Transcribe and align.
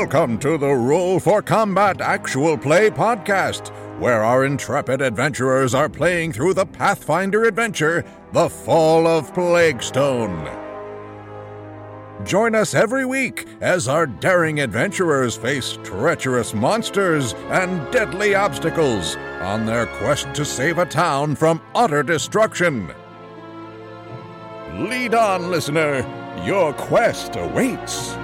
Welcome 0.00 0.38
to 0.38 0.56
the 0.56 0.72
Roll 0.72 1.18
for 1.18 1.42
Combat 1.42 2.00
Actual 2.00 2.56
Play 2.56 2.88
podcast, 2.88 3.70
where 3.98 4.22
our 4.22 4.44
intrepid 4.44 5.02
adventurers 5.02 5.74
are 5.74 5.88
playing 5.88 6.32
through 6.32 6.54
the 6.54 6.64
Pathfinder 6.64 7.42
adventure, 7.42 8.04
The 8.32 8.48
Fall 8.48 9.08
of 9.08 9.34
Plaguestone. 9.34 10.46
Join 12.24 12.54
us 12.54 12.74
every 12.74 13.04
week 13.06 13.48
as 13.60 13.88
our 13.88 14.06
daring 14.06 14.60
adventurers 14.60 15.36
face 15.36 15.76
treacherous 15.82 16.54
monsters 16.54 17.34
and 17.48 17.92
deadly 17.92 18.36
obstacles 18.36 19.16
on 19.40 19.66
their 19.66 19.86
quest 19.86 20.32
to 20.34 20.44
save 20.44 20.78
a 20.78 20.86
town 20.86 21.34
from 21.34 21.60
utter 21.74 22.04
destruction. 22.04 22.88
Lead 24.74 25.16
on, 25.16 25.50
listener. 25.50 26.06
Your 26.46 26.72
quest 26.72 27.34
awaits. 27.34 28.16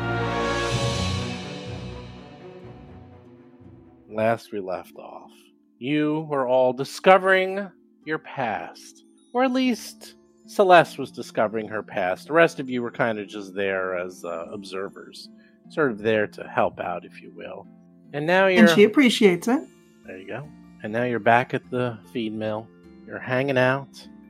Last 4.15 4.53
we 4.53 4.61
left 4.61 4.97
off, 4.97 5.31
you 5.79 6.27
were 6.31 6.49
all 6.49 6.73
discovering 6.73 7.71
your 8.05 8.19
past. 8.19 9.05
Or 9.33 9.45
at 9.45 9.53
least 9.53 10.15
Celeste 10.47 10.99
was 10.99 11.11
discovering 11.11 11.69
her 11.69 11.83
past. 11.83 12.29
The 12.29 12.35
rest 12.35 12.61
of 12.61 12.69
you 12.69 12.83
were 12.83 12.91
kind 12.91 13.19
of 13.19 13.27
just 13.27 13.55
there 13.55 13.97
as 13.99 14.25
uh, 14.25 14.47
observers, 14.53 15.29
sort 15.71 15.91
of 15.91 15.99
there 15.99 16.27
to 16.29 16.45
help 16.45 16.81
out, 16.81 17.05
if 17.05 17.21
you 17.21 17.33
will. 17.35 17.67
And 18.13 18.27
now 18.27 18.47
you're. 18.47 18.61
And 18.61 18.71
she 18.71 18.85
appreciates 18.85 19.49
it. 19.49 19.61
There 20.07 20.19
you 20.19 20.27
go. 20.27 20.49
And 20.83 20.93
now 20.93 21.05
you're 21.05 21.19
back 21.19 21.55
at 21.55 21.69
the 21.71 21.99
feed 22.13 22.35
mill. 22.35 22.69
You're 23.07 23.19
hanging 23.19 23.59
out. 23.59 23.89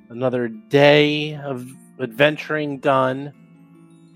Another 0.09 0.49
day 0.49 1.37
of 1.37 1.69
adventuring 2.01 2.79
done. 2.79 3.33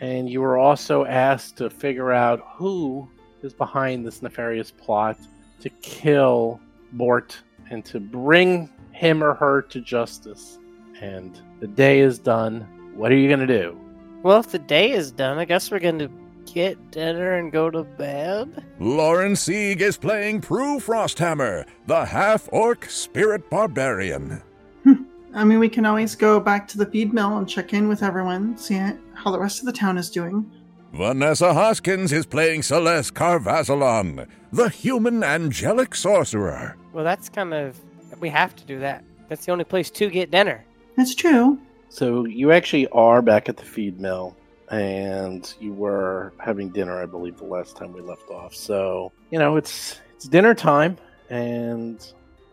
And 0.01 0.31
you 0.31 0.41
were 0.41 0.57
also 0.57 1.05
asked 1.05 1.57
to 1.59 1.69
figure 1.69 2.13
out 2.13 2.41
who 2.55 3.09
is 3.43 3.53
behind 3.53 4.07
this 4.07 4.23
nefarious 4.23 4.71
plot 4.71 5.19
to 5.61 5.69
kill 5.69 6.61
Bort 6.93 7.39
and 7.71 7.85
to 7.87 8.01
bring 8.01 8.71
him 8.93 9.23
or 9.23 9.35
her 9.35 9.63
to 9.63 9.81
justice. 9.81 10.59
And 11.01 11.41
the 11.61 11.69
day 11.69 12.01
is 12.01 12.19
done. 12.19 12.67
What 12.95 13.13
are 13.13 13.17
you 13.17 13.29
going 13.29 13.47
to 13.47 13.47
do? 13.47 13.79
Well, 14.23 14.41
if 14.41 14.49
the 14.49 14.59
day 14.59 14.91
is 14.91 15.13
done, 15.13 15.39
I 15.39 15.45
guess 15.45 15.71
we're 15.71 15.79
going 15.79 16.01
to 16.01 16.11
get 16.53 16.91
dinner 16.91 17.35
and 17.35 17.53
go 17.53 17.71
to 17.71 17.85
bed. 17.85 18.65
Lauren 18.81 19.37
Sieg 19.37 19.81
is 19.81 19.97
playing 19.97 20.41
Prue 20.41 20.81
Frosthammer, 20.81 21.67
the 21.87 22.05
half 22.05 22.49
orc 22.53 22.87
spirit 22.91 23.49
barbarian. 23.51 24.43
Hmm. 24.83 25.05
I 25.35 25.45
mean, 25.45 25.59
we 25.59 25.69
can 25.69 25.87
always 25.87 26.17
go 26.17 26.41
back 26.41 26.67
to 26.69 26.79
the 26.79 26.87
feed 26.87 27.13
mill 27.13 27.39
and 27.39 27.49
check 27.49 27.75
in 27.75 27.89
with 27.89 28.03
everyone, 28.03 28.57
see 28.57 28.81
how 29.15 29.31
the 29.31 29.39
rest 29.39 29.61
of 29.61 29.67
the 29.67 29.73
town 29.73 29.99
is 29.99 30.11
doing. 30.11 30.51
Vanessa 30.93 31.53
Hoskins 31.53 32.13
is 32.13 32.27
playing 32.27 32.63
Celeste 32.63 33.15
Carvazalon, 33.15 34.27
the 34.53 34.69
human 34.69 35.23
angelic 35.23 35.95
sorcerer. 35.95 36.77
Well, 36.93 37.05
that's 37.05 37.29
kind 37.29 37.53
of. 37.53 37.79
We 38.21 38.31
have 38.31 38.57
to 38.57 38.65
do 38.65 38.79
that. 38.81 39.05
That's 39.29 39.45
the 39.45 39.53
only 39.53 39.65
place 39.65 39.91
to 39.91 40.09
get 40.09 40.31
dinner. 40.31 40.65
That's 40.97 41.15
true. 41.15 41.59
So 41.91 42.25
you 42.25 42.53
actually 42.53 42.89
are 42.89 43.23
back 43.23 43.49
at 43.49 43.59
the 43.59 43.65
feed 43.65 44.01
mill, 44.01 44.37
and 44.71 45.55
you 45.61 45.73
were 45.73 46.33
having 46.39 46.71
dinner, 46.71 47.01
I 47.03 47.07
believe, 47.07 47.37
the 47.37 47.45
last 47.45 47.77
time 47.77 47.93
we 47.93 48.01
left 48.01 48.31
off. 48.31 48.55
So 48.55 49.13
you 49.31 49.39
know 49.39 49.57
it's 49.57 50.01
it's 50.17 50.27
dinner 50.27 50.55
time, 50.55 50.97
and 51.31 52.05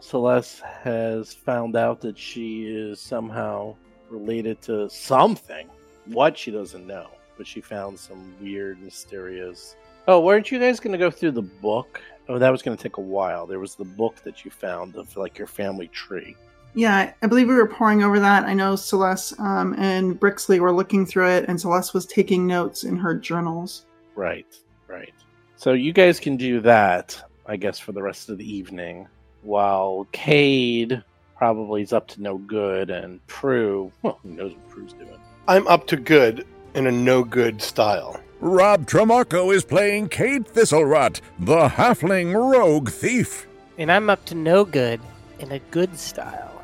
Celeste 0.02 0.62
has 0.84 1.34
found 1.34 1.76
out 1.76 2.02
that 2.02 2.18
she 2.18 2.66
is 2.66 3.00
somehow 3.00 3.76
related 4.10 4.62
to 4.64 4.90
something. 4.90 5.68
What 6.06 6.38
she 6.38 6.52
doesn't 6.52 6.86
know, 6.86 7.10
but 7.38 7.48
she 7.48 7.62
found 7.62 7.98
some 8.00 8.34
weird, 8.42 8.82
mysterious. 8.82 9.76
Oh, 10.08 10.20
weren't 10.20 10.52
you 10.52 10.60
guys 10.60 10.80
going 10.80 10.92
to 10.92 10.98
go 10.98 11.10
through 11.10 11.32
the 11.32 11.42
book? 11.42 12.02
Oh, 12.28 12.40
that 12.40 12.50
was 12.50 12.62
going 12.62 12.76
to 12.76 12.82
take 12.82 12.98
a 12.98 13.02
while. 13.02 13.46
There 13.46 13.60
was 13.60 13.76
the 13.76 13.86
book 13.86 14.18
that 14.24 14.46
you 14.46 14.52
found 14.52 14.96
of 14.96 15.16
like 15.18 15.38
your 15.38 15.48
family 15.48 15.88
tree. 15.90 16.36
Yeah, 16.74 17.14
I 17.22 17.28
believe 17.28 17.48
we 17.48 17.56
were 17.56 17.68
poring 17.68 18.04
over 18.04 18.20
that. 18.20 18.44
I 18.44 18.54
know 18.54 18.76
Celeste 18.76 19.40
um, 19.40 19.76
and 19.78 20.20
Brixley 20.20 20.60
were 20.60 20.74
looking 20.74 21.06
through 21.06 21.30
it, 21.30 21.46
and 21.48 21.60
Celeste 21.60 21.94
was 21.94 22.06
taking 22.06 22.46
notes 22.46 22.84
in 22.84 22.98
her 22.98 23.16
journals. 23.16 23.86
Right, 24.16 24.60
right. 24.88 25.14
So 25.56 25.72
you 25.72 25.94
guys 25.94 26.20
can 26.20 26.36
do 26.36 26.60
that, 26.62 27.22
I 27.46 27.56
guess, 27.56 27.80
for 27.80 27.94
the 27.94 28.04
rest 28.04 28.30
of 28.30 28.38
the 28.38 28.52
evening, 28.52 29.08
while 29.42 30.06
Cade 30.12 31.02
probably 31.38 31.82
is 31.82 31.94
up 31.94 32.08
to 32.10 32.22
no 32.22 32.38
good, 32.38 32.90
and 32.90 33.26
Prue, 33.28 33.92
well, 34.02 34.20
who 34.24 34.32
knows 34.32 34.52
what 34.52 34.70
Prue's 34.70 34.94
doing. 34.94 35.18
I'm 35.48 35.68
up 35.68 35.88
to 35.88 35.96
good 35.96 36.46
in 36.76 36.88
a 36.88 36.92
no 36.92 37.24
good 37.24 37.62
style. 37.62 38.20
Rob 38.42 38.86
Tremarco 38.86 39.54
is 39.56 39.64
playing 39.64 40.10
Cade 40.10 40.46
Thistlerot, 40.46 41.22
the 41.40 41.70
halfling 41.70 42.34
rogue 42.34 42.90
thief. 42.90 43.48
And 43.78 43.92
I'm 43.92 44.10
up 44.10 44.26
to 44.26 44.36
no 44.36 44.66
good 44.66 45.00
in 45.40 45.52
a 45.52 45.60
good 45.72 45.98
style. 45.98 46.62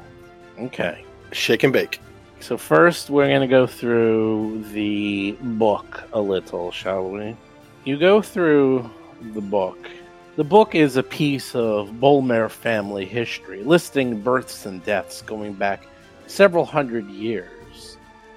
Okay. 0.60 1.04
Shake 1.32 1.64
and 1.64 1.74
bake. 1.74 2.00
So 2.42 2.58
first, 2.58 3.10
we're 3.10 3.28
going 3.28 3.42
to 3.42 3.48
go 3.48 3.66
through 3.66 4.66
the 4.74 5.32
book 5.42 6.04
a 6.12 6.20
little, 6.20 6.72
shall 6.72 7.10
we? 7.10 7.36
You 7.86 7.98
go 7.98 8.22
through 8.22 8.90
the 9.34 9.42
book. 9.42 9.90
The 10.36 10.44
book 10.44 10.76
is 10.76 10.98
a 10.98 11.04
piece 11.04 11.56
of 11.56 11.90
Bolmer 11.92 12.50
family 12.50 13.06
history, 13.06 13.64
listing 13.64 14.22
births 14.22 14.66
and 14.66 14.84
deaths 14.84 15.22
going 15.22 15.54
back 15.54 15.88
several 16.28 16.66
hundred 16.66 17.08
years. 17.10 17.61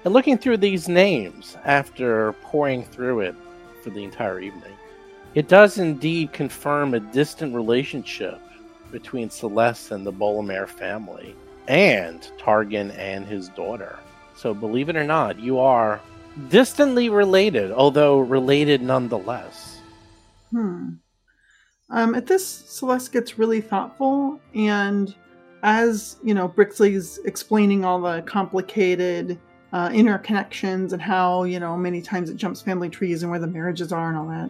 And 0.05 0.13
looking 0.13 0.37
through 0.37 0.57
these 0.57 0.87
names 0.87 1.57
after 1.65 2.33
pouring 2.43 2.83
through 2.83 3.21
it 3.21 3.35
for 3.83 3.89
the 3.89 4.03
entire 4.03 4.39
evening, 4.39 4.73
it 5.33 5.47
does 5.47 5.79
indeed 5.79 6.31
confirm 6.31 6.93
a 6.93 6.99
distant 6.99 7.55
relationship 7.55 8.39
between 8.91 9.31
Celeste 9.31 9.91
and 9.91 10.05
the 10.05 10.13
Bolmer 10.13 10.69
family, 10.69 11.35
and 11.67 12.21
Targan 12.37 12.95
and 12.95 13.25
his 13.25 13.49
daughter. 13.49 13.97
So, 14.35 14.53
believe 14.53 14.89
it 14.89 14.95
or 14.95 15.03
not, 15.03 15.39
you 15.39 15.57
are 15.57 15.99
distantly 16.49 17.09
related, 17.09 17.71
although 17.71 18.19
related 18.19 18.83
nonetheless. 18.83 19.79
Hmm. 20.51 20.89
Um, 21.89 22.13
at 22.13 22.27
this, 22.27 22.45
Celeste 22.47 23.11
gets 23.11 23.39
really 23.39 23.59
thoughtful, 23.59 24.39
and 24.53 25.15
as 25.63 26.17
you 26.23 26.35
know, 26.35 26.47
Brixley's 26.47 27.17
explaining 27.25 27.83
all 27.83 27.99
the 27.99 28.21
complicated 28.21 29.39
uh, 29.75 29.89
interconnections 29.89 30.93
and 30.93 31.01
how 31.01 31.43
you 31.43 31.59
know 31.59 31.75
many 31.75 32.01
times 32.01 32.29
it 32.29 32.37
jumps 32.37 32.61
family 32.61 32.89
trees 32.89 33.23
and 33.23 33.29
where 33.29 33.41
the 33.41 33.45
marriages 33.45 33.91
are 33.91 34.07
and 34.07 34.17
all 34.17 34.25
that. 34.25 34.49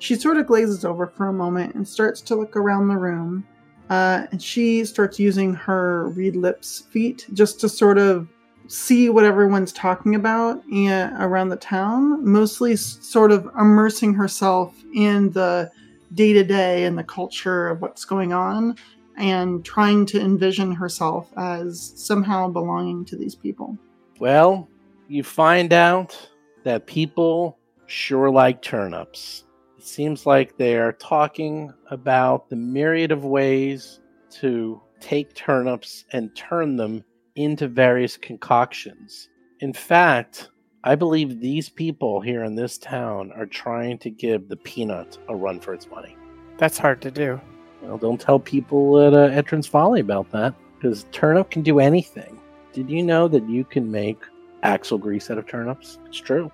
She 0.00 0.16
sort 0.16 0.38
of 0.38 0.48
glazes 0.48 0.84
over 0.84 1.06
for 1.06 1.28
a 1.28 1.32
moment 1.32 1.76
and 1.76 1.86
starts 1.86 2.20
to 2.22 2.34
look 2.34 2.56
around 2.56 2.88
the 2.88 2.96
room. 2.96 3.46
Uh, 3.90 4.26
and 4.32 4.42
she 4.42 4.84
starts 4.84 5.20
using 5.20 5.54
her 5.54 6.08
read 6.08 6.34
lips 6.34 6.82
feat 6.90 7.28
just 7.32 7.60
to 7.60 7.68
sort 7.68 7.96
of 7.96 8.26
see 8.66 9.08
what 9.08 9.24
everyone's 9.24 9.72
talking 9.72 10.16
about 10.16 10.60
in, 10.66 11.14
around 11.20 11.50
the 11.50 11.56
town, 11.56 12.28
mostly 12.28 12.74
sort 12.74 13.30
of 13.30 13.48
immersing 13.56 14.12
herself 14.14 14.74
in 14.96 15.30
the 15.30 15.70
day 16.14 16.32
to 16.32 16.42
day 16.42 16.82
and 16.86 16.98
the 16.98 17.04
culture 17.04 17.68
of 17.68 17.80
what's 17.80 18.04
going 18.04 18.32
on 18.32 18.74
and 19.16 19.64
trying 19.64 20.04
to 20.06 20.20
envision 20.20 20.72
herself 20.72 21.32
as 21.36 21.92
somehow 21.94 22.48
belonging 22.48 23.04
to 23.04 23.14
these 23.16 23.36
people. 23.36 23.78
Well, 24.18 24.68
you 25.08 25.22
find 25.22 25.72
out 25.72 26.16
that 26.64 26.86
people 26.86 27.58
sure 27.86 28.30
like 28.30 28.62
turnips. 28.62 29.44
It 29.78 29.84
seems 29.84 30.26
like 30.26 30.56
they 30.56 30.76
are 30.76 30.92
talking 30.92 31.72
about 31.90 32.48
the 32.48 32.56
myriad 32.56 33.12
of 33.12 33.24
ways 33.24 34.00
to 34.40 34.80
take 35.00 35.34
turnips 35.34 36.04
and 36.12 36.34
turn 36.34 36.76
them 36.76 37.04
into 37.36 37.68
various 37.68 38.16
concoctions. 38.16 39.28
In 39.60 39.72
fact, 39.72 40.50
I 40.82 40.94
believe 40.94 41.40
these 41.40 41.68
people 41.68 42.20
here 42.20 42.44
in 42.44 42.54
this 42.54 42.78
town 42.78 43.32
are 43.36 43.46
trying 43.46 43.98
to 43.98 44.10
give 44.10 44.48
the 44.48 44.56
peanut 44.56 45.18
a 45.28 45.36
run 45.36 45.60
for 45.60 45.74
its 45.74 45.90
money. 45.90 46.16
That's 46.58 46.78
hard 46.78 47.02
to 47.02 47.10
do. 47.10 47.40
Well, 47.82 47.98
don't 47.98 48.20
tell 48.20 48.40
people 48.40 49.00
at 49.00 49.12
uh, 49.12 49.38
Etran's 49.38 49.66
Folly 49.66 50.00
about 50.00 50.30
that, 50.30 50.54
because 50.74 51.04
turnip 51.12 51.50
can 51.50 51.62
do 51.62 51.78
anything. 51.80 52.35
Did 52.76 52.90
you 52.90 53.02
know 53.02 53.26
that 53.28 53.48
you 53.48 53.64
can 53.64 53.90
make 53.90 54.18
axle 54.62 54.98
grease 54.98 55.30
out 55.30 55.38
of 55.38 55.46
turnips? 55.46 55.98
It's 56.04 56.18
true. 56.18 56.52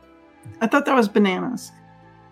I 0.60 0.69
thought 0.69 0.86
that 0.86 0.94
was 0.94 1.08
bananas. 1.08 1.72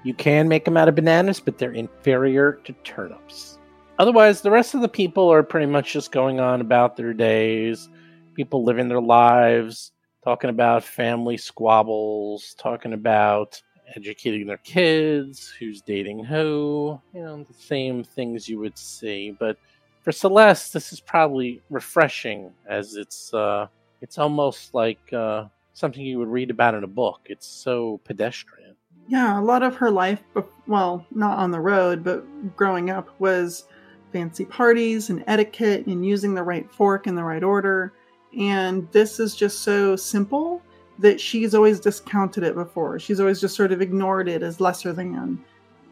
You 0.05 0.15
can 0.15 0.47
make 0.47 0.65
them 0.65 0.77
out 0.77 0.87
of 0.87 0.95
bananas, 0.95 1.41
but 1.41 1.59
they're 1.59 1.73
inferior 1.73 2.61
to 2.67 2.73
turnips. 2.85 3.59
Otherwise, 3.99 4.43
the 4.43 4.51
rest 4.53 4.75
of 4.77 4.81
the 4.81 4.89
people 4.89 5.29
are 5.29 5.43
pretty 5.43 5.67
much 5.67 5.93
just 5.93 6.13
going 6.13 6.39
on 6.39 6.61
about 6.61 6.97
their 6.97 7.13
days, 7.13 7.89
people 8.35 8.63
living 8.63 8.87
their 8.87 9.01
lives, 9.01 9.91
talking 10.23 10.51
about 10.51 10.85
family 10.85 11.37
squabbles, 11.37 12.55
talking 12.61 12.93
about 12.93 13.61
educating 13.97 14.47
their 14.47 14.59
kids, 14.59 15.53
who's 15.59 15.83
dating 15.83 16.25
who, 16.25 16.97
you 17.13 17.23
know, 17.23 17.43
the 17.43 17.55
same 17.55 18.05
things 18.05 18.49
you 18.49 18.61
would 18.61 18.79
see. 18.79 19.35
But 19.37 19.57
for 20.03 20.13
Celeste, 20.13 20.75
this 20.75 20.93
is 20.93 21.01
probably 21.01 21.61
refreshing 21.71 22.53
as 22.69 22.95
it's 22.95 23.35
uh, 23.35 23.67
it's 24.01 24.19
almost 24.19 24.75
like 24.75 25.13
uh, 25.13 25.45
something 25.73 26.03
you 26.03 26.19
would 26.19 26.29
read 26.29 26.51
about 26.51 26.75
in 26.75 26.85
a 26.85 26.89
book. 26.89 27.21
It's 27.27 27.47
so 27.47 28.01
pedestrian. 28.05 28.75
yeah, 29.09 29.39
a 29.39 29.43
lot 29.43 29.63
of 29.63 29.75
her 29.77 29.91
life, 29.91 30.23
well, 30.67 31.05
not 31.11 31.39
on 31.39 31.51
the 31.51 31.61
road, 31.61 32.05
but 32.05 32.25
growing 32.57 32.91
up 32.91 33.09
was 33.19 33.65
fancy 34.13 34.45
parties 34.45 35.11
and 35.11 35.25
etiquette 35.27 35.87
and 35.87 36.05
using 36.05 36.35
the 36.35 36.43
right 36.43 36.71
fork 36.73 37.07
in 37.07 37.15
the 37.15 37.25
right 37.25 37.43
order. 37.43 37.93
And 38.39 38.91
this 38.93 39.19
is 39.21 39.35
just 39.35 39.61
so 39.61 39.97
simple 39.97 40.63
that 40.99 41.21
she's 41.21 41.55
always 41.55 41.81
discounted 41.81 42.45
it 42.45 42.55
before. 42.55 42.99
She's 42.99 43.21
always 43.21 43.41
just 43.41 43.57
sort 43.57 43.73
of 43.73 43.81
ignored 43.81 44.29
it 44.29 44.43
as 44.43 44.61
lesser 44.61 44.93
than. 44.93 45.43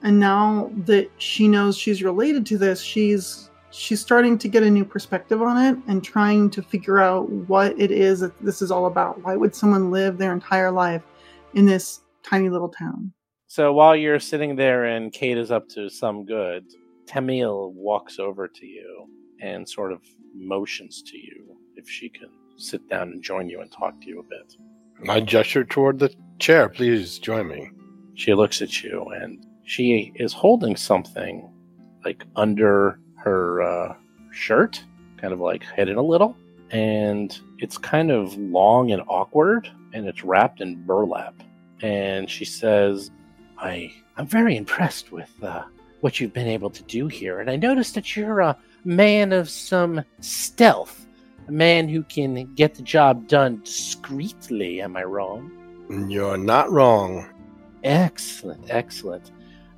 And 0.03 0.21
now 0.21 0.71
that 0.85 1.11
she 1.19 1.49
knows 1.49 1.77
she's 1.77 2.03
related 2.03 2.47
to 2.47 2.59
this, 2.59 2.81
she's 2.81 3.51
she's 3.71 4.01
starting 4.01 4.39
to 4.39 4.49
get 4.49 4.63
a 4.63 4.71
new 4.71 4.85
perspective 4.85 5.43
on 5.43 5.57
it 5.57 5.79
and 5.87 6.03
trying 6.03 6.51
to 6.51 6.63
figure 6.63 6.99
out 6.99 7.29
what 7.31 7.79
it 7.79 7.91
is 7.91 8.21
that 8.21 8.39
this 8.43 8.63
is 8.63 8.71
all 8.71 8.87
about. 8.87 9.23
Why 9.23 9.37
would 9.37 9.55
someone 9.55 9.91
live 9.91 10.19
their 10.19 10.33
entire 10.33 10.71
life 10.71 11.03
in 11.55 11.67
this 11.67 12.01
tiny 12.23 12.49
little 12.49 12.69
town? 12.69 13.13
So 13.47 13.73
while 13.73 13.97
you're 13.97 14.21
sitting 14.21 14.57
there 14.57 14.85
and 14.85 15.13
Cade 15.13 15.39
is 15.39 15.51
up 15.51 15.69
to 15.71 15.89
some 15.89 16.25
good, 16.25 16.65
Tamil 17.07 17.73
walks 17.73 18.19
over 18.19 18.47
to 18.47 18.67
you 18.67 19.09
and 19.41 19.69
sort 19.69 19.93
of 19.93 20.03
motions 20.35 21.03
to 21.03 21.17
you 21.17 21.57
if 21.77 21.89
she 21.89 22.09
can 22.09 22.29
sit 22.57 22.87
down 22.89 23.09
and 23.09 23.23
join 23.23 23.49
you 23.49 23.61
and 23.61 23.73
talk 23.73 24.01
to 24.01 24.07
you 24.07 24.21
a 24.21 24.23
bit. 24.25 25.09
I 25.09 25.21
gesture 25.21 25.65
toward 25.65 25.99
the 25.99 26.13
chair. 26.39 26.69
Please 26.69 27.19
join 27.19 27.49
me. 27.49 27.71
She 28.15 28.35
looks 28.35 28.61
at 28.61 28.83
you 28.83 29.05
and 29.15 29.47
she 29.63 30.13
is 30.17 30.33
holding 30.33 30.77
something 30.77 31.49
like 32.05 32.25
under 32.37 32.99
her 33.19 33.63
uh, 33.63 33.95
shirt, 34.31 34.83
kind 35.17 35.33
of 35.33 35.41
like 35.41 35.65
hidden 35.65 35.97
a 35.97 36.03
little. 36.03 36.37
And 36.71 37.39
it's 37.59 37.79
kind 37.79 38.11
of 38.11 38.37
long 38.37 38.93
and 38.93 39.03
awkward 39.09 39.71
and 39.93 40.07
it's 40.07 40.25
wrapped 40.25 40.61
in 40.61 40.83
burlap. 40.85 41.35
And 41.83 42.29
she 42.29 42.45
says, 42.45 43.11
I, 43.59 43.93
I'm 44.17 44.27
very 44.27 44.57
impressed 44.57 45.13
with 45.13 45.31
uh, 45.43 45.65
what 46.01 46.21
you've 46.21 46.33
been 46.33 46.49
able 46.49 46.71
to 46.71 46.83
do 46.85 47.09
here. 47.09 47.41
And 47.41 47.51
I 47.51 47.57
noticed 47.57 47.95
that 47.95 48.17
you're 48.17 48.41
a 48.41 48.57
man 48.85 49.33
of 49.33 49.49
some 49.49 50.05
stealth, 50.21 51.07
a 51.47 51.53
man 51.53 51.89
who 51.89 52.03
can 52.03 52.53
get 52.55 52.75
the 52.75 52.83
job 52.83 53.29
done 53.29 53.61
discreetly. 53.65 54.83
Am 54.83 54.97
I 54.97 55.05
wrong? 55.05 55.51
You're 56.09 56.37
not 56.37 56.71
wrong. 56.71 57.27
Excellent, 57.85 58.67
excellent. 58.69 59.31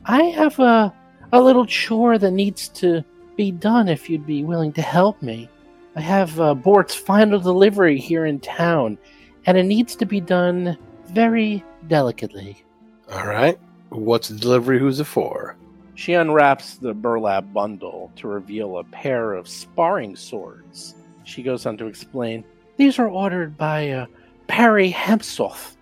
I 0.07 0.23
have 0.25 0.59
a, 0.59 0.93
a 1.33 1.41
little 1.41 1.67
chore 1.67 2.19
that 2.19 2.31
needs 2.33 2.69
to 2.69 3.05
be 3.41 3.51
done 3.51 3.89
if 3.89 4.11
you'd 4.11 4.27
be 4.27 4.45
willing 4.45 4.71
to 4.71 4.83
help 4.83 5.23
me. 5.23 5.49
I 5.97 6.03
have 6.03 6.39
uh, 6.39 6.53
Bort's 6.53 6.95
final 6.95 7.41
delivery 7.41 7.99
here 7.99 8.27
in 8.27 8.39
town, 8.39 8.99
and 9.47 9.57
it 9.57 9.63
needs 9.63 9.97
to 9.97 10.05
be 10.05 10.21
done 10.21 10.77
very 11.07 11.65
delicately. 11.87 12.63
All 13.11 13.27
right. 13.27 13.59
What's 13.89 14.29
the 14.29 14.39
delivery? 14.39 14.79
Who's 14.79 15.01
it 15.01 15.05
for? 15.05 15.57
She 15.95 16.13
unwraps 16.13 16.75
the 16.75 16.93
burlap 16.93 17.51
bundle 17.51 18.13
to 18.17 18.29
reveal 18.29 18.77
a 18.77 18.85
pair 18.85 19.33
of 19.33 19.49
sparring 19.49 20.17
swords. 20.17 20.95
She 21.25 21.43
goes 21.43 21.65
on 21.65 21.79
to 21.79 21.87
explain 21.87 22.45
These 22.77 22.99
are 22.99 23.09
ordered 23.09 23.57
by 23.57 23.89
uh, 23.89 24.07
Parry 24.49 24.93
Hempsoth. 24.93 25.77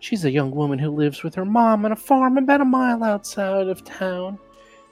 She's 0.00 0.24
a 0.24 0.32
young 0.32 0.50
woman 0.50 0.80
who 0.80 0.90
lives 0.90 1.22
with 1.22 1.36
her 1.36 1.44
mom 1.44 1.84
on 1.84 1.92
a 1.92 1.96
farm 1.96 2.38
about 2.38 2.60
a 2.60 2.64
mile 2.64 3.04
outside 3.04 3.68
of 3.68 3.84
town. 3.84 4.36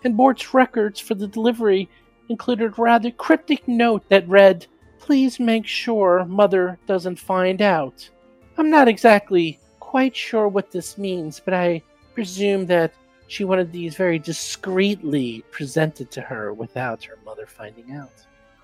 And 0.04 0.16
Bort's 0.16 0.54
records 0.54 1.00
for 1.00 1.16
the 1.16 1.28
delivery 1.28 1.88
included 2.32 2.72
a 2.76 2.82
rather 2.82 3.10
cryptic 3.10 3.68
note 3.68 4.08
that 4.08 4.26
read, 4.28 4.66
Please 4.98 5.38
make 5.38 5.66
sure 5.66 6.24
Mother 6.24 6.78
doesn't 6.86 7.18
find 7.18 7.60
out. 7.60 8.08
I'm 8.56 8.70
not 8.70 8.88
exactly 8.88 9.58
quite 9.80 10.16
sure 10.16 10.48
what 10.48 10.70
this 10.70 10.96
means, 10.96 11.40
but 11.44 11.54
I 11.54 11.82
presume 12.14 12.66
that 12.66 12.92
she 13.26 13.44
wanted 13.44 13.70
these 13.70 13.94
very 13.96 14.18
discreetly 14.18 15.44
presented 15.50 16.10
to 16.12 16.20
her 16.20 16.52
without 16.52 17.04
her 17.04 17.18
mother 17.24 17.46
finding 17.46 17.92
out. 17.92 18.12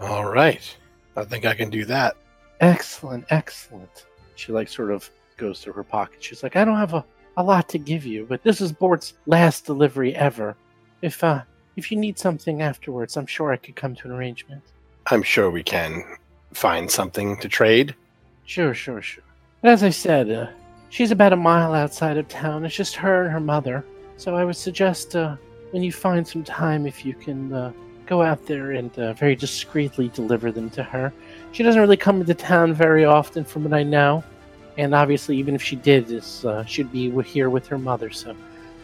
All 0.00 0.30
right. 0.30 0.76
I 1.16 1.24
think 1.24 1.44
I 1.44 1.54
can 1.54 1.70
do 1.70 1.84
that. 1.86 2.16
Excellent, 2.60 3.24
excellent. 3.30 4.06
She 4.36 4.52
like 4.52 4.68
sort 4.68 4.90
of 4.90 5.10
goes 5.36 5.60
through 5.60 5.74
her 5.74 5.84
pocket. 5.84 6.22
She's 6.22 6.42
like, 6.42 6.56
I 6.56 6.64
don't 6.64 6.76
have 6.76 6.94
a, 6.94 7.04
a 7.36 7.42
lot 7.42 7.68
to 7.70 7.78
give 7.78 8.06
you, 8.06 8.26
but 8.28 8.42
this 8.42 8.60
is 8.60 8.72
Bort's 8.72 9.14
last 9.26 9.66
delivery 9.66 10.14
ever. 10.14 10.56
If 11.02 11.22
uh 11.22 11.42
if 11.78 11.90
you 11.92 11.96
need 11.96 12.18
something 12.18 12.60
afterwards, 12.60 13.16
I'm 13.16 13.26
sure 13.26 13.52
I 13.52 13.56
could 13.56 13.76
come 13.76 13.94
to 13.96 14.08
an 14.08 14.12
arrangement. 14.12 14.62
I'm 15.06 15.22
sure 15.22 15.50
we 15.50 15.62
can 15.62 16.04
find 16.52 16.90
something 16.90 17.38
to 17.38 17.48
trade. 17.48 17.94
Sure, 18.44 18.74
sure, 18.74 19.00
sure. 19.00 19.24
But 19.62 19.70
as 19.70 19.82
I 19.82 19.90
said, 19.90 20.30
uh, 20.30 20.48
she's 20.90 21.10
about 21.10 21.32
a 21.32 21.36
mile 21.36 21.72
outside 21.72 22.16
of 22.16 22.28
town. 22.28 22.64
It's 22.64 22.74
just 22.74 22.96
her 22.96 23.22
and 23.22 23.32
her 23.32 23.40
mother. 23.40 23.84
So 24.16 24.34
I 24.34 24.44
would 24.44 24.56
suggest 24.56 25.14
uh, 25.14 25.36
when 25.70 25.82
you 25.82 25.92
find 25.92 26.26
some 26.26 26.44
time, 26.44 26.86
if 26.86 27.04
you 27.06 27.14
can 27.14 27.52
uh, 27.52 27.72
go 28.06 28.22
out 28.22 28.46
there 28.46 28.72
and 28.72 28.96
uh, 28.98 29.12
very 29.12 29.36
discreetly 29.36 30.08
deliver 30.08 30.50
them 30.50 30.70
to 30.70 30.82
her. 30.82 31.12
She 31.52 31.62
doesn't 31.62 31.80
really 31.80 31.96
come 31.96 32.20
into 32.20 32.34
town 32.34 32.74
very 32.74 33.04
often, 33.04 33.44
from 33.44 33.64
what 33.64 33.74
I 33.74 33.82
know. 33.82 34.24
And 34.76 34.94
obviously, 34.94 35.36
even 35.36 35.54
if 35.54 35.62
she 35.62 35.76
did, 35.76 36.10
is 36.10 36.44
uh, 36.44 36.64
she'd 36.64 36.90
be 36.90 37.10
here 37.22 37.50
with 37.50 37.66
her 37.68 37.78
mother. 37.78 38.10
So 38.10 38.34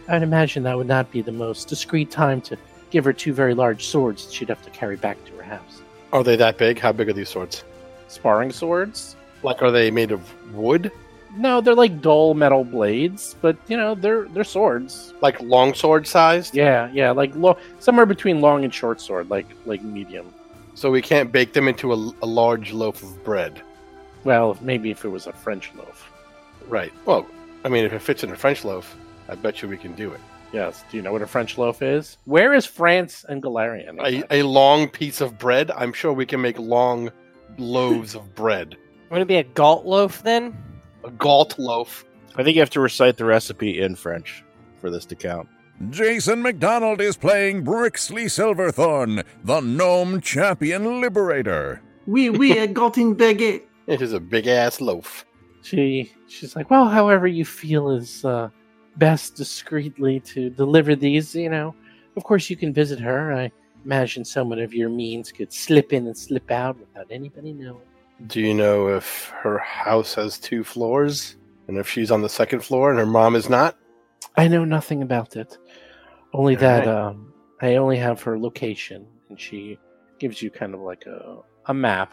I'd 0.08 0.22
imagine 0.22 0.62
that 0.64 0.76
would 0.76 0.88
not 0.88 1.10
be 1.10 1.22
the 1.22 1.32
most 1.32 1.68
discreet 1.68 2.10
time 2.10 2.40
to 2.42 2.58
give 2.94 3.04
her 3.04 3.12
two 3.12 3.32
very 3.32 3.54
large 3.54 3.86
swords 3.86 4.24
that 4.24 4.32
she'd 4.32 4.48
have 4.48 4.62
to 4.62 4.70
carry 4.70 4.94
back 4.94 5.22
to 5.24 5.32
her 5.32 5.42
house. 5.42 5.82
Are 6.12 6.22
they 6.22 6.36
that 6.36 6.58
big? 6.58 6.78
How 6.78 6.92
big 6.92 7.08
are 7.08 7.12
these 7.12 7.28
swords? 7.28 7.64
Sparring 8.06 8.52
swords? 8.52 9.16
Like, 9.42 9.62
are 9.62 9.72
they 9.72 9.90
made 9.90 10.12
of 10.12 10.22
wood? 10.54 10.92
No, 11.36 11.60
they're 11.60 11.74
like 11.74 12.00
dull 12.00 12.34
metal 12.34 12.62
blades, 12.62 13.34
but 13.42 13.56
you 13.66 13.76
know 13.76 13.96
they're 13.96 14.28
they're 14.28 14.44
swords. 14.44 15.12
Like 15.20 15.40
long 15.40 15.74
sword 15.74 16.06
sized? 16.06 16.54
Yeah, 16.54 16.88
yeah, 16.92 17.10
like 17.10 17.34
lo- 17.34 17.58
somewhere 17.80 18.06
between 18.06 18.40
long 18.40 18.62
and 18.62 18.72
short 18.72 19.00
sword, 19.00 19.28
like 19.28 19.48
like 19.66 19.82
medium. 19.82 20.32
So 20.76 20.92
we 20.92 21.02
can't 21.02 21.32
bake 21.32 21.52
them 21.52 21.66
into 21.66 21.92
a, 21.92 21.96
a 22.22 22.26
large 22.26 22.72
loaf 22.72 23.02
of 23.02 23.24
bread. 23.24 23.60
Well, 24.22 24.56
maybe 24.60 24.92
if 24.92 25.04
it 25.04 25.08
was 25.08 25.26
a 25.26 25.32
French 25.32 25.72
loaf. 25.74 26.12
Right. 26.68 26.92
Well, 27.04 27.26
I 27.64 27.68
mean, 27.68 27.84
if 27.84 27.92
it 27.92 28.02
fits 28.02 28.22
in 28.22 28.30
a 28.30 28.36
French 28.36 28.64
loaf, 28.64 28.96
I 29.28 29.34
bet 29.34 29.60
you 29.60 29.68
we 29.68 29.76
can 29.76 29.94
do 29.94 30.12
it. 30.12 30.20
Yes. 30.54 30.84
Do 30.88 30.96
you 30.96 31.02
know 31.02 31.12
what 31.12 31.20
a 31.20 31.26
French 31.26 31.58
loaf 31.58 31.82
is? 31.82 32.16
Where 32.26 32.54
is 32.54 32.64
France 32.64 33.24
and 33.28 33.42
Golarion? 33.42 33.98
A, 34.00 34.22
a 34.32 34.42
long 34.44 34.88
piece 34.88 35.20
of 35.20 35.36
bread? 35.36 35.72
I'm 35.72 35.92
sure 35.92 36.12
we 36.12 36.26
can 36.26 36.40
make 36.40 36.56
long 36.60 37.10
loaves 37.58 38.14
of 38.14 38.32
bread. 38.36 38.76
Would 39.10 39.20
it 39.22 39.26
be 39.26 39.34
a 39.36 39.42
galt 39.42 39.84
loaf 39.84 40.22
then? 40.22 40.56
A 41.02 41.10
galt 41.10 41.58
loaf. 41.58 42.04
I 42.36 42.44
think 42.44 42.54
you 42.54 42.62
have 42.62 42.70
to 42.70 42.80
recite 42.80 43.16
the 43.16 43.24
recipe 43.24 43.80
in 43.80 43.96
French 43.96 44.44
for 44.80 44.90
this 44.90 45.04
to 45.06 45.16
count. 45.16 45.48
Jason 45.90 46.40
McDonald 46.40 47.00
is 47.00 47.16
playing 47.16 47.64
Brixley 47.64 48.30
Silverthorn, 48.30 49.24
the 49.42 49.60
Gnome 49.60 50.20
Champion 50.20 51.00
Liberator. 51.00 51.82
Oui, 52.06 52.30
oui, 52.30 52.58
a 52.58 52.68
galting 52.68 53.16
baguette. 53.16 53.62
It 53.88 54.00
is 54.00 54.12
a 54.12 54.20
big 54.20 54.46
ass 54.46 54.80
loaf. 54.80 55.26
she 55.62 56.12
she's 56.28 56.54
like, 56.54 56.70
well, 56.70 56.86
however 56.86 57.26
you 57.26 57.44
feel 57.44 57.90
is 57.90 58.24
uh, 58.24 58.50
best 58.96 59.34
discreetly 59.36 60.20
to 60.20 60.50
deliver 60.50 60.94
these. 60.96 61.34
You 61.34 61.50
know, 61.50 61.74
of 62.16 62.24
course 62.24 62.50
you 62.50 62.56
can 62.56 62.72
visit 62.72 63.00
her. 63.00 63.32
I 63.32 63.50
imagine 63.84 64.24
someone 64.24 64.58
of 64.58 64.74
your 64.74 64.88
means 64.88 65.32
could 65.32 65.52
slip 65.52 65.92
in 65.92 66.06
and 66.06 66.16
slip 66.16 66.50
out 66.50 66.78
without 66.78 67.06
anybody 67.10 67.52
knowing. 67.52 67.82
Do 68.26 68.40
you 68.40 68.54
know 68.54 68.88
if 68.88 69.32
her 69.42 69.58
house 69.58 70.14
has 70.14 70.38
two 70.38 70.64
floors? 70.64 71.36
And 71.66 71.78
if 71.78 71.88
she's 71.88 72.10
on 72.10 72.22
the 72.22 72.28
second 72.28 72.60
floor 72.60 72.90
and 72.90 72.98
her 72.98 73.06
mom 73.06 73.34
is 73.34 73.48
not? 73.48 73.76
I 74.36 74.48
know 74.48 74.64
nothing 74.64 75.02
about 75.02 75.36
it. 75.36 75.56
Only 76.32 76.56
All 76.56 76.60
that 76.60 76.86
right. 76.86 76.88
um, 76.88 77.32
I 77.62 77.76
only 77.76 77.96
have 77.96 78.20
her 78.22 78.38
location, 78.38 79.06
and 79.30 79.40
she 79.40 79.78
gives 80.18 80.42
you 80.42 80.50
kind 80.50 80.74
of 80.74 80.80
like 80.80 81.06
a 81.06 81.38
a 81.66 81.74
map, 81.74 82.12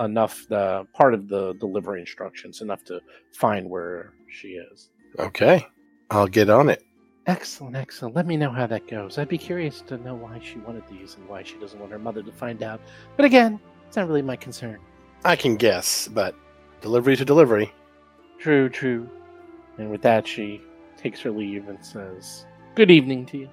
enough 0.00 0.46
the 0.48 0.86
part 0.94 1.12
of 1.12 1.28
the 1.28 1.54
delivery 1.54 2.00
instructions, 2.00 2.62
enough 2.62 2.84
to 2.84 3.00
find 3.34 3.68
where 3.68 4.14
she 4.30 4.48
is. 4.48 4.90
Okay. 5.18 5.66
I'll 6.10 6.26
get 6.28 6.48
on 6.50 6.70
it. 6.70 6.84
Excellent, 7.26 7.76
excellent. 7.76 8.16
Let 8.16 8.26
me 8.26 8.36
know 8.36 8.50
how 8.50 8.66
that 8.66 8.88
goes. 8.88 9.18
I'd 9.18 9.28
be 9.28 9.36
curious 9.36 9.82
to 9.82 9.98
know 9.98 10.14
why 10.14 10.40
she 10.42 10.58
wanted 10.58 10.84
these 10.88 11.14
and 11.16 11.28
why 11.28 11.42
she 11.42 11.58
doesn't 11.58 11.78
want 11.78 11.92
her 11.92 11.98
mother 11.98 12.22
to 12.22 12.32
find 12.32 12.62
out. 12.62 12.80
But 13.16 13.26
again, 13.26 13.60
it's 13.86 13.96
not 13.96 14.08
really 14.08 14.22
my 14.22 14.36
concern. 14.36 14.78
I 15.24 15.36
can 15.36 15.56
guess, 15.56 16.08
but 16.08 16.34
delivery 16.80 17.16
to 17.16 17.24
delivery. 17.24 17.70
True, 18.38 18.70
true. 18.70 19.08
And 19.76 19.90
with 19.90 20.00
that, 20.02 20.26
she 20.26 20.62
takes 20.96 21.20
her 21.20 21.30
leave 21.30 21.68
and 21.68 21.84
says, 21.84 22.46
"Good 22.74 22.90
evening 22.90 23.26
to 23.26 23.38
you." 23.38 23.48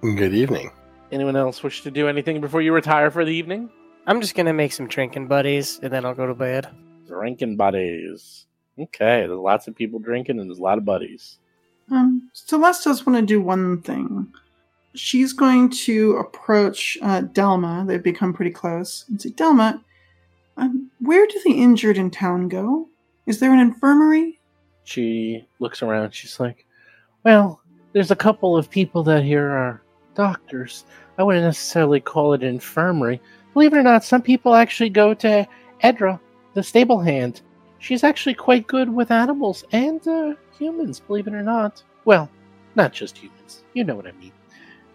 Good 0.00 0.34
evening. 0.34 0.70
Anyone 1.12 1.36
else 1.36 1.62
wish 1.62 1.82
to 1.82 1.90
do 1.90 2.08
anything 2.08 2.40
before 2.40 2.62
you 2.62 2.72
retire 2.72 3.10
for 3.10 3.24
the 3.24 3.32
evening? 3.32 3.70
I'm 4.06 4.20
just 4.20 4.34
gonna 4.34 4.52
make 4.52 4.72
some 4.72 4.88
drinking 4.88 5.28
buddies 5.28 5.78
and 5.82 5.92
then 5.92 6.04
I'll 6.04 6.14
go 6.14 6.26
to 6.26 6.34
bed. 6.34 6.66
Drinking 7.06 7.56
buddies. 7.56 8.46
Okay, 8.78 9.26
there's 9.26 9.30
lots 9.30 9.68
of 9.68 9.76
people 9.76 10.00
drinking 10.00 10.40
and 10.40 10.50
there's 10.50 10.58
a 10.58 10.62
lot 10.62 10.78
of 10.78 10.84
buddies. 10.84 11.38
Um, 11.90 12.30
Celeste 12.32 12.84
does 12.84 13.06
want 13.06 13.18
to 13.18 13.26
do 13.26 13.40
one 13.40 13.82
thing. 13.82 14.32
She's 14.94 15.32
going 15.32 15.70
to 15.70 16.16
approach 16.16 16.96
uh, 17.02 17.22
Delma. 17.22 17.86
They've 17.86 18.02
become 18.02 18.32
pretty 18.32 18.50
close. 18.50 19.04
And 19.08 19.20
say, 19.20 19.30
Delma, 19.30 19.82
um, 20.56 20.90
where 21.00 21.26
do 21.26 21.40
the 21.44 21.62
injured 21.62 21.98
in 21.98 22.10
town 22.10 22.48
go? 22.48 22.88
Is 23.26 23.40
there 23.40 23.52
an 23.52 23.60
infirmary? 23.60 24.38
She 24.84 25.46
looks 25.58 25.82
around. 25.82 26.14
She's 26.14 26.38
like, 26.38 26.66
Well, 27.24 27.60
there's 27.92 28.10
a 28.10 28.16
couple 28.16 28.56
of 28.56 28.70
people 28.70 29.02
that 29.04 29.24
here 29.24 29.48
are 29.48 29.82
doctors. 30.14 30.84
I 31.18 31.22
wouldn't 31.22 31.44
necessarily 31.44 32.00
call 32.00 32.34
it 32.34 32.42
infirmary. 32.42 33.20
Believe 33.52 33.72
it 33.72 33.78
or 33.78 33.82
not, 33.82 34.04
some 34.04 34.22
people 34.22 34.54
actually 34.54 34.90
go 34.90 35.14
to 35.14 35.46
Edra, 35.80 36.20
the 36.54 36.62
stable 36.62 37.00
hand. 37.00 37.40
She's 37.78 38.04
actually 38.04 38.34
quite 38.34 38.66
good 38.66 38.88
with 38.88 39.10
animals 39.10 39.64
and 39.72 40.06
uh, 40.06 40.34
humans, 40.58 41.00
believe 41.00 41.26
it 41.26 41.34
or 41.34 41.42
not. 41.42 41.82
Well, 42.04 42.30
not 42.74 42.92
just 42.92 43.18
humans. 43.18 43.64
You 43.74 43.84
know 43.84 43.94
what 43.94 44.06
I 44.06 44.12
mean. 44.12 44.32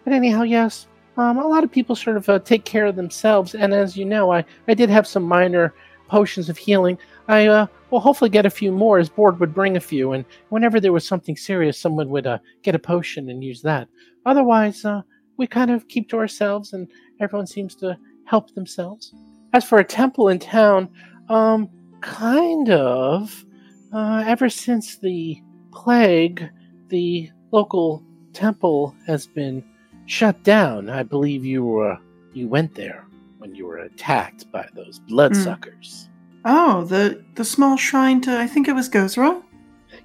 But 0.04 0.12
anyhow, 0.12 0.42
yes, 0.42 0.86
um, 1.16 1.38
a 1.38 1.46
lot 1.46 1.64
of 1.64 1.70
people 1.70 1.96
sort 1.96 2.16
of 2.16 2.28
uh, 2.28 2.38
take 2.38 2.64
care 2.64 2.86
of 2.86 2.96
themselves. 2.96 3.54
And 3.54 3.74
as 3.74 3.96
you 3.96 4.04
know, 4.04 4.32
I, 4.32 4.44
I 4.68 4.74
did 4.74 4.90
have 4.90 5.06
some 5.06 5.22
minor 5.22 5.74
potions 6.08 6.48
of 6.48 6.58
healing. 6.58 6.98
I 7.28 7.46
uh, 7.46 7.66
will 7.90 8.00
hopefully 8.00 8.30
get 8.30 8.46
a 8.46 8.50
few 8.50 8.72
more, 8.72 8.98
as 8.98 9.08
Bort 9.08 9.38
would 9.38 9.54
bring 9.54 9.76
a 9.76 9.80
few. 9.80 10.12
And 10.12 10.24
whenever 10.48 10.80
there 10.80 10.92
was 10.92 11.06
something 11.06 11.36
serious, 11.36 11.78
someone 11.78 12.08
would 12.10 12.26
uh, 12.26 12.38
get 12.62 12.74
a 12.74 12.78
potion 12.78 13.30
and 13.30 13.44
use 13.44 13.62
that. 13.62 13.88
Otherwise, 14.26 14.84
uh, 14.84 15.02
we 15.36 15.46
kind 15.46 15.70
of 15.70 15.88
keep 15.88 16.08
to 16.10 16.18
ourselves, 16.18 16.72
and 16.72 16.88
everyone 17.20 17.46
seems 17.46 17.74
to 17.76 17.96
help 18.24 18.54
themselves. 18.54 19.14
As 19.52 19.64
for 19.64 19.78
a 19.78 19.84
temple 19.84 20.28
in 20.28 20.38
town, 20.38 20.88
um, 21.28 21.68
kind 22.00 22.70
of. 22.70 23.44
Uh, 23.92 24.22
ever 24.24 24.48
since 24.48 24.98
the 24.98 25.42
plague, 25.72 26.48
the 26.88 27.30
local 27.52 28.02
temple 28.32 28.94
has 29.06 29.26
been 29.26 29.64
shut 30.06 30.42
down. 30.42 30.88
I 30.88 31.02
believe 31.02 31.44
you 31.44 31.64
were 31.64 31.98
you 32.32 32.48
went 32.48 32.74
there 32.74 33.06
when 33.38 33.54
you 33.54 33.66
were 33.66 33.78
attacked 33.78 34.50
by 34.52 34.68
those 34.74 34.98
bloodsuckers. 35.00 36.08
Oh, 36.44 36.84
the 36.84 37.24
the 37.34 37.44
small 37.44 37.76
shrine 37.76 38.20
to 38.22 38.38
I 38.38 38.46
think 38.46 38.68
it 38.68 38.74
was 38.74 38.88
Gozreh. 38.88 39.42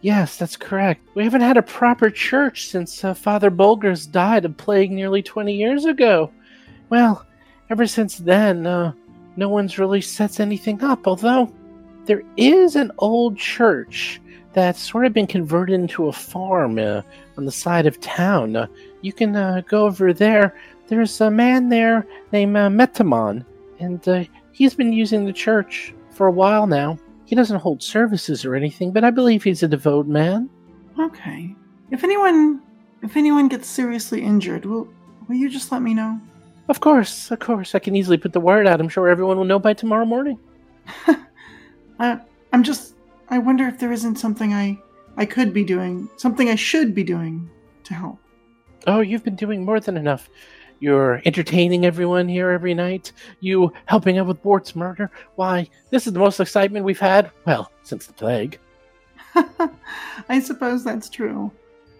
Yes, 0.02 0.38
that's 0.38 0.58
correct. 0.58 1.08
We 1.16 1.24
haven't 1.24 1.42
had 1.42 1.58
a 1.58 1.62
proper 1.62 2.10
church 2.10 2.68
since 2.68 3.04
uh, 3.04 3.14
Father 3.14 3.50
Bulgers 3.50 4.06
died 4.06 4.46
of 4.46 4.58
plague 4.58 4.92
nearly 4.92 5.22
20 5.24 5.54
years 5.56 5.86
ago. 5.86 6.32
Well, 6.90 7.26
ever 7.70 7.88
since 7.88 8.18
then, 8.18 8.68
uh, 8.68 8.94
no 9.36 9.50
one's 9.50 9.80
really 9.80 10.02
sets 10.02 10.40
anything 10.40 10.84
up, 10.84 11.08
although 11.08 11.52
there 12.06 12.24
is 12.38 12.76
an 12.76 12.92
old 13.00 13.38
church 13.38 14.22
that's 14.54 14.80
sort 14.80 15.06
of 15.06 15.14
been 15.14 15.28
converted 15.28 15.76
into 15.76 16.08
a 16.08 16.14
farm 16.14 16.80
uh, 16.80 17.02
on 17.38 17.46
the 17.46 17.52
side 17.52 17.86
of 17.86 18.00
town. 18.00 18.56
Uh, 18.56 18.68
you 19.02 19.12
can 19.12 19.36
uh, 19.36 19.62
go 19.68 19.86
over 19.86 20.14
there. 20.14 20.56
There's 20.88 21.20
a 21.20 21.30
man 21.30 21.70
there 21.70 22.08
named 22.32 22.56
uh, 22.56 22.70
Metamon, 22.70 23.46
and 23.80 24.08
uh, 24.08 24.24
he's 24.52 24.74
been 24.74 24.94
using 24.94 25.26
the 25.26 25.34
church 25.34 25.94
for 26.12 26.28
a 26.28 26.32
while 26.32 26.68
now. 26.68 26.98
He 27.26 27.36
doesn't 27.36 27.60
hold 27.60 27.84
services 27.84 28.46
or 28.46 28.56
anything, 28.56 28.92
but 28.92 29.04
I 29.04 29.10
believe 29.10 29.44
he's 29.44 29.64
a 29.64 29.68
devout 29.68 30.08
man. 30.08 30.50
Okay. 31.00 31.56
If 31.92 32.04
anyone 32.04 32.62
if 33.02 33.18
anyone 33.18 33.48
gets 33.48 33.68
seriously 33.68 34.22
injured, 34.22 34.66
will 34.66 34.88
will 35.28 35.36
you 35.36 35.50
just 35.50 35.72
let 35.72 35.82
me 35.82 35.94
know? 35.94 36.20
Of 36.68 36.80
course, 36.80 37.30
of 37.30 37.40
course. 37.40 37.76
I 37.76 37.80
can 37.80 37.96
easily 37.96 38.18
put 38.18 38.34
the 38.34 38.40
word 38.40 38.68
out. 38.68 38.80
I'm 38.80 38.90
sure 38.90 39.10
everyone 39.10 39.38
will 39.38 39.46
know 39.46 39.60
by 39.60 39.74
tomorrow 39.74 40.06
morning. 40.06 40.40
uh, 42.00 42.18
I'm 42.54 42.64
just 42.64 42.96
I 43.30 43.38
wonder 43.38 43.68
if 43.68 43.80
there 43.80 43.92
isn't 43.92 44.18
something 44.18 44.54
I 44.54 44.78
I 45.18 45.26
could 45.26 45.54
be 45.54 45.64
doing, 45.64 46.10
something 46.18 46.50
I 46.50 46.56
should 46.56 46.94
be 46.94 47.04
doing 47.04 47.50
to 47.86 47.94
help. 47.94 48.20
Oh, 48.88 49.00
you've 49.00 49.24
been 49.24 49.36
doing 49.36 49.64
more 49.64 49.80
than 49.80 49.98
enough. 49.98 50.30
You're 50.80 51.22
entertaining 51.26 51.86
everyone 51.86 52.28
here 52.28 52.50
every 52.50 52.74
night. 52.74 53.14
You 53.40 53.72
helping 53.86 54.18
out 54.18 54.28
with 54.28 54.44
Bort's 54.44 54.76
murder. 54.76 55.10
Why, 55.36 55.70
this 55.90 56.06
is 56.06 56.14
the 56.14 56.20
most 56.20 56.40
excitement 56.40 56.86
we've 56.86 57.00
had, 57.00 57.32
well, 57.46 57.72
since 57.84 58.06
the 58.06 58.14
plague. 58.14 58.60
I 60.30 60.40
suppose 60.40 60.84
that's 60.84 61.10
true. 61.10 61.52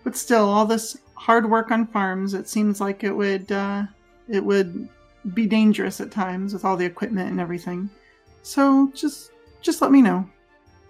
But 0.04 0.16
still, 0.16 0.46
all 0.46 0.66
this 0.66 0.98
hard 1.16 1.50
work 1.50 1.72
on 1.72 1.88
farms, 1.88 2.34
it 2.34 2.48
seems 2.48 2.82
like 2.82 3.04
it 3.04 3.12
would 3.12 3.52
uh, 3.52 3.84
it 4.28 4.44
would 4.44 4.90
be 5.34 5.48
dangerous 5.48 6.02
at 6.02 6.12
times 6.12 6.54
with 6.54 6.66
all 6.66 6.78
the 6.78 6.86
equipment 6.86 7.32
and 7.32 7.40
everything. 7.40 7.90
So 8.44 8.92
just 8.94 9.32
just 9.66 9.82
let 9.82 9.92
me 9.92 10.02
know. 10.02 10.30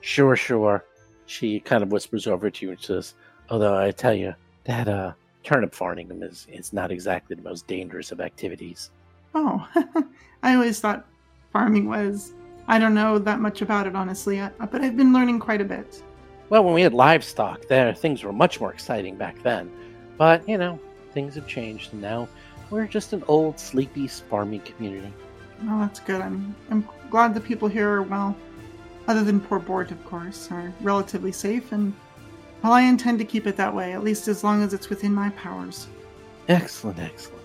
Sure, 0.01 0.35
sure. 0.35 0.85
She 1.25 1.59
kind 1.59 1.81
of 1.81 1.91
whispers 1.91 2.27
over 2.27 2.49
to 2.51 2.65
you 2.65 2.71
and 2.71 2.81
says, 2.81 3.15
Although 3.49 3.77
I 3.77 3.91
tell 3.91 4.13
you, 4.13 4.35
that 4.65 4.87
uh, 4.87 5.13
turnip 5.43 5.73
farming 5.73 6.11
is, 6.21 6.45
is 6.51 6.73
not 6.73 6.91
exactly 6.91 7.35
the 7.35 7.41
most 7.41 7.67
dangerous 7.67 8.11
of 8.11 8.19
activities. 8.19 8.91
Oh, 9.33 9.65
I 10.43 10.55
always 10.55 10.79
thought 10.79 11.05
farming 11.51 11.87
was. 11.87 12.33
I 12.67 12.79
don't 12.79 12.95
know 12.95 13.19
that 13.19 13.39
much 13.39 13.61
about 13.61 13.87
it, 13.87 13.95
honestly, 13.95 14.39
uh, 14.39 14.49
but 14.59 14.81
I've 14.81 14.97
been 14.97 15.13
learning 15.13 15.39
quite 15.39 15.61
a 15.61 15.65
bit. 15.65 16.01
Well, 16.49 16.63
when 16.63 16.73
we 16.73 16.81
had 16.81 16.93
livestock, 16.93 17.67
there 17.67 17.93
things 17.93 18.23
were 18.23 18.33
much 18.33 18.59
more 18.59 18.73
exciting 18.73 19.15
back 19.15 19.41
then. 19.43 19.71
But, 20.17 20.47
you 20.47 20.57
know, 20.57 20.79
things 21.13 21.35
have 21.35 21.47
changed, 21.47 21.93
and 21.93 22.01
now 22.01 22.27
we're 22.69 22.87
just 22.87 23.13
an 23.13 23.23
old, 23.27 23.59
sleepy, 23.59 24.07
farming 24.07 24.61
community. 24.61 25.13
Oh, 25.67 25.79
that's 25.79 25.99
good. 25.99 26.21
I'm, 26.21 26.55
I'm 26.69 26.87
glad 27.09 27.33
the 27.33 27.41
people 27.41 27.67
here 27.67 27.89
are, 27.89 28.03
well, 28.03 28.35
other 29.07 29.23
than 29.23 29.39
poor 29.39 29.59
Bort, 29.59 29.91
of 29.91 30.03
course, 30.05 30.49
are 30.51 30.73
relatively 30.81 31.31
safe, 31.31 31.71
and 31.71 31.93
well, 32.63 32.73
I 32.73 32.81
intend 32.81 33.19
to 33.19 33.25
keep 33.25 33.45
it 33.47 33.55
that 33.57 33.73
way, 33.73 33.93
at 33.93 34.03
least 34.03 34.27
as 34.27 34.43
long 34.43 34.63
as 34.63 34.73
it's 34.73 34.89
within 34.89 35.13
my 35.13 35.29
powers. 35.31 35.87
Excellent, 36.47 36.99
excellent. 36.99 37.41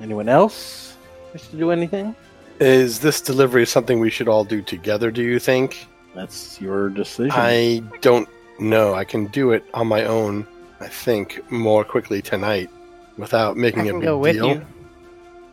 Anyone 0.00 0.28
else 0.28 0.96
wish 1.32 1.48
to 1.48 1.56
do 1.56 1.70
anything? 1.70 2.14
Is 2.60 2.98
this 3.00 3.20
delivery 3.20 3.66
something 3.66 3.98
we 4.00 4.10
should 4.10 4.28
all 4.28 4.44
do 4.44 4.60
together, 4.62 5.10
do 5.10 5.22
you 5.22 5.38
think? 5.38 5.86
That's 6.14 6.60
your 6.60 6.88
decision. 6.90 7.32
I 7.34 7.82
don't 8.00 8.28
know. 8.58 8.94
I 8.94 9.04
can 9.04 9.26
do 9.26 9.52
it 9.52 9.64
on 9.74 9.86
my 9.86 10.04
own, 10.04 10.46
I 10.80 10.88
think, 10.88 11.40
more 11.50 11.84
quickly 11.84 12.20
tonight 12.20 12.68
without 13.16 13.56
making 13.56 13.82
I 13.82 13.84
a 13.86 13.90
can 13.90 14.00
big 14.00 14.06
go 14.06 14.18
with 14.18 14.34
deal. 14.34 14.48
you. 14.48 14.66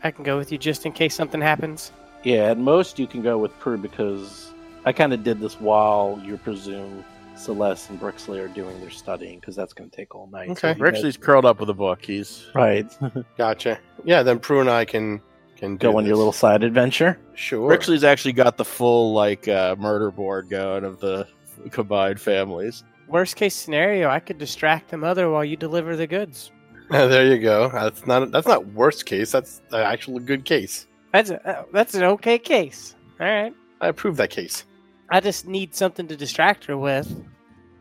I 0.04 0.12
can 0.12 0.24
go 0.24 0.38
with 0.38 0.52
you 0.52 0.58
just 0.58 0.86
in 0.86 0.92
case 0.92 1.16
something 1.16 1.42
happens. 1.42 1.92
yeah, 2.24 2.52
at 2.52 2.58
most 2.58 3.00
you 3.00 3.08
can 3.08 3.22
go 3.22 3.38
with 3.38 3.58
Prue 3.60 3.78
because 3.78 4.52
I 4.88 4.94
kind 4.94 5.12
of 5.12 5.22
did 5.22 5.42
this 5.42 5.60
while 5.60 6.18
you 6.24 6.38
presume 6.38 7.04
Celeste 7.36 7.90
and 7.90 8.00
Brixley 8.00 8.40
are 8.40 8.48
doing 8.48 8.80
their 8.80 8.90
studying 8.90 9.38
because 9.38 9.54
that's 9.54 9.74
going 9.74 9.90
to 9.90 9.94
take 9.94 10.16
all 10.16 10.28
night. 10.28 10.50
Okay. 10.52 10.76
you 10.78 10.92
guys- 10.92 11.18
curled 11.18 11.44
up 11.44 11.60
with 11.60 11.70
a 11.70 11.74
book. 11.74 12.06
He's 12.06 12.48
right. 12.56 12.88
Gotcha. 13.38 13.80
Yeah, 14.06 14.24
then 14.24 14.40
Prue 14.40 14.62
and 14.62 14.70
I 14.70 14.86
can 14.86 15.22
can 15.58 15.76
do 15.76 15.92
go 15.92 15.98
on 15.98 16.06
your 16.06 16.16
little 16.16 16.32
side 16.32 16.64
adventure. 16.64 17.20
Sure. 17.34 17.70
Brixley's 17.70 18.06
actually 18.06 18.32
got 18.32 18.56
the 18.56 18.64
full 18.64 19.12
like 19.12 19.50
uh, 19.50 19.76
murder 19.78 20.10
board 20.10 20.50
going 20.50 20.86
of 20.86 21.02
the 21.02 21.28
combined 21.72 22.22
families. 22.22 22.86
Worst 23.10 23.36
case 23.36 23.56
scenario, 23.56 24.08
I 24.08 24.22
could 24.22 24.38
distract 24.38 24.92
the 24.92 24.98
mother 24.98 25.30
while 25.30 25.44
you 25.44 25.58
deliver 25.58 25.98
the 25.98 26.08
goods. 26.08 26.52
there 26.90 27.26
you 27.26 27.40
go. 27.42 27.68
That's 27.74 28.08
not 28.08 28.32
that's 28.32 28.48
not 28.48 28.68
worst 28.68 29.06
case. 29.06 29.34
That's 29.34 29.62
an 29.74 29.82
actual 29.82 30.20
good 30.20 30.46
case. 30.46 30.88
That's 31.12 31.30
a, 31.30 31.46
uh, 31.46 31.64
that's 31.74 31.94
an 31.94 32.04
okay 32.04 32.40
case. 32.40 32.96
All 33.20 33.28
right. 33.28 33.54
I 33.82 33.90
approve 33.90 34.18
that 34.18 34.30
case. 34.30 34.64
I 35.10 35.20
just 35.20 35.48
need 35.48 35.74
something 35.74 36.08
to 36.08 36.18
distract 36.18 36.66
her 36.66 36.78
with. 36.78 37.10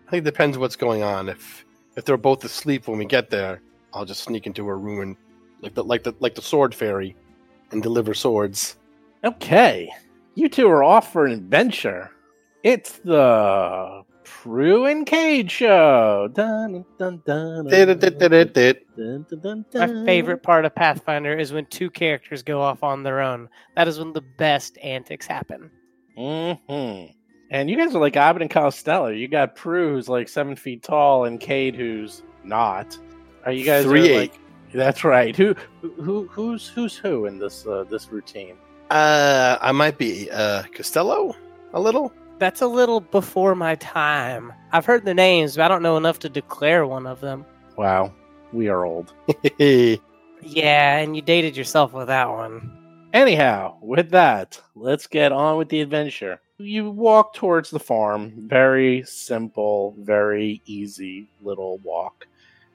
I 0.06 0.10
think 0.10 0.22
it 0.22 0.30
depends 0.30 0.58
what's 0.58 0.76
going 0.76 1.02
on. 1.02 1.28
If 1.28 1.64
if 1.96 2.04
they're 2.04 2.16
both 2.16 2.44
asleep 2.44 2.86
when 2.86 2.98
we 2.98 3.04
get 3.04 3.30
there, 3.30 3.60
I'll 3.92 4.04
just 4.04 4.22
sneak 4.22 4.46
into 4.46 4.66
her 4.66 4.78
room 4.78 5.00
and 5.00 5.16
like 5.60 5.74
the 5.74 5.82
like 5.82 6.02
the 6.04 6.14
like 6.20 6.34
the 6.34 6.42
sword 6.42 6.74
fairy 6.74 7.16
and 7.72 7.82
deliver 7.82 8.14
swords. 8.14 8.76
Okay, 9.24 9.90
you 10.34 10.48
two 10.48 10.68
are 10.68 10.84
off 10.84 11.12
for 11.12 11.26
an 11.26 11.32
adventure. 11.32 12.10
It's 12.62 12.98
the 12.98 14.04
Prue 14.24 14.86
and 14.86 15.06
Cade 15.06 15.50
show. 15.50 16.28
Dun, 16.32 16.84
dun, 16.98 17.22
dun, 17.24 17.64
dun, 17.64 17.66
Did-it-did-did-did. 17.68 18.80
dun, 18.96 19.26
dun, 19.30 19.64
dun, 19.70 20.04
My 20.04 20.04
favorite 20.04 20.42
part 20.42 20.64
of 20.64 20.74
Pathfinder 20.74 21.36
is 21.38 21.52
when 21.52 21.66
two 21.66 21.90
characters 21.90 22.42
go 22.42 22.60
off 22.60 22.82
on 22.82 23.02
their 23.04 23.20
own. 23.20 23.48
That 23.76 23.86
is 23.86 23.98
when 23.98 24.12
the 24.12 24.20
best 24.20 24.78
antics 24.82 25.26
happen. 25.26 25.70
Mm-hmm. 26.16 27.12
And 27.50 27.70
you 27.70 27.76
guys 27.76 27.94
are 27.94 28.00
like 28.00 28.16
Abbott 28.16 28.42
and 28.42 28.50
Costello. 28.50 29.08
You 29.08 29.28
got 29.28 29.54
Prue, 29.54 29.94
who's 29.94 30.08
like 30.08 30.28
seven 30.28 30.56
feet 30.56 30.82
tall, 30.82 31.24
and 31.24 31.38
Cade, 31.38 31.74
who's 31.76 32.22
not. 32.42 32.98
Are 33.44 33.52
you 33.52 33.64
guys 33.64 33.84
are, 33.84 33.88
Three 33.88 34.08
eight. 34.08 34.16
like? 34.32 34.40
That's 34.74 35.04
right. 35.04 35.34
Who, 35.36 35.54
who, 35.80 36.26
who's 36.26 36.66
who's 36.68 36.96
who 36.96 37.26
in 37.26 37.38
this 37.38 37.66
uh, 37.66 37.84
this 37.88 38.10
routine? 38.10 38.56
Uh, 38.90 39.58
I 39.60 39.72
might 39.72 39.98
be 39.98 40.28
uh 40.30 40.64
Costello 40.74 41.34
a 41.72 41.80
little. 41.80 42.12
That's 42.38 42.60
a 42.60 42.66
little 42.66 43.00
before 43.00 43.54
my 43.54 43.76
time. 43.76 44.52
I've 44.72 44.84
heard 44.84 45.04
the 45.04 45.14
names, 45.14 45.56
but 45.56 45.62
I 45.64 45.68
don't 45.68 45.82
know 45.82 45.96
enough 45.96 46.18
to 46.20 46.28
declare 46.28 46.86
one 46.86 47.06
of 47.06 47.20
them. 47.20 47.46
Wow, 47.78 48.12
we 48.52 48.68
are 48.68 48.84
old. 48.84 49.14
Yeah, 50.42 50.98
and 50.98 51.16
you 51.16 51.22
dated 51.22 51.56
yourself 51.56 51.92
with 51.92 52.06
that 52.08 52.28
one. 52.28 52.70
Anyhow, 53.12 53.76
with 53.80 54.10
that, 54.10 54.60
let's 54.74 55.06
get 55.06 55.32
on 55.32 55.56
with 55.56 55.68
the 55.68 55.80
adventure. 55.80 56.40
You 56.58 56.90
walk 56.90 57.34
towards 57.34 57.70
the 57.70 57.78
farm. 57.78 58.32
Very 58.46 59.02
simple, 59.04 59.94
very 59.98 60.60
easy 60.66 61.28
little 61.42 61.78
walk. 61.78 62.26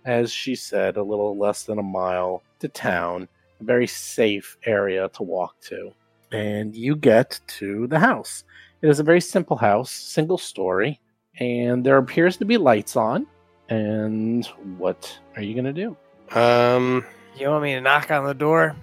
As 0.06 0.32
she 0.32 0.56
said, 0.56 0.98
a 0.98 1.04
little 1.04 1.38
less 1.38 1.64
than 1.64 1.80
a 1.80 1.84
mile 1.84 2.42
to 2.60 2.68
town. 2.68 3.28
A 3.60 3.64
very 3.64 3.88
safe 3.88 4.58
area 4.66 5.10
to 5.10 5.24
walk 5.24 5.60
to. 5.62 5.92
And 6.32 6.76
you 6.76 6.96
get 6.96 7.40
to 7.60 7.88
the 7.88 8.00
house. 8.00 8.44
It 8.82 8.90
is 8.90 9.00
a 9.00 9.04
very 9.04 9.22
simple 9.22 9.58
house, 9.58 9.92
single 9.92 10.40
story, 10.40 11.00
and 11.40 11.84
there 11.84 11.98
appears 11.98 12.38
to 12.38 12.46
be 12.46 12.58
lights 12.58 12.96
on. 12.96 13.28
And 13.70 14.46
what 14.78 15.18
are 15.36 15.44
you 15.44 15.56
gonna 15.56 15.74
do? 15.74 15.96
Um, 16.34 17.06
You 17.38 17.50
want 17.50 17.64
me 17.64 17.74
to 17.74 17.82
knock 17.82 18.10
on 18.10 18.26
the 18.26 18.34
door? 18.34 18.76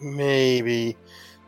Maybe. 0.00 0.96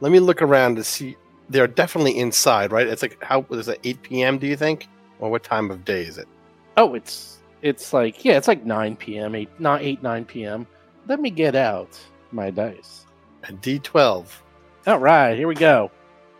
Let 0.00 0.12
me 0.12 0.20
look 0.20 0.42
around 0.42 0.76
to 0.76 0.84
see. 0.84 1.16
They're 1.48 1.66
definitely 1.66 2.18
inside, 2.18 2.72
right? 2.72 2.86
It's 2.86 3.02
like 3.02 3.22
how 3.22 3.44
is 3.50 3.68
it? 3.68 3.80
Eight 3.84 4.02
p.m. 4.02 4.38
Do 4.38 4.46
you 4.46 4.56
think, 4.56 4.88
or 5.18 5.30
what 5.30 5.42
time 5.42 5.70
of 5.70 5.84
day 5.84 6.02
is 6.02 6.18
it? 6.18 6.28
Oh, 6.76 6.94
it's 6.94 7.38
it's 7.60 7.92
like 7.92 8.24
yeah, 8.24 8.36
it's 8.36 8.48
like 8.48 8.64
nine 8.64 8.96
p.m. 8.96 9.34
eight 9.34 9.50
not 9.58 9.82
eight 9.82 10.02
nine 10.02 10.24
p.m. 10.24 10.66
Let 11.08 11.20
me 11.20 11.30
get 11.30 11.54
out 11.54 11.98
my 12.30 12.50
dice. 12.50 13.06
A 13.44 13.52
D 13.52 13.78
twelve. 13.78 14.42
All 14.86 14.98
right, 14.98 15.36
here 15.36 15.48
we 15.48 15.54
go. 15.54 15.90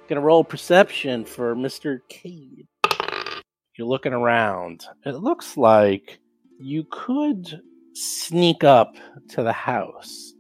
Gonna 0.09 0.21
roll 0.21 0.45
perception 0.45 1.25
for 1.25 1.55
Mister 1.55 2.03
Cade. 2.09 2.67
You're 3.77 3.87
looking 3.87 4.13
around. 4.13 4.85
It 5.05 5.17
looks 5.17 5.57
like 5.57 6.19
you 6.59 6.85
could 6.91 7.63
sneak 7.95 8.65
up 8.65 8.97
to 9.29 9.43
the 9.43 9.53
house 9.53 10.32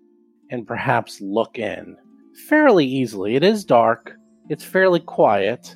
and 0.53 0.67
perhaps 0.67 1.21
look 1.21 1.59
in 1.59 1.97
fairly 2.49 2.87
easily. 2.87 3.35
It 3.35 3.43
is 3.43 3.65
dark. 3.65 4.13
It's 4.49 4.63
fairly 4.65 5.01
quiet, 5.01 5.75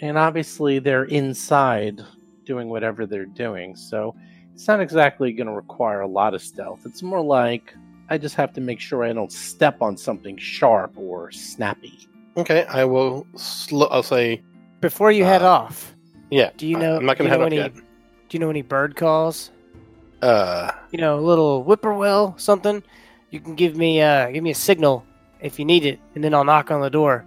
and 0.00 0.16
obviously 0.16 0.78
they're 0.78 1.04
inside 1.04 2.00
doing 2.46 2.68
whatever 2.68 3.04
they're 3.06 3.26
doing. 3.26 3.76
So 3.76 4.14
it's 4.54 4.66
not 4.68 4.80
exactly 4.80 5.32
going 5.32 5.46
to 5.48 5.52
require 5.52 6.00
a 6.00 6.08
lot 6.08 6.34
of 6.34 6.42
stealth. 6.42 6.80
It's 6.86 7.02
more 7.02 7.20
like 7.22 7.74
I 8.08 8.18
just 8.18 8.34
have 8.36 8.52
to 8.54 8.60
make 8.60 8.80
sure 8.80 9.04
I 9.04 9.12
don't 9.12 9.32
step 9.32 9.80
on 9.82 9.96
something 9.96 10.36
sharp 10.36 10.96
or 10.96 11.30
snappy. 11.30 12.08
Okay, 12.36 12.64
I 12.64 12.84
will. 12.84 13.26
Sl- 13.36 13.84
I'll 13.90 14.02
say. 14.02 14.42
Before 14.80 15.10
you 15.12 15.24
head 15.24 15.42
Uh, 15.42 15.50
off, 15.50 15.94
Yeah. 16.30 16.50
do 16.56 16.66
you 16.66 16.76
know? 16.78 16.96
I'm 16.96 17.06
not 17.06 17.16
gonna 17.18 17.30
you 17.30 17.36
know 17.36 17.42
head 17.44 17.52
any, 17.52 17.56
yet. 17.56 17.74
Do 17.74 17.82
you 18.30 18.38
know 18.40 18.50
any 18.50 18.62
bird 18.62 18.96
calls? 18.96 19.50
Uh, 20.20 20.70
You 20.90 20.98
know, 20.98 21.18
a 21.18 21.20
little 21.20 21.64
whippoorwill, 21.64 22.34
something. 22.38 22.82
You 23.32 23.40
can 23.40 23.54
give 23.56 23.76
me, 23.76 24.00
uh, 24.02 24.30
give 24.30 24.44
me 24.44 24.50
a 24.50 24.54
signal 24.54 25.04
if 25.40 25.58
you 25.58 25.64
need 25.64 25.84
it, 25.86 25.98
and 26.14 26.22
then 26.22 26.34
I'll 26.34 26.44
knock 26.44 26.70
on 26.70 26.80
the 26.82 26.90
door. 26.90 27.24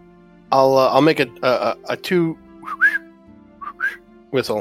I'll 0.51 0.77
uh, 0.77 0.89
I'll 0.89 1.01
make 1.01 1.19
a 1.19 1.27
a, 1.41 1.47
a, 1.50 1.77
a 1.89 1.97
two 1.97 2.38
whistle. 4.31 4.57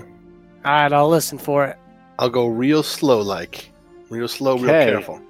All 0.64 0.72
right, 0.72 0.92
I'll 0.92 1.08
listen 1.08 1.36
for 1.38 1.66
it. 1.66 1.76
I'll 2.18 2.30
go 2.30 2.46
real 2.46 2.82
slow, 2.82 3.20
like 3.20 3.70
real 4.08 4.26
slow, 4.26 4.56
real 4.56 4.70
Okay. 4.70 4.86
careful 4.90 5.20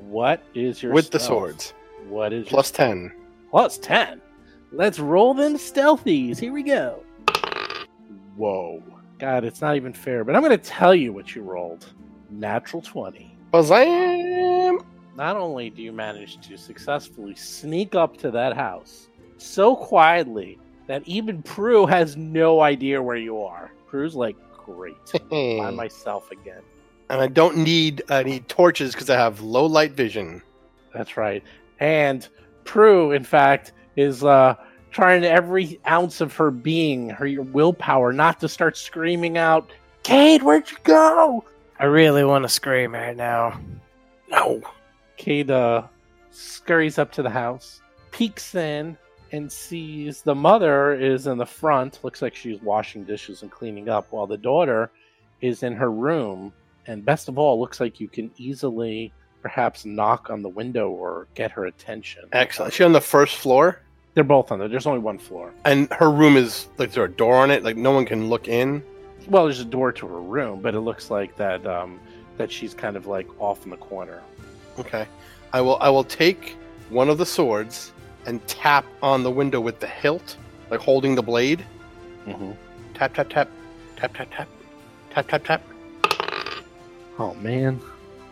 What 0.00 0.42
is 0.54 0.82
your 0.82 0.92
with 0.92 1.10
the 1.10 1.18
stealth? 1.18 1.38
swords. 1.38 1.74
What 2.08 2.32
is 2.34 2.46
Plus 2.46 2.70
ten. 2.70 3.04
your 3.04 3.12
plus 3.50 3.78
ten? 3.78 4.20
Let's 4.72 4.98
roll 4.98 5.32
them 5.32 5.54
stealthies. 5.54 6.38
Here 6.38 6.52
we 6.52 6.62
go. 6.62 7.02
Whoa, 8.36 8.82
God, 9.18 9.44
it's 9.44 9.62
not 9.62 9.76
even 9.76 9.94
fair. 9.94 10.22
But 10.24 10.36
I'm 10.36 10.42
going 10.42 10.56
to 10.56 10.62
tell 10.62 10.94
you 10.94 11.12
what 11.14 11.34
you 11.34 11.42
rolled. 11.42 11.92
Natural 12.28 12.82
twenty. 12.82 13.38
Bazam! 13.52 14.84
Not 15.16 15.36
only 15.36 15.70
do 15.70 15.82
you 15.82 15.92
manage 15.92 16.38
to 16.46 16.58
successfully 16.58 17.34
sneak 17.34 17.94
up 17.94 18.16
to 18.18 18.30
that 18.32 18.54
house 18.54 19.08
so 19.38 19.74
quietly 19.74 20.58
that 20.86 21.02
even 21.06 21.42
Prue 21.42 21.86
has 21.86 22.16
no 22.16 22.60
idea 22.60 23.02
where 23.02 23.16
you 23.16 23.42
are. 23.42 23.72
Prue's 23.86 24.14
like, 24.14 24.36
great, 24.52 24.96
by 25.30 25.70
myself 25.70 26.30
again. 26.30 26.60
and 27.08 27.20
I 27.20 27.28
don't 27.28 27.56
need 27.56 28.02
any 28.10 28.40
torches 28.40 28.92
because 28.92 29.08
I 29.08 29.16
have 29.16 29.40
low 29.40 29.64
light 29.66 29.92
vision. 29.92 30.42
That's 30.92 31.16
right. 31.16 31.42
And 31.80 32.26
Prue, 32.64 33.12
in 33.12 33.24
fact, 33.24 33.72
is 33.96 34.22
uh, 34.22 34.54
trying 34.90 35.24
every 35.24 35.80
ounce 35.88 36.20
of 36.20 36.34
her 36.36 36.50
being, 36.50 37.08
her 37.10 37.26
willpower, 37.42 38.12
not 38.12 38.40
to 38.40 38.48
start 38.48 38.76
screaming 38.76 39.38
out, 39.38 39.70
Cade, 40.02 40.42
where'd 40.42 40.70
you 40.70 40.76
go? 40.84 41.44
I 41.78 41.84
really 41.86 42.24
want 42.24 42.44
to 42.44 42.48
scream 42.48 42.92
right 42.94 43.16
now. 43.16 43.60
No. 44.28 44.62
Uh, 45.48 45.82
scurries 46.30 46.98
up 46.98 47.10
to 47.12 47.22
the 47.22 47.30
house, 47.30 47.80
peeks 48.10 48.54
in, 48.54 48.96
and 49.32 49.50
sees 49.50 50.22
the 50.22 50.34
mother 50.34 50.94
is 50.94 51.26
in 51.26 51.38
the 51.38 51.46
front. 51.46 51.98
Looks 52.02 52.22
like 52.22 52.34
she's 52.34 52.60
washing 52.62 53.04
dishes 53.04 53.42
and 53.42 53.50
cleaning 53.50 53.88
up, 53.88 54.06
while 54.10 54.26
the 54.26 54.36
daughter 54.36 54.90
is 55.40 55.62
in 55.62 55.74
her 55.74 55.90
room. 55.90 56.52
And 56.86 57.04
best 57.04 57.28
of 57.28 57.38
all, 57.38 57.58
looks 57.58 57.80
like 57.80 57.98
you 57.98 58.08
can 58.08 58.30
easily 58.36 59.12
perhaps 59.42 59.84
knock 59.84 60.30
on 60.30 60.42
the 60.42 60.48
window 60.48 60.90
or 60.90 61.26
get 61.34 61.50
her 61.52 61.66
attention. 61.66 62.24
Excellent. 62.32 62.72
Is 62.72 62.76
she 62.76 62.84
on 62.84 62.92
the 62.92 63.00
first 63.00 63.36
floor? 63.36 63.80
They're 64.14 64.24
both 64.24 64.50
on 64.50 64.58
there. 64.58 64.68
There's 64.68 64.86
only 64.86 65.00
one 65.00 65.18
floor. 65.18 65.52
And 65.64 65.92
her 65.92 66.10
room 66.10 66.36
is 66.36 66.68
like 66.78 66.92
there 66.92 67.04
a 67.04 67.10
door 67.10 67.36
on 67.36 67.50
it? 67.50 67.62
Like 67.62 67.76
no 67.76 67.90
one 67.90 68.06
can 68.06 68.28
look 68.28 68.48
in? 68.48 68.82
Well, 69.28 69.44
there's 69.44 69.60
a 69.60 69.64
door 69.64 69.92
to 69.92 70.06
her 70.06 70.20
room, 70.20 70.60
but 70.62 70.74
it 70.74 70.80
looks 70.80 71.10
like 71.10 71.36
that 71.36 71.66
um, 71.66 72.00
that 72.38 72.50
she's 72.50 72.74
kind 72.74 72.96
of 72.96 73.06
like 73.06 73.28
off 73.40 73.64
in 73.64 73.70
the 73.70 73.76
corner. 73.76 74.22
Okay. 74.78 75.06
I 75.52 75.60
will 75.60 75.78
I 75.80 75.88
will 75.88 76.04
take 76.04 76.56
one 76.90 77.08
of 77.08 77.18
the 77.18 77.26
swords 77.26 77.92
and 78.26 78.46
tap 78.46 78.84
on 79.02 79.22
the 79.22 79.30
window 79.30 79.60
with 79.60 79.80
the 79.80 79.86
hilt, 79.86 80.36
like 80.70 80.80
holding 80.80 81.14
the 81.14 81.22
blade. 81.22 81.64
Mm-hmm. 82.26 82.52
Tap 82.94 83.14
tap 83.14 83.28
tap. 83.28 83.48
Tap 83.96 84.14
tap 84.14 84.28
tap. 84.30 84.48
Tap 85.10 85.28
tap 85.28 85.44
tap. 85.44 85.62
Oh 87.18 87.34
man, 87.40 87.80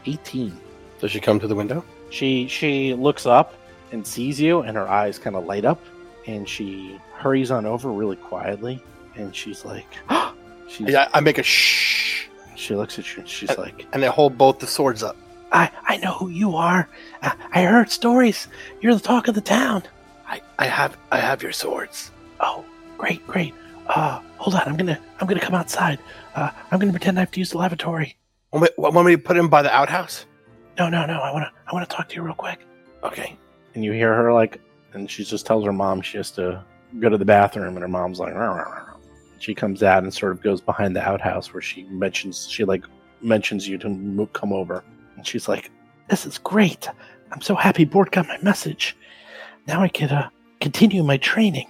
18. 0.06 0.58
Does 1.00 1.10
she 1.10 1.20
come 1.20 1.40
to 1.40 1.46
the 1.46 1.54
window? 1.54 1.84
She 2.10 2.46
she 2.48 2.94
looks 2.94 3.26
up 3.26 3.54
and 3.92 4.06
sees 4.06 4.40
you, 4.40 4.60
and 4.60 4.76
her 4.76 4.88
eyes 4.88 5.18
kind 5.18 5.36
of 5.36 5.46
light 5.46 5.64
up, 5.64 5.80
and 6.26 6.48
she 6.48 6.98
hurries 7.12 7.50
on 7.50 7.64
over 7.64 7.90
really 7.90 8.16
quietly, 8.16 8.82
and 9.16 9.34
she's 9.34 9.64
like, 9.64 9.86
she's, 10.68 10.88
Yeah, 10.90 11.08
I 11.14 11.20
make 11.20 11.38
a 11.38 11.42
shh 11.42 12.26
She 12.56 12.74
looks 12.74 12.98
at 12.98 13.14
you, 13.14 13.20
and 13.20 13.28
she's 13.28 13.56
like, 13.56 13.86
and 13.92 14.04
I 14.04 14.08
hold 14.08 14.36
both 14.36 14.58
the 14.58 14.66
swords 14.66 15.02
up. 15.02 15.16
I 15.54 15.70
I 15.86 15.96
know 15.98 16.12
who 16.12 16.28
you 16.28 16.56
are. 16.56 16.88
I, 17.22 17.34
I 17.52 17.62
heard 17.62 17.90
stories. 17.90 18.48
You're 18.80 18.94
the 18.94 19.00
talk 19.00 19.28
of 19.28 19.34
the 19.34 19.40
town. 19.40 19.84
I, 20.26 20.42
I 20.58 20.66
have 20.66 20.98
I 21.10 21.18
have 21.18 21.42
your 21.42 21.52
swords. 21.52 22.10
Oh, 22.40 22.64
great, 22.98 23.26
great. 23.26 23.54
Uh, 23.86 24.20
hold 24.36 24.56
on. 24.56 24.62
I'm 24.66 24.76
gonna 24.76 24.98
I'm 25.20 25.26
gonna 25.26 25.40
come 25.40 25.54
outside. 25.54 25.98
Uh, 26.34 26.50
I'm 26.70 26.78
gonna 26.78 26.92
pretend 26.92 27.18
I 27.18 27.20
have 27.20 27.30
to 27.30 27.40
use 27.40 27.50
the 27.50 27.58
lavatory. 27.58 28.16
Want 28.52 28.64
me, 28.64 28.68
want 28.76 29.06
me 29.06 29.16
to 29.16 29.22
put 29.22 29.36
him 29.36 29.48
by 29.48 29.62
the 29.62 29.74
outhouse? 29.74 30.26
No, 30.76 30.88
no, 30.88 31.06
no. 31.06 31.20
I 31.20 31.32
wanna 31.32 31.52
I 31.68 31.72
wanna 31.72 31.86
talk 31.86 32.08
to 32.10 32.16
you 32.16 32.22
real 32.22 32.34
quick. 32.34 32.60
Okay. 33.04 33.38
And 33.74 33.84
you 33.84 33.92
hear 33.92 34.12
her 34.14 34.32
like, 34.32 34.60
and 34.92 35.10
she 35.10 35.24
just 35.24 35.46
tells 35.46 35.64
her 35.64 35.72
mom 35.72 36.02
she 36.02 36.16
has 36.16 36.30
to 36.32 36.64
go 36.98 37.08
to 37.08 37.18
the 37.18 37.24
bathroom, 37.24 37.74
and 37.76 37.82
her 37.82 37.88
mom's 37.88 38.18
like, 38.18 38.34
"Rah, 38.34 38.50
rah, 38.50 38.62
rah, 38.62 38.84
rah." 38.86 38.94
she 39.38 39.54
comes 39.54 39.82
out 39.82 40.02
and 40.02 40.12
sort 40.12 40.32
of 40.32 40.40
goes 40.42 40.60
behind 40.60 40.96
the 40.96 41.06
outhouse 41.06 41.52
where 41.52 41.60
she 41.60 41.82
mentions 41.84 42.48
she 42.48 42.64
like 42.64 42.84
mentions 43.20 43.68
you 43.68 43.76
to 43.78 44.28
come 44.32 44.52
over, 44.52 44.82
and 45.24 45.28
she's 45.28 45.48
like, 45.48 45.70
"This 46.10 46.26
is 46.26 46.36
great. 46.36 46.86
I'm 47.32 47.40
so 47.40 47.54
happy 47.54 47.86
Bort 47.86 48.10
got 48.10 48.28
my 48.28 48.38
message. 48.42 48.94
Now 49.66 49.80
I 49.80 49.88
can 49.88 50.10
uh, 50.10 50.28
continue 50.60 51.02
my 51.02 51.16
training. 51.16 51.66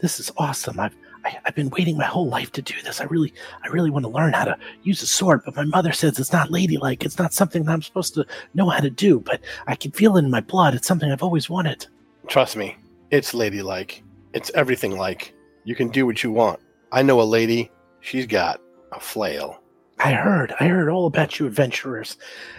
This 0.00 0.18
is 0.18 0.32
awesome. 0.36 0.80
I've 0.80 0.96
I, 1.24 1.38
I've 1.46 1.54
been 1.54 1.70
waiting 1.70 1.96
my 1.96 2.04
whole 2.04 2.28
life 2.28 2.50
to 2.52 2.62
do 2.62 2.74
this. 2.82 3.00
I 3.00 3.04
really, 3.04 3.32
I 3.62 3.68
really 3.68 3.90
want 3.90 4.04
to 4.04 4.10
learn 4.10 4.34
how 4.34 4.44
to 4.44 4.58
use 4.82 5.00
a 5.02 5.06
sword, 5.06 5.42
but 5.44 5.56
my 5.56 5.64
mother 5.64 5.92
says 5.92 6.18
it's 6.18 6.32
not 6.32 6.50
ladylike. 6.50 7.04
It's 7.04 7.18
not 7.18 7.32
something 7.32 7.62
that 7.64 7.72
I'm 7.72 7.80
supposed 7.80 8.12
to 8.14 8.26
know 8.52 8.68
how 8.68 8.80
to 8.80 8.90
do. 8.90 9.20
But 9.20 9.40
I 9.68 9.76
can 9.76 9.92
feel 9.92 10.16
it 10.16 10.24
in 10.24 10.30
my 10.30 10.40
blood. 10.40 10.74
It's 10.74 10.86
something 10.86 11.10
I've 11.10 11.22
always 11.22 11.48
wanted. 11.48 11.86
Trust 12.26 12.56
me, 12.56 12.76
it's 13.10 13.32
ladylike. 13.32 14.02
It's 14.32 14.50
everything 14.54 14.98
like. 14.98 15.32
You 15.64 15.74
can 15.74 15.88
do 15.88 16.04
what 16.04 16.22
you 16.22 16.30
want. 16.30 16.60
I 16.92 17.02
know 17.02 17.22
a 17.22 17.24
lady. 17.24 17.70
She's 18.00 18.26
got 18.26 18.60
a 18.92 19.00
flail. 19.00 19.62
I 19.98 20.12
heard, 20.12 20.54
I 20.60 20.66
heard 20.66 20.88
all 20.88 21.06
about 21.06 21.38
you 21.38 21.46
adventurers. 21.46 22.16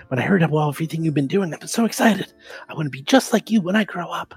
When 0.08 0.19
I 0.19 0.24
heard 0.24 0.41
about 0.41 0.69
everything 0.69 1.04
you've 1.04 1.13
been 1.13 1.28
doing, 1.28 1.54
I've 1.54 1.60
been 1.60 1.67
so 1.67 1.86
excited. 1.86 2.32
I 2.69 2.74
want 2.74 2.86
to 2.86 2.89
be 2.89 3.02
just 3.02 3.34
like 3.34 3.52
you 3.52 3.62
when 3.62 3.76
I 3.76 3.84
grow 3.84 4.10
up. 4.10 4.34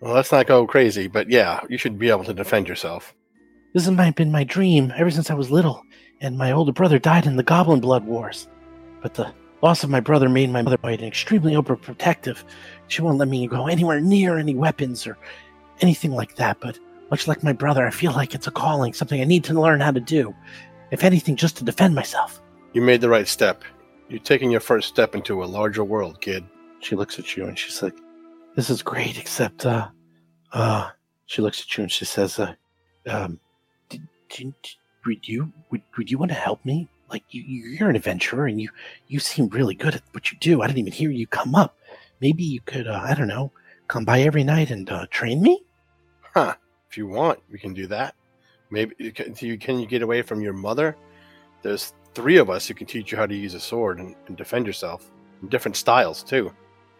Well, 0.00 0.14
let's 0.14 0.32
not 0.32 0.46
go 0.46 0.66
crazy, 0.66 1.06
but 1.06 1.30
yeah, 1.30 1.60
you 1.68 1.78
should 1.78 1.98
be 1.98 2.10
able 2.10 2.24
to 2.24 2.34
defend 2.34 2.68
yourself. 2.68 3.14
This 3.72 3.86
has 3.86 3.94
my, 3.94 4.10
been 4.10 4.30
my 4.30 4.44
dream 4.44 4.92
ever 4.96 5.10
since 5.10 5.30
I 5.30 5.34
was 5.34 5.50
little, 5.50 5.82
and 6.20 6.36
my 6.36 6.52
older 6.52 6.72
brother 6.72 6.98
died 6.98 7.26
in 7.26 7.36
the 7.36 7.42
Goblin 7.42 7.80
Blood 7.80 8.04
Wars. 8.04 8.48
But 9.00 9.14
the 9.14 9.32
loss 9.62 9.82
of 9.82 9.90
my 9.90 10.00
brother 10.00 10.28
made 10.28 10.50
my 10.50 10.60
mother 10.60 10.76
quite 10.76 11.00
an 11.00 11.06
extremely 11.06 11.54
overprotective. 11.54 12.44
She 12.88 13.00
won't 13.00 13.18
let 13.18 13.28
me 13.28 13.46
go 13.46 13.66
anywhere 13.66 14.00
near 14.00 14.36
any 14.36 14.54
weapons 14.54 15.06
or 15.06 15.16
anything 15.80 16.12
like 16.12 16.36
that. 16.36 16.58
But 16.60 16.78
much 17.10 17.26
like 17.28 17.42
my 17.42 17.52
brother, 17.52 17.86
I 17.86 17.90
feel 17.90 18.12
like 18.12 18.34
it's 18.34 18.46
a 18.46 18.50
calling, 18.50 18.92
something 18.92 19.20
I 19.20 19.24
need 19.24 19.44
to 19.44 19.60
learn 19.60 19.80
how 19.80 19.92
to 19.92 20.00
do. 20.00 20.34
If 20.92 21.04
anything, 21.04 21.36
just 21.36 21.56
to 21.56 21.64
defend 21.64 21.94
myself. 21.94 22.42
You 22.74 22.82
made 22.82 23.00
the 23.00 23.08
right 23.08 23.26
step. 23.26 23.64
You're 24.10 24.20
taking 24.20 24.50
your 24.50 24.60
first 24.60 24.88
step 24.88 25.14
into 25.14 25.42
a 25.42 25.46
larger 25.46 25.82
world, 25.82 26.20
kid. 26.20 26.44
She 26.80 26.96
looks 26.96 27.18
at 27.18 27.34
you 27.34 27.46
and 27.46 27.58
she's 27.58 27.82
like, 27.82 27.96
"This 28.56 28.68
is 28.68 28.82
great, 28.82 29.18
except 29.18 29.64
uh, 29.64 29.88
uh." 30.52 30.90
She 31.26 31.40
looks 31.40 31.62
at 31.62 31.78
you 31.78 31.84
and 31.84 31.90
she 31.90 32.04
says, 32.04 32.38
"Uh, 32.38 32.54
um, 33.06 33.40
did, 33.88 34.06
did, 34.28 34.54
would 35.06 35.26
you 35.26 35.50
would, 35.70 35.80
would 35.96 36.10
you 36.10 36.18
want 36.18 36.30
to 36.30 36.36
help 36.36 36.62
me? 36.62 36.88
Like 37.08 37.24
you 37.30 37.42
you're 37.42 37.88
an 37.88 37.96
adventurer 37.96 38.46
and 38.46 38.60
you 38.60 38.68
you 39.08 39.18
seem 39.18 39.48
really 39.48 39.74
good 39.74 39.94
at 39.94 40.02
what 40.12 40.30
you 40.30 40.36
do. 40.40 40.60
I 40.60 40.66
didn't 40.66 40.80
even 40.80 40.92
hear 40.92 41.10
you 41.10 41.26
come 41.26 41.54
up. 41.54 41.78
Maybe 42.20 42.44
you 42.44 42.60
could 42.60 42.86
uh, 42.86 43.00
I 43.02 43.14
don't 43.14 43.28
know, 43.28 43.50
come 43.88 44.04
by 44.04 44.20
every 44.20 44.44
night 44.44 44.70
and 44.70 44.90
uh, 44.90 45.06
train 45.10 45.40
me." 45.40 45.64
Huh. 46.34 46.54
If 46.90 46.98
you 46.98 47.06
want, 47.06 47.38
we 47.50 47.58
can 47.58 47.72
do 47.72 47.86
that. 47.86 48.14
Maybe 48.72 49.12
can 49.12 49.34
you, 49.38 49.58
can 49.58 49.78
you 49.78 49.86
get 49.86 50.00
away 50.00 50.22
from 50.22 50.40
your 50.40 50.54
mother? 50.54 50.96
There's 51.60 51.92
three 52.14 52.38
of 52.38 52.48
us 52.48 52.66
who 52.66 52.74
can 52.74 52.86
teach 52.86 53.12
you 53.12 53.18
how 53.18 53.26
to 53.26 53.34
use 53.34 53.52
a 53.52 53.60
sword 53.60 53.98
and, 53.98 54.16
and 54.26 54.36
defend 54.36 54.66
yourself 54.66 55.10
in 55.42 55.48
different 55.48 55.76
styles 55.76 56.22
too. 56.22 56.50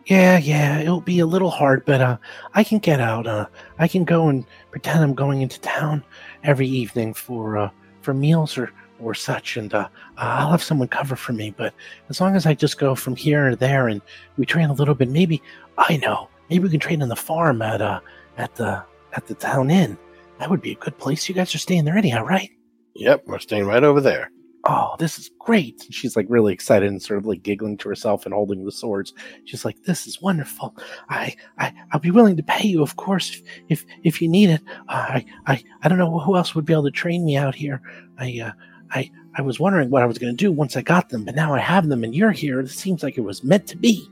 Yeah, 0.04 0.36
yeah, 0.36 0.80
it'll 0.80 1.00
be 1.00 1.20
a 1.20 1.26
little 1.26 1.50
hard, 1.50 1.84
but 1.86 2.00
uh, 2.00 2.18
I 2.54 2.62
can 2.62 2.78
get 2.78 3.00
out. 3.00 3.26
Uh, 3.26 3.46
I 3.78 3.88
can 3.88 4.04
go 4.04 4.28
and 4.28 4.44
pretend 4.70 5.02
I'm 5.02 5.14
going 5.14 5.40
into 5.40 5.60
town 5.60 6.04
every 6.44 6.68
evening 6.68 7.14
for 7.14 7.56
uh, 7.56 7.70
for 8.02 8.12
meals 8.12 8.58
or 8.58 8.70
or 9.00 9.14
such, 9.14 9.56
and 9.56 9.72
uh, 9.72 9.88
I'll 10.18 10.50
have 10.50 10.62
someone 10.62 10.88
cover 10.88 11.16
for 11.16 11.32
me. 11.32 11.54
But 11.56 11.72
as 12.10 12.20
long 12.20 12.36
as 12.36 12.46
I 12.46 12.54
just 12.54 12.78
go 12.78 12.94
from 12.94 13.16
here 13.16 13.48
or 13.48 13.56
there 13.56 13.88
and 13.88 14.02
we 14.36 14.44
train 14.44 14.70
a 14.70 14.74
little 14.74 14.94
bit, 14.94 15.08
maybe 15.08 15.40
I 15.78 15.96
know, 15.96 16.28
maybe 16.50 16.64
we 16.64 16.70
can 16.70 16.80
train 16.80 17.02
on 17.02 17.08
the 17.08 17.16
farm 17.16 17.62
at 17.62 17.80
uh 17.80 18.00
at 18.36 18.54
the 18.56 18.82
at 19.14 19.26
the 19.26 19.34
town 19.34 19.70
inn. 19.70 19.96
That 20.42 20.50
would 20.50 20.60
be 20.60 20.72
a 20.72 20.74
good 20.76 20.98
place. 20.98 21.28
You 21.28 21.36
guys 21.36 21.54
are 21.54 21.58
staying 21.58 21.84
there 21.84 21.96
anyhow, 21.96 22.24
right? 22.24 22.50
Yep, 22.96 23.22
we're 23.26 23.38
staying 23.38 23.64
right 23.64 23.84
over 23.84 24.00
there. 24.00 24.28
oh, 24.66 24.96
this 24.98 25.16
is 25.16 25.30
great. 25.38 25.80
And 25.84 25.94
She's 25.94 26.16
like 26.16 26.26
really 26.28 26.52
excited 26.52 26.88
and 26.88 27.00
sort 27.00 27.18
of 27.18 27.26
like 27.26 27.44
giggling 27.44 27.76
to 27.78 27.88
herself 27.88 28.24
and 28.26 28.34
holding 28.34 28.64
the 28.64 28.72
swords. 28.72 29.14
She's 29.44 29.64
like, 29.64 29.80
this 29.84 30.04
is 30.08 30.20
wonderful. 30.20 30.76
I, 31.08 31.36
I, 31.58 31.72
I'll 31.92 32.00
be 32.00 32.10
willing 32.10 32.36
to 32.38 32.42
pay 32.42 32.66
you, 32.66 32.82
of 32.82 32.96
course, 32.96 33.30
if, 33.30 33.42
if, 33.68 33.84
if 34.02 34.20
you 34.20 34.28
need 34.28 34.50
it. 34.50 34.62
I, 34.88 35.24
I, 35.46 35.62
I 35.82 35.88
don't 35.88 35.98
know 35.98 36.18
who 36.18 36.36
else 36.36 36.56
would 36.56 36.64
be 36.64 36.72
able 36.72 36.84
to 36.84 36.90
train 36.90 37.24
me 37.24 37.36
out 37.36 37.54
here. 37.54 37.80
I, 38.18 38.40
uh, 38.44 38.52
I, 38.90 39.10
I 39.36 39.42
was 39.42 39.60
wondering 39.60 39.90
what 39.90 40.02
I 40.02 40.06
was 40.06 40.18
going 40.18 40.36
to 40.36 40.44
do 40.44 40.50
once 40.50 40.76
I 40.76 40.82
got 40.82 41.08
them, 41.10 41.24
but 41.24 41.36
now 41.36 41.54
I 41.54 41.60
have 41.60 41.88
them 41.88 42.02
and 42.02 42.14
you're 42.16 42.32
here. 42.32 42.58
It 42.58 42.68
seems 42.68 43.04
like 43.04 43.16
it 43.16 43.22
was 43.22 43.44
meant 43.44 43.68
to 43.68 43.76
be. 43.76 44.08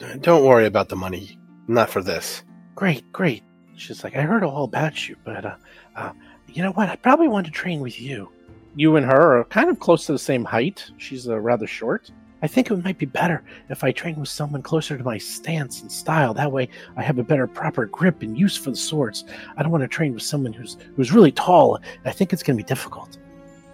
Uh, 0.00 0.14
Don't 0.20 0.44
worry 0.44 0.66
about 0.66 0.88
the 0.88 0.96
money. 0.96 1.36
Not 1.66 1.90
for 1.90 2.00
this. 2.00 2.44
Great, 2.76 3.10
great. 3.10 3.42
She's 3.76 4.04
like, 4.04 4.16
I 4.16 4.22
heard 4.22 4.44
all 4.44 4.64
about 4.64 5.08
you, 5.08 5.16
but, 5.24 5.44
uh, 5.44 5.56
uh, 5.96 6.12
you 6.48 6.62
know 6.62 6.72
what? 6.72 6.88
I 6.88 6.96
probably 6.96 7.28
want 7.28 7.46
to 7.46 7.52
train 7.52 7.80
with 7.80 8.00
you. 8.00 8.28
You 8.76 8.96
and 8.96 9.06
her 9.06 9.38
are 9.38 9.44
kind 9.44 9.70
of 9.70 9.80
close 9.80 10.06
to 10.06 10.12
the 10.12 10.18
same 10.18 10.44
height. 10.44 10.90
She's 10.98 11.28
uh, 11.28 11.38
rather 11.38 11.66
short. 11.66 12.10
I 12.42 12.46
think 12.46 12.70
it 12.70 12.84
might 12.84 12.98
be 12.98 13.06
better 13.06 13.42
if 13.70 13.82
I 13.82 13.90
train 13.90 14.16
with 14.16 14.28
someone 14.28 14.60
closer 14.60 14.98
to 14.98 15.02
my 15.02 15.16
stance 15.16 15.80
and 15.80 15.90
style. 15.90 16.34
That 16.34 16.52
way, 16.52 16.68
I 16.96 17.02
have 17.02 17.18
a 17.18 17.22
better 17.22 17.46
proper 17.46 17.86
grip 17.86 18.20
and 18.22 18.36
use 18.38 18.56
for 18.56 18.70
the 18.70 18.76
swords. 18.76 19.24
I 19.56 19.62
don't 19.62 19.72
want 19.72 19.82
to 19.82 19.88
train 19.88 20.12
with 20.12 20.22
someone 20.22 20.52
who's 20.52 20.76
who's 20.94 21.10
really 21.10 21.32
tall. 21.32 21.78
I 22.04 22.10
think 22.10 22.34
it's 22.34 22.42
going 22.42 22.58
to 22.58 22.62
be 22.62 22.68
difficult. 22.68 23.16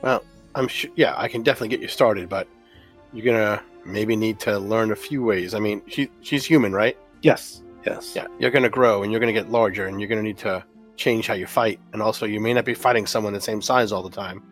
Well, 0.03 0.23
I'm 0.55 0.69
sure. 0.69 0.91
Yeah, 0.95 1.15
I 1.17 1.27
can 1.27 1.43
definitely 1.43 1.69
get 1.69 1.81
you 1.81 1.89
started, 1.89 2.29
but 2.29 2.47
you're 3.13 3.25
gonna 3.25 3.61
maybe 3.85 4.15
need 4.15 4.39
to 4.41 4.59
learn 4.59 4.93
a 4.93 4.97
few 4.97 5.23
ways. 5.23 5.53
I 5.55 5.59
mean, 5.59 5.83
she 5.89 6.09
she's 6.21 6.45
human, 6.45 6.73
right? 6.73 6.97
Yes, 7.23 7.63
yes. 7.85 8.15
Yeah, 8.15 8.27
you're 8.39 8.51
gonna 8.51 8.69
grow 8.69 9.03
and 9.03 9.13
you're 9.13 9.21
gonna 9.21 9.33
get 9.33 9.51
larger, 9.51 9.87
and 9.87 10.01
you're 10.01 10.09
gonna 10.09 10.23
need 10.23 10.39
to 10.39 10.65
change 10.97 11.27
how 11.27 11.35
you 11.35 11.47
fight. 11.47 11.81
And 11.93 12.03
also, 12.03 12.27
you 12.27 12.41
may 12.41 12.53
not 12.53 12.65
be 12.65 12.75
fighting 12.75 13.07
someone 13.07 13.33
the 13.33 13.41
same 13.41 13.63
size 13.63 13.93
all 13.93 14.03
the 14.03 14.11
time. 14.11 14.43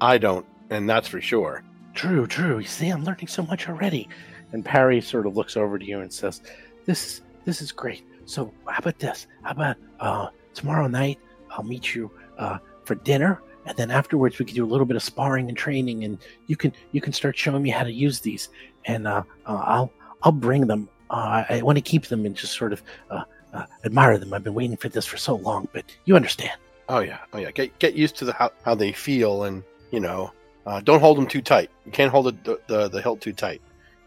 I 0.00 0.18
don't, 0.18 0.46
and 0.70 0.88
that's 0.88 1.08
for 1.08 1.20
sure. 1.20 1.62
True, 1.94 2.26
true. 2.26 2.58
You 2.58 2.66
see, 2.66 2.88
I'm 2.88 3.04
learning 3.04 3.28
so 3.28 3.42
much 3.42 3.68
already. 3.68 4.08
And 4.52 4.64
Parry 4.64 5.00
sort 5.00 5.26
of 5.26 5.36
looks 5.36 5.56
over 5.56 5.78
to 5.78 5.84
you 5.84 6.00
and 6.00 6.12
says, 6.12 6.42
"This 6.84 7.22
this 7.44 7.62
is 7.62 7.72
great. 7.72 8.04
So 8.26 8.52
how 8.66 8.78
about 8.78 8.98
this? 8.98 9.26
How 9.42 9.52
about 9.52 9.76
uh, 10.00 10.28
tomorrow 10.52 10.88
night? 10.88 11.18
I'll 11.50 11.64
meet 11.64 11.94
you 11.94 12.10
uh, 12.38 12.58
for 12.84 12.96
dinner, 12.96 13.40
and 13.64 13.76
then 13.76 13.90
afterwards 13.90 14.38
we 14.38 14.44
can 14.44 14.54
do 14.54 14.64
a 14.64 14.66
little 14.66 14.86
bit 14.86 14.96
of 14.96 15.02
sparring 15.02 15.48
and 15.48 15.56
training, 15.56 16.04
and 16.04 16.18
you 16.46 16.56
can 16.56 16.72
you 16.92 17.00
can 17.00 17.12
start 17.12 17.36
showing 17.36 17.62
me 17.62 17.70
how 17.70 17.84
to 17.84 17.92
use 17.92 18.20
these, 18.20 18.50
and 18.84 19.06
uh, 19.06 19.22
uh, 19.46 19.62
I'll 19.64 19.92
I'll 20.22 20.32
bring 20.32 20.66
them. 20.66 20.88
Uh, 21.10 21.44
I 21.48 21.62
want 21.62 21.76
to 21.76 21.82
keep 21.82 22.06
them 22.06 22.26
and 22.26 22.34
just 22.34 22.54
sort 22.54 22.72
of 22.72 22.82
uh, 23.10 23.22
uh, 23.52 23.66
admire 23.84 24.18
them. 24.18 24.32
I've 24.32 24.44
been 24.44 24.54
waiting 24.54 24.76
for 24.76 24.88
this 24.88 25.06
for 25.06 25.16
so 25.16 25.36
long, 25.36 25.68
but 25.72 25.84
you 26.04 26.16
understand." 26.16 26.58
Oh 26.88 27.00
yeah, 27.00 27.18
oh 27.32 27.38
yeah. 27.38 27.50
Get 27.50 27.78
get 27.78 27.94
used 27.94 28.16
to 28.16 28.24
the 28.24 28.32
how, 28.32 28.50
how 28.64 28.74
they 28.74 28.92
feel, 28.92 29.44
and 29.44 29.62
you 29.90 30.00
know, 30.00 30.32
uh, 30.66 30.80
don't 30.80 31.00
hold 31.00 31.16
them 31.16 31.26
too 31.26 31.42
tight. 31.42 31.70
You 31.84 31.92
can't 31.92 32.10
hold 32.10 32.44
the, 32.44 32.60
the 32.66 32.88
the 32.88 33.02
hilt 33.02 33.20
too 33.20 33.32
tight. 33.32 33.60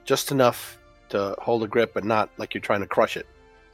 Just 0.06 0.32
enough 0.32 0.78
to 1.10 1.36
hold 1.40 1.64
a 1.64 1.68
grip, 1.68 1.94
but 1.94 2.04
not 2.04 2.30
like 2.38 2.54
you're 2.54 2.62
trying 2.62 2.82
to 2.82 2.88
crush 2.88 3.18
it. 3.18 3.28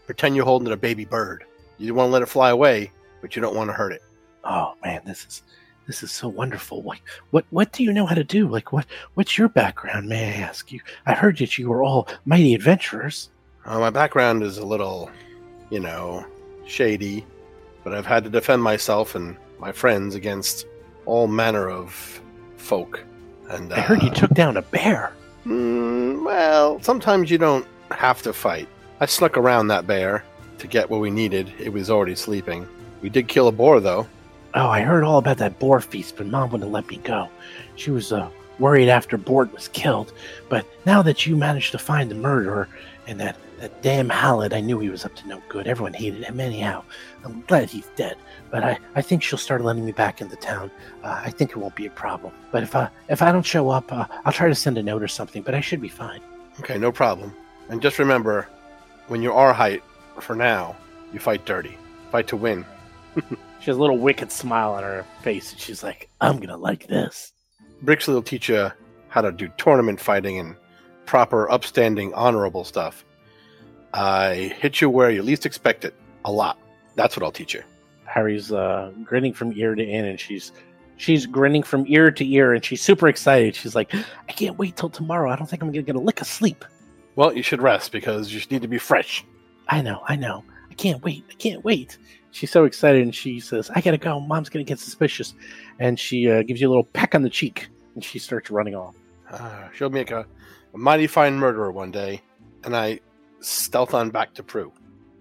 Pretend 0.05 0.35
you're 0.35 0.45
holding 0.45 0.71
a 0.71 0.77
baby 0.77 1.05
bird. 1.05 1.43
You 1.77 1.93
want 1.93 2.09
to 2.09 2.11
let 2.11 2.21
it 2.21 2.27
fly 2.27 2.49
away, 2.51 2.91
but 3.21 3.35
you 3.35 3.41
don't 3.41 3.55
want 3.55 3.69
to 3.69 3.73
hurt 3.73 3.91
it. 3.91 4.01
Oh 4.43 4.75
man, 4.83 5.01
this 5.05 5.25
is 5.25 5.43
this 5.87 6.03
is 6.03 6.11
so 6.11 6.27
wonderful. 6.27 6.81
What 6.81 6.99
what 7.31 7.45
what 7.49 7.71
do 7.71 7.83
you 7.83 7.93
know 7.93 8.05
how 8.05 8.15
to 8.15 8.23
do? 8.23 8.47
Like 8.47 8.71
what 8.71 8.85
what's 9.13 9.37
your 9.37 9.49
background, 9.49 10.07
may 10.07 10.29
I 10.29 10.41
ask 10.41 10.71
you? 10.71 10.79
I 11.05 11.13
heard 11.13 11.37
that 11.37 11.57
you 11.57 11.69
were 11.69 11.83
all 11.83 12.07
mighty 12.25 12.53
adventurers. 12.53 13.29
Uh, 13.65 13.79
my 13.79 13.89
background 13.89 14.43
is 14.43 14.57
a 14.57 14.65
little, 14.65 15.09
you 15.69 15.79
know, 15.79 16.25
shady, 16.67 17.25
but 17.83 17.93
I've 17.93 18.05
had 18.05 18.23
to 18.23 18.29
defend 18.29 18.61
myself 18.61 19.15
and 19.15 19.37
my 19.59 19.71
friends 19.71 20.15
against 20.15 20.65
all 21.05 21.27
manner 21.27 21.69
of 21.69 22.21
folk. 22.57 23.03
And 23.49 23.71
uh, 23.71 23.75
I 23.75 23.79
heard 23.79 24.03
you 24.03 24.09
took 24.09 24.31
down 24.31 24.57
a 24.57 24.61
bear. 24.61 25.13
mm, 25.45 26.23
well, 26.25 26.81
sometimes 26.81 27.29
you 27.29 27.37
don't 27.37 27.65
have 27.91 28.21
to 28.23 28.33
fight. 28.33 28.67
I 28.99 29.05
snuck 29.05 29.37
around 29.37 29.67
that 29.67 29.85
bear 29.85 30.23
to 30.57 30.67
get 30.67 30.89
what 30.89 31.01
we 31.01 31.11
needed. 31.11 31.51
It 31.59 31.69
was 31.69 31.89
already 31.89 32.15
sleeping. 32.15 32.67
We 33.01 33.09
did 33.09 33.27
kill 33.27 33.47
a 33.47 33.51
boar, 33.51 33.79
though. 33.79 34.07
Oh, 34.55 34.69
I 34.69 34.81
heard 34.81 35.03
all 35.03 35.17
about 35.17 35.37
that 35.39 35.59
boar 35.59 35.81
feast, 35.81 36.15
but 36.15 36.27
Mom 36.27 36.49
wouldn't 36.49 36.71
let 36.71 36.87
me 36.87 36.95
go. 36.97 37.27
She 37.75 37.91
was 37.91 38.13
uh, 38.13 38.29
worried 38.57 38.87
after 38.87 39.17
Bort 39.17 39.51
was 39.51 39.67
killed. 39.67 40.13
But 40.47 40.65
now 40.85 41.01
that 41.01 41.25
you 41.25 41.35
managed 41.35 41.73
to 41.73 41.77
find 41.77 42.09
the 42.09 42.15
murderer 42.15 42.69
and 43.05 43.19
that, 43.19 43.35
that 43.59 43.81
damn 43.81 44.07
Hallett, 44.07 44.53
I 44.53 44.61
knew 44.61 44.79
he 44.79 44.89
was 44.89 45.03
up 45.03 45.13
to 45.15 45.27
no 45.27 45.41
good. 45.49 45.67
Everyone 45.67 45.93
hated 45.93 46.23
him 46.23 46.39
anyhow. 46.39 46.83
I'm 47.25 47.41
glad 47.47 47.69
he's 47.69 47.87
dead. 47.97 48.15
But 48.49 48.63
I, 48.63 48.79
I 48.95 49.01
think 49.01 49.23
she'll 49.23 49.37
start 49.37 49.61
letting 49.61 49.85
me 49.85 49.91
back 49.91 50.21
into 50.21 50.37
town. 50.37 50.71
Uh, 51.03 51.21
I 51.25 51.31
think 51.31 51.51
it 51.51 51.57
won't 51.57 51.75
be 51.75 51.87
a 51.87 51.91
problem. 51.91 52.31
But 52.53 52.63
if 52.63 52.77
I, 52.77 52.89
if 53.09 53.21
I 53.21 53.33
don't 53.33 53.45
show 53.45 53.69
up, 53.69 53.91
uh, 53.91 54.07
I'll 54.23 54.31
try 54.31 54.47
to 54.47 54.55
send 54.55 54.77
a 54.77 54.83
note 54.83 55.03
or 55.03 55.09
something, 55.09 55.41
but 55.41 55.53
I 55.53 55.59
should 55.59 55.81
be 55.81 55.89
fine. 55.89 56.21
Okay, 56.61 56.77
no 56.77 56.93
problem. 56.93 57.33
And 57.67 57.81
just 57.81 57.99
remember, 57.99 58.47
when 59.09 59.21
you 59.21 59.33
are 59.33 59.51
height, 59.51 59.83
for 60.21 60.33
now, 60.33 60.77
you 61.11 61.19
fight 61.19 61.45
dirty. 61.45 61.77
Fight 62.09 62.27
to 62.29 62.37
win. 62.37 62.65
She 63.65 63.71
has 63.71 63.77
a 63.77 63.81
little 63.81 63.97
wicked 63.97 64.31
smile 64.31 64.73
on 64.73 64.83
her 64.83 65.03
face, 65.23 65.51
and 65.51 65.59
she's 65.59 65.81
like, 65.81 66.07
I'm 66.21 66.39
to 66.39 66.55
like 66.55 66.85
this. 66.85 67.33
Brixley 67.83 68.13
will 68.13 68.21
teach 68.21 68.47
you 68.47 68.69
how 69.07 69.21
to 69.21 69.31
do 69.31 69.51
tournament 69.57 69.99
fighting 69.99 70.37
and 70.37 70.55
proper, 71.07 71.49
upstanding, 71.49 72.13
honorable 72.13 72.63
stuff. 72.63 73.03
I 73.91 74.53
hit 74.59 74.81
you 74.81 74.89
where 74.91 75.09
you 75.09 75.23
least 75.23 75.47
expect 75.47 75.83
it. 75.83 75.95
A 76.25 76.31
lot. 76.31 76.59
That's 76.93 77.17
what 77.17 77.23
I'll 77.23 77.31
teach 77.31 77.55
you. 77.55 77.63
Harry's 78.03 78.51
uh, 78.51 78.91
grinning 79.03 79.33
from 79.33 79.51
ear 79.53 79.73
to 79.73 79.83
ear, 79.83 80.05
and 80.05 80.19
she's 80.19 80.51
she's 80.97 81.25
grinning 81.25 81.63
from 81.63 81.85
ear 81.87 82.11
to 82.11 82.23
ear, 82.23 82.53
and 82.53 82.63
she's 82.63 82.83
super 82.83 83.07
excited. 83.07 83.55
She's 83.55 83.73
like, 83.73 83.95
I 83.95 84.31
can't 84.31 84.59
wait 84.59 84.75
till 84.75 84.91
tomorrow. 84.91 85.31
I 85.31 85.35
don't 85.37 85.49
think 85.49 85.63
I'm 85.63 85.73
to 85.73 85.81
get 85.81 85.95
a 85.95 85.99
lick 85.99 86.21
of 86.21 86.27
sleep. 86.27 86.63
Well, 87.15 87.33
you 87.35 87.41
should 87.41 87.63
rest 87.63 87.91
because 87.91 88.31
you 88.31 88.39
need 88.51 88.61
to 88.61 88.67
be 88.67 88.77
fresh. 88.77 89.25
I 89.69 89.81
know, 89.81 90.03
I 90.07 90.17
know. 90.17 90.43
I 90.69 90.75
can't 90.75 91.01
wait. 91.03 91.23
I 91.31 91.33
can't 91.33 91.63
wait. 91.63 91.97
She's 92.35 92.51
so 92.51 92.65
excited, 92.65 93.01
and 93.01 93.15
she 93.15 93.39
says, 93.39 93.71
"I 93.73 93.81
gotta 93.81 93.97
go. 93.97 94.19
Mom's 94.19 94.49
gonna 94.49 94.63
get 94.63 94.79
suspicious," 94.79 95.33
and 95.79 95.99
she 95.99 96.29
uh, 96.29 96.43
gives 96.43 96.61
you 96.61 96.67
a 96.67 96.71
little 96.71 96.83
peck 96.83 97.15
on 97.15 97.23
the 97.23 97.29
cheek, 97.29 97.69
and 97.95 98.03
she 98.03 98.19
starts 98.19 98.51
running 98.51 98.75
off. 98.75 98.95
Uh, 99.31 99.69
she'll 99.73 99.89
make 99.89 100.11
a, 100.11 100.25
a 100.73 100.77
mighty 100.77 101.07
fine 101.07 101.35
murderer 101.35 101.71
one 101.71 101.91
day. 101.91 102.21
And 102.63 102.75
I 102.75 102.99
stealth 103.39 103.93
on 103.93 104.09
back 104.09 104.33
to 104.35 104.43
Prue. 104.43 104.71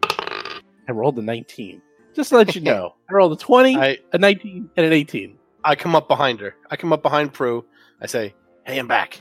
I 0.02 0.92
rolled 0.92 1.18
a 1.18 1.22
19. 1.22 1.80
Just 2.14 2.30
to 2.30 2.36
let 2.36 2.54
you 2.54 2.60
know, 2.62 2.94
I 3.10 3.14
rolled 3.14 3.32
a 3.32 3.36
20, 3.36 3.76
I, 3.76 3.98
a 4.12 4.18
19, 4.18 4.70
and 4.76 4.86
an 4.86 4.92
18. 4.92 5.38
I 5.64 5.74
come 5.74 5.94
up 5.94 6.08
behind 6.08 6.40
her. 6.40 6.54
I 6.70 6.76
come 6.76 6.92
up 6.92 7.02
behind 7.02 7.32
Prue. 7.32 7.64
I 8.00 8.06
say, 8.06 8.34
Hey, 8.64 8.78
I'm 8.78 8.88
back. 8.88 9.20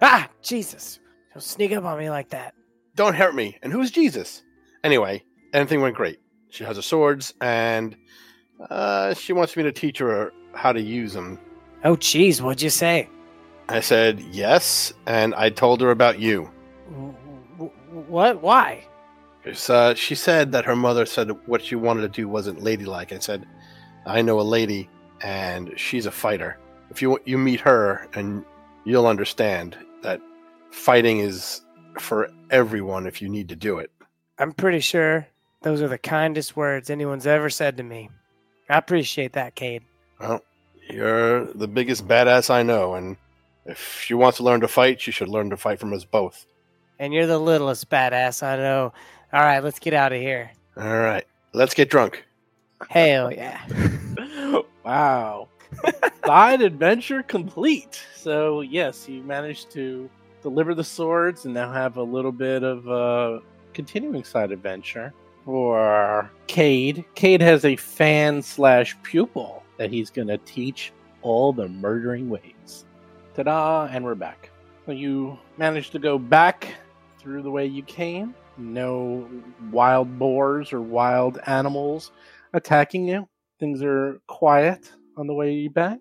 Ah, 0.00 0.28
Jesus. 0.42 0.98
Don't 1.32 1.42
sneak 1.42 1.72
up 1.72 1.84
on 1.84 1.98
me 1.98 2.10
like 2.10 2.30
that. 2.30 2.54
Don't 2.94 3.14
hurt 3.14 3.34
me. 3.34 3.58
And 3.62 3.72
who's 3.72 3.90
Jesus? 3.90 4.42
Anyway, 4.84 5.24
everything 5.52 5.80
went 5.80 5.96
great. 5.96 6.18
She 6.52 6.64
has 6.64 6.76
her 6.76 6.82
swords, 6.82 7.32
and 7.40 7.96
uh, 8.68 9.14
she 9.14 9.32
wants 9.32 9.56
me 9.56 9.62
to 9.62 9.72
teach 9.72 9.98
her 10.00 10.34
how 10.52 10.70
to 10.74 10.82
use 10.82 11.14
them. 11.14 11.38
Oh, 11.82 11.96
jeez, 11.96 12.42
what'd 12.42 12.60
you 12.60 12.68
say? 12.68 13.08
I 13.70 13.80
said 13.80 14.20
yes, 14.20 14.92
and 15.06 15.34
I 15.34 15.48
told 15.48 15.80
her 15.80 15.90
about 15.90 16.18
you. 16.18 16.50
What? 18.06 18.42
Why? 18.42 18.84
Uh, 19.70 19.94
she 19.94 20.14
said 20.14 20.52
that 20.52 20.66
her 20.66 20.76
mother 20.76 21.06
said 21.06 21.30
what 21.46 21.64
she 21.64 21.74
wanted 21.74 22.02
to 22.02 22.10
do 22.10 22.28
wasn't 22.28 22.62
ladylike. 22.62 23.14
I 23.14 23.18
said, 23.18 23.46
I 24.04 24.20
know 24.20 24.38
a 24.38 24.42
lady, 24.42 24.90
and 25.22 25.72
she's 25.76 26.04
a 26.04 26.10
fighter. 26.10 26.58
If 26.90 27.00
you 27.00 27.18
you 27.24 27.38
meet 27.38 27.60
her, 27.60 28.06
and 28.12 28.44
you'll 28.84 29.06
understand 29.06 29.78
that 30.02 30.20
fighting 30.70 31.20
is 31.20 31.62
for 31.98 32.30
everyone 32.50 33.06
if 33.06 33.22
you 33.22 33.30
need 33.30 33.48
to 33.48 33.56
do 33.56 33.78
it. 33.78 33.90
I'm 34.38 34.52
pretty 34.52 34.80
sure 34.80 35.26
those 35.62 35.80
are 35.80 35.88
the 35.88 35.98
kindest 35.98 36.56
words 36.56 36.90
anyone's 36.90 37.26
ever 37.26 37.50
said 37.50 37.76
to 37.76 37.82
me. 37.82 38.10
I 38.68 38.78
appreciate 38.78 39.32
that, 39.34 39.54
Cade. 39.54 39.82
Well, 40.20 40.42
you're 40.88 41.46
the 41.52 41.68
biggest 41.68 42.06
badass 42.06 42.50
I 42.50 42.62
know, 42.62 42.94
and 42.94 43.16
if 43.64 44.00
she 44.02 44.14
wants 44.14 44.38
to 44.38 44.44
learn 44.44 44.60
to 44.60 44.68
fight, 44.68 45.00
she 45.00 45.10
should 45.10 45.28
learn 45.28 45.50
to 45.50 45.56
fight 45.56 45.78
from 45.78 45.92
us 45.92 46.04
both. 46.04 46.46
And 46.98 47.12
you're 47.12 47.26
the 47.26 47.38
littlest 47.38 47.88
badass 47.90 48.42
I 48.42 48.56
know. 48.56 48.92
All 49.32 49.42
right, 49.42 49.62
let's 49.62 49.78
get 49.78 49.94
out 49.94 50.12
of 50.12 50.20
here. 50.20 50.50
All 50.76 50.98
right, 50.98 51.24
let's 51.52 51.74
get 51.74 51.90
drunk. 51.90 52.24
Hell 52.88 53.32
yeah. 53.32 53.60
wow. 54.84 55.48
Side 56.26 56.62
adventure 56.62 57.22
complete. 57.22 58.02
So 58.16 58.60
yes, 58.60 59.08
you 59.08 59.22
managed 59.22 59.70
to 59.72 60.10
deliver 60.42 60.74
the 60.74 60.84
swords 60.84 61.44
and 61.44 61.54
now 61.54 61.72
have 61.72 61.96
a 61.96 62.02
little 62.02 62.32
bit 62.32 62.62
of 62.62 62.86
a 62.88 63.40
continuing 63.72 64.24
side 64.24 64.52
adventure 64.52 65.12
for 65.44 66.30
Cade. 66.46 67.04
Cade 67.14 67.40
has 67.40 67.64
a 67.64 67.76
fan 67.76 68.42
slash 68.42 68.96
pupil 69.02 69.62
that 69.78 69.90
he's 69.90 70.10
gonna 70.10 70.38
teach 70.38 70.92
all 71.22 71.52
the 71.52 71.68
murdering 71.68 72.28
ways. 72.28 72.84
Ta-da! 73.34 73.88
And 73.90 74.04
we're 74.04 74.14
back. 74.14 74.50
So 74.86 74.92
you 74.92 75.38
managed 75.56 75.92
to 75.92 75.98
go 75.98 76.18
back 76.18 76.74
through 77.18 77.42
the 77.42 77.50
way 77.50 77.66
you 77.66 77.82
came. 77.82 78.34
No 78.58 79.28
wild 79.70 80.18
boars 80.18 80.72
or 80.72 80.80
wild 80.80 81.38
animals 81.46 82.12
attacking 82.52 83.08
you. 83.08 83.28
Things 83.58 83.82
are 83.82 84.20
quiet 84.26 84.92
on 85.16 85.26
the 85.26 85.34
way 85.34 85.68
back. 85.68 85.98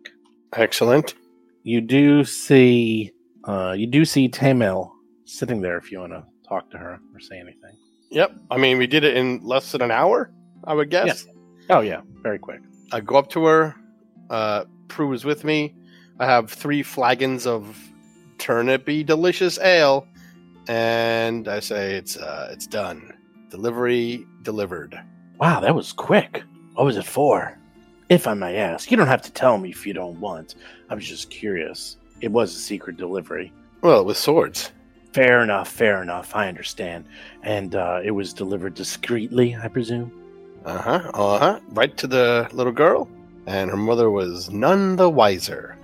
Excellent. 0.54 1.14
You 1.64 1.80
do 1.80 2.26
see, 2.26 3.12
uh, 3.46 3.74
you 3.78 3.88
do 3.88 4.04
see 4.04 4.28
Tamil 4.28 4.92
sitting 5.26 5.62
there. 5.62 5.78
If 5.78 5.92
you 5.92 6.00
want 6.00 6.14
to 6.14 6.26
talk 6.48 6.70
to 6.72 6.78
her 6.78 7.00
or 7.14 7.20
say 7.20 7.40
anything. 7.40 7.78
Yep. 8.12 8.36
I 8.52 8.58
mean, 8.58 8.78
we 8.78 8.88
did 8.88 9.04
it 9.04 9.16
in 9.16 9.44
less 9.44 9.72
than 9.72 9.82
an 9.82 9.92
hour, 9.92 10.32
I 10.66 10.74
would 10.74 10.90
guess. 10.90 11.26
Oh 11.70 11.80
yeah, 11.80 12.02
very 12.22 12.38
quick. 12.38 12.62
I 12.92 13.00
go 13.00 13.16
up 13.16 13.30
to 13.30 13.46
her. 13.46 13.76
Uh, 14.30 14.66
Prue 14.90 15.12
is 15.14 15.24
with 15.24 15.44
me. 15.44 15.74
I 16.20 16.26
have 16.26 16.52
three 16.52 16.84
flagons 16.84 17.48
of 17.48 17.78
turnipy 18.38 19.06
delicious 19.06 19.58
ale, 19.60 20.06
and 20.68 21.48
I 21.48 21.62
say 21.62 21.94
it's 21.96 22.18
uh, 22.18 22.50
it's 22.52 22.68
done. 22.68 23.14
Delivery 23.50 24.26
delivered. 24.42 25.00
Wow, 25.40 25.62
that 25.62 25.74
was 25.74 25.94
quick. 25.94 26.44
What 26.74 26.86
was 26.86 26.98
it 26.98 27.06
for? 27.06 27.58
If 28.10 28.28
I 28.28 28.34
may 28.34 28.58
ask, 28.58 28.92
you 28.92 28.98
don't 28.98 29.08
have 29.08 29.22
to 29.22 29.32
tell 29.32 29.58
me 29.58 29.70
if 29.70 29.88
you 29.88 29.94
don't 29.94 30.20
want. 30.20 30.56
I 30.90 30.96
was 30.96 31.08
just 31.08 31.30
curious. 31.30 31.98
It 32.20 32.32
was 32.32 32.54
a 32.54 32.60
secret 32.60 32.98
delivery. 32.98 33.54
Well, 33.82 34.04
with 34.04 34.18
swords. 34.18 34.72
Fair 35.14 35.42
enough, 35.42 35.70
fair 35.70 36.02
enough. 36.02 36.36
I 36.36 36.48
understand. 36.48 37.06
And 37.44 37.76
uh, 37.76 38.00
it 38.04 38.12
was 38.12 38.34
delivered 38.34 38.76
discreetly, 38.76 39.56
I 39.56 39.68
presume. 39.68 40.12
Uh 40.66 40.78
huh. 40.78 41.12
Uh 41.14 41.40
huh. 41.40 41.60
Right 41.70 41.96
to 41.98 42.08
the 42.08 42.50
little 42.54 42.72
girl, 42.72 43.10
and 43.46 43.70
her 43.70 43.78
mother 43.78 44.10
was 44.10 44.50
none 44.52 44.96
the 44.96 45.10
wiser. 45.10 45.78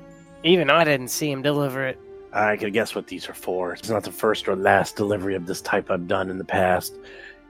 Even 0.44 0.70
I 0.70 0.84
didn't 0.84 1.10
see 1.10 1.32
him 1.32 1.42
deliver 1.42 1.86
it. 1.86 2.00
I 2.32 2.56
could 2.58 2.74
guess 2.74 2.94
what 2.94 3.08
these 3.08 3.28
are 3.28 3.34
for. 3.34 3.74
It's 3.74 3.90
not 3.90 4.04
the 4.04 4.12
first 4.12 4.48
or 4.48 4.56
last 4.56 4.96
delivery 4.96 5.36
of 5.36 5.48
this 5.48 5.62
type 5.62 5.90
I've 5.90 6.08
done 6.08 6.30
in 6.30 6.38
the 6.38 6.46
past. 6.46 6.96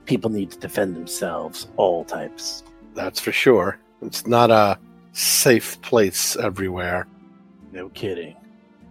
People 0.06 0.30
need 0.30 0.52
to 0.52 0.60
defend 0.60 0.96
themselves, 0.96 1.68
all 1.76 2.06
types. 2.06 2.63
That's 2.94 3.20
for 3.20 3.32
sure. 3.32 3.78
It's 4.02 4.26
not 4.26 4.50
a 4.50 4.80
safe 5.12 5.82
place 5.82 6.38
everywhere. 6.38 7.08
No 7.74 7.90
kidding. 7.90 8.36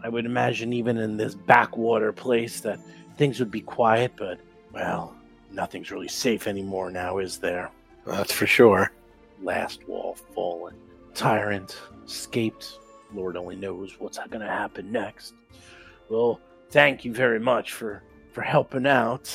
I 0.06 0.08
would 0.08 0.24
imagine 0.24 0.72
even 0.72 0.98
in 0.98 1.16
this 1.16 1.34
backwater 1.34 2.12
place 2.12 2.60
that 2.60 2.78
things 3.16 3.40
would 3.40 3.50
be 3.50 3.60
quiet, 3.60 4.12
but, 4.16 4.38
well, 4.72 5.16
nothing's 5.50 5.90
really 5.90 6.06
safe 6.06 6.46
anymore 6.46 6.92
now, 6.92 7.18
is 7.18 7.38
there? 7.38 7.72
That's 8.06 8.30
for 8.30 8.46
sure. 8.46 8.92
Last 9.42 9.88
wall 9.88 10.16
fallen. 10.32 10.76
Tyrant 11.12 11.76
escaped. 12.04 12.78
Lord 13.12 13.36
only 13.36 13.56
knows 13.56 13.98
what's 13.98 14.16
going 14.16 14.42
to 14.42 14.46
happen 14.46 14.92
next. 14.92 15.34
Well, 16.08 16.40
thank 16.70 17.04
you 17.04 17.12
very 17.12 17.40
much 17.40 17.72
for, 17.72 18.04
for 18.30 18.42
helping 18.42 18.86
out. 18.86 19.28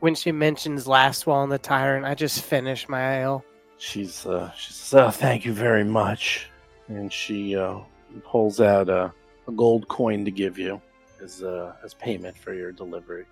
When 0.00 0.14
she 0.14 0.32
mentions 0.32 0.86
last 0.86 1.26
wall 1.26 1.44
and 1.44 1.50
the 1.50 1.56
tyrant, 1.56 2.04
I 2.04 2.14
just 2.14 2.42
finish 2.42 2.90
my 2.90 3.22
ale. 3.22 3.42
She's 3.78 4.26
uh, 4.26 4.52
she 4.52 4.70
says, 4.74 5.00
"Oh, 5.00 5.10
thank 5.10 5.46
you 5.46 5.54
very 5.54 5.82
much," 5.82 6.50
and 6.88 7.10
she 7.10 7.56
uh, 7.56 7.78
pulls 8.22 8.60
out 8.60 8.88
a, 8.88 9.12
a 9.48 9.52
gold 9.52 9.88
coin 9.88 10.24
to 10.24 10.30
give 10.30 10.58
you 10.58 10.80
as 11.22 11.42
uh, 11.42 11.74
as 11.84 11.94
payment 11.94 12.36
for 12.36 12.54
your 12.54 12.72
delivery. 12.72 13.24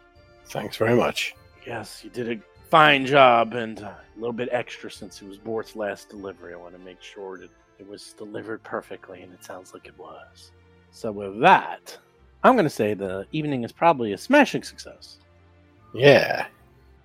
Thanks 0.47 0.77
very 0.77 0.97
much. 0.97 1.35
Yes, 1.67 2.03
you 2.03 2.11
did 2.11 2.31
a 2.31 2.41
fine 2.69 3.07
job, 3.07 3.55
and 3.55 3.83
uh, 3.83 3.89
a 3.89 4.19
little 4.19 4.33
bit 4.33 4.49
extra 4.51 4.91
since 4.91 5.23
it 5.23 5.29
was 5.29 5.39
Bort's 5.39 5.77
last 5.77 6.09
delivery. 6.09 6.55
I 6.55 6.57
want 6.57 6.75
to 6.75 6.81
make 6.81 7.01
sure 7.03 7.39
that 7.39 7.51
it 7.79 7.87
was 7.87 8.15
delivered 8.15 8.63
perfectly, 8.63 9.23
and 9.23 9.33
it 9.33 9.45
sounds 9.45 9.73
like 9.73 9.87
it 9.87 9.99
was. 9.99 10.53
So 10.91 11.13
with 11.13 11.41
that, 11.41 11.97
I'm 12.45 12.55
going 12.55 12.65
to 12.65 12.71
say 12.71 12.95
the 12.95 13.27
evening 13.33 13.65
is 13.65 13.73
probably 13.73 14.13
a 14.13 14.19
smashing 14.19 14.63
success. 14.63 15.19
Yeah. 15.95 16.47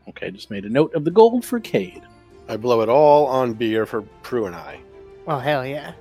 Okay, 0.09 0.31
just 0.31 0.49
made 0.49 0.65
a 0.65 0.69
note 0.69 0.93
of 0.93 1.03
the 1.03 1.11
gold 1.11 1.43
for 1.43 1.59
Cade. 1.59 2.01
I 2.47 2.57
blow 2.57 2.81
it 2.81 2.89
all 2.89 3.25
on 3.27 3.53
beer 3.53 3.85
for 3.85 4.01
Prue 4.23 4.45
and 4.45 4.55
I. 4.55 4.79
Well, 5.25 5.39
hell 5.39 5.65
yeah. 5.65 5.93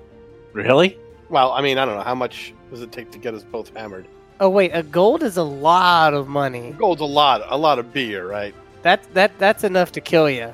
Really? 0.52 0.96
Well, 1.28 1.52
I 1.52 1.60
mean, 1.60 1.76
I 1.76 1.84
don't 1.84 1.96
know. 1.96 2.04
How 2.04 2.14
much 2.14 2.54
does 2.70 2.82
it 2.82 2.92
take 2.92 3.10
to 3.12 3.18
get 3.18 3.34
us 3.34 3.42
both 3.44 3.74
hammered? 3.76 4.06
Oh 4.40 4.48
wait, 4.50 4.70
a 4.72 4.82
gold 4.82 5.22
is 5.22 5.36
a 5.36 5.42
lot 5.42 6.12
of 6.14 6.28
money. 6.28 6.72
Gold's 6.78 7.00
a 7.00 7.04
lot, 7.06 7.42
a 7.46 7.56
lot 7.56 7.78
of 7.78 7.92
beer, 7.92 8.26
right? 8.28 8.54
That 8.82 9.02
that 9.14 9.38
that's 9.38 9.64
enough 9.64 9.92
to 9.92 10.00
kill 10.00 10.28
you. 10.28 10.52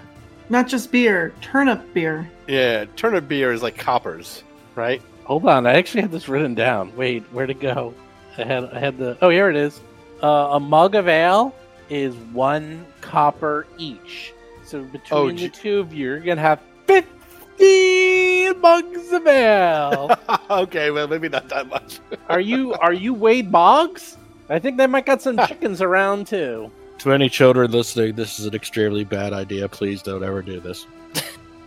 Not 0.48 0.68
just 0.68 0.92
beer, 0.92 1.32
turnip 1.40 1.92
beer. 1.94 2.30
Yeah, 2.46 2.84
turnip 2.96 3.26
beer 3.28 3.52
is 3.52 3.62
like 3.62 3.76
coppers, 3.76 4.44
right? 4.74 5.00
Hold 5.24 5.46
on, 5.46 5.66
I 5.66 5.74
actually 5.74 6.02
have 6.02 6.10
this 6.10 6.28
written 6.28 6.54
down. 6.54 6.94
Wait, 6.96 7.22
where'd 7.32 7.50
it 7.50 7.60
go? 7.60 7.94
I 8.38 8.44
had 8.44 8.64
I 8.66 8.78
had 8.78 8.98
the 8.98 9.16
oh 9.22 9.30
here 9.30 9.48
it 9.50 9.56
is. 9.56 9.80
Uh, 10.22 10.50
a 10.52 10.60
mug 10.60 10.94
of 10.94 11.08
ale 11.08 11.54
is 11.90 12.14
one 12.32 12.86
copper 13.00 13.66
each. 13.78 14.32
So 14.64 14.82
between 14.84 15.20
Oh, 15.20 15.30
the 15.32 15.48
two 15.48 15.80
of 15.80 15.92
you, 15.92 16.08
you're 16.10 16.20
gonna 16.20 16.40
have 16.40 16.60
fifteen 16.86 18.21
mugs 18.50 19.12
of 19.12 19.26
ale. 19.26 20.16
okay, 20.50 20.90
well, 20.90 21.08
maybe 21.08 21.28
not 21.28 21.48
that 21.48 21.68
much. 21.68 22.00
are 22.28 22.40
you 22.40 22.72
are 22.74 22.92
you 22.92 23.14
Wade 23.14 23.50
Boggs? 23.50 24.16
I 24.48 24.58
think 24.58 24.76
they 24.76 24.86
might 24.86 25.06
got 25.06 25.22
some 25.22 25.36
chickens 25.46 25.80
around 25.80 26.26
too. 26.26 26.70
To 26.98 27.12
any 27.12 27.28
children 27.28 27.70
listening, 27.70 28.14
this 28.14 28.38
is 28.38 28.46
an 28.46 28.54
extremely 28.54 29.04
bad 29.04 29.32
idea. 29.32 29.68
Please 29.68 30.02
don't 30.02 30.22
ever 30.22 30.42
do 30.42 30.60
this. 30.60 30.86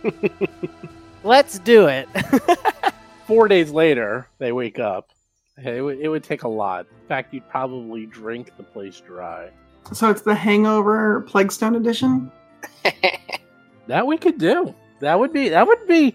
Let's 1.24 1.58
do 1.58 1.88
it. 1.88 2.08
Four 3.26 3.48
days 3.48 3.70
later, 3.70 4.28
they 4.38 4.52
wake 4.52 4.78
up. 4.78 5.10
It 5.62 5.82
would, 5.82 5.98
it 5.98 6.08
would 6.08 6.22
take 6.22 6.44
a 6.44 6.48
lot. 6.48 6.86
In 7.02 7.08
fact, 7.08 7.34
you'd 7.34 7.48
probably 7.48 8.06
drink 8.06 8.56
the 8.56 8.62
place 8.62 9.00
dry. 9.00 9.50
So 9.92 10.10
it's 10.10 10.22
the 10.22 10.34
Hangover 10.34 11.22
Plaguestone 11.28 11.76
edition. 11.76 12.30
That 13.86 14.06
we 14.06 14.16
could 14.16 14.38
do. 14.38 14.74
That 15.00 15.18
would 15.18 15.32
be. 15.32 15.48
That 15.48 15.66
would 15.66 15.86
be. 15.86 16.14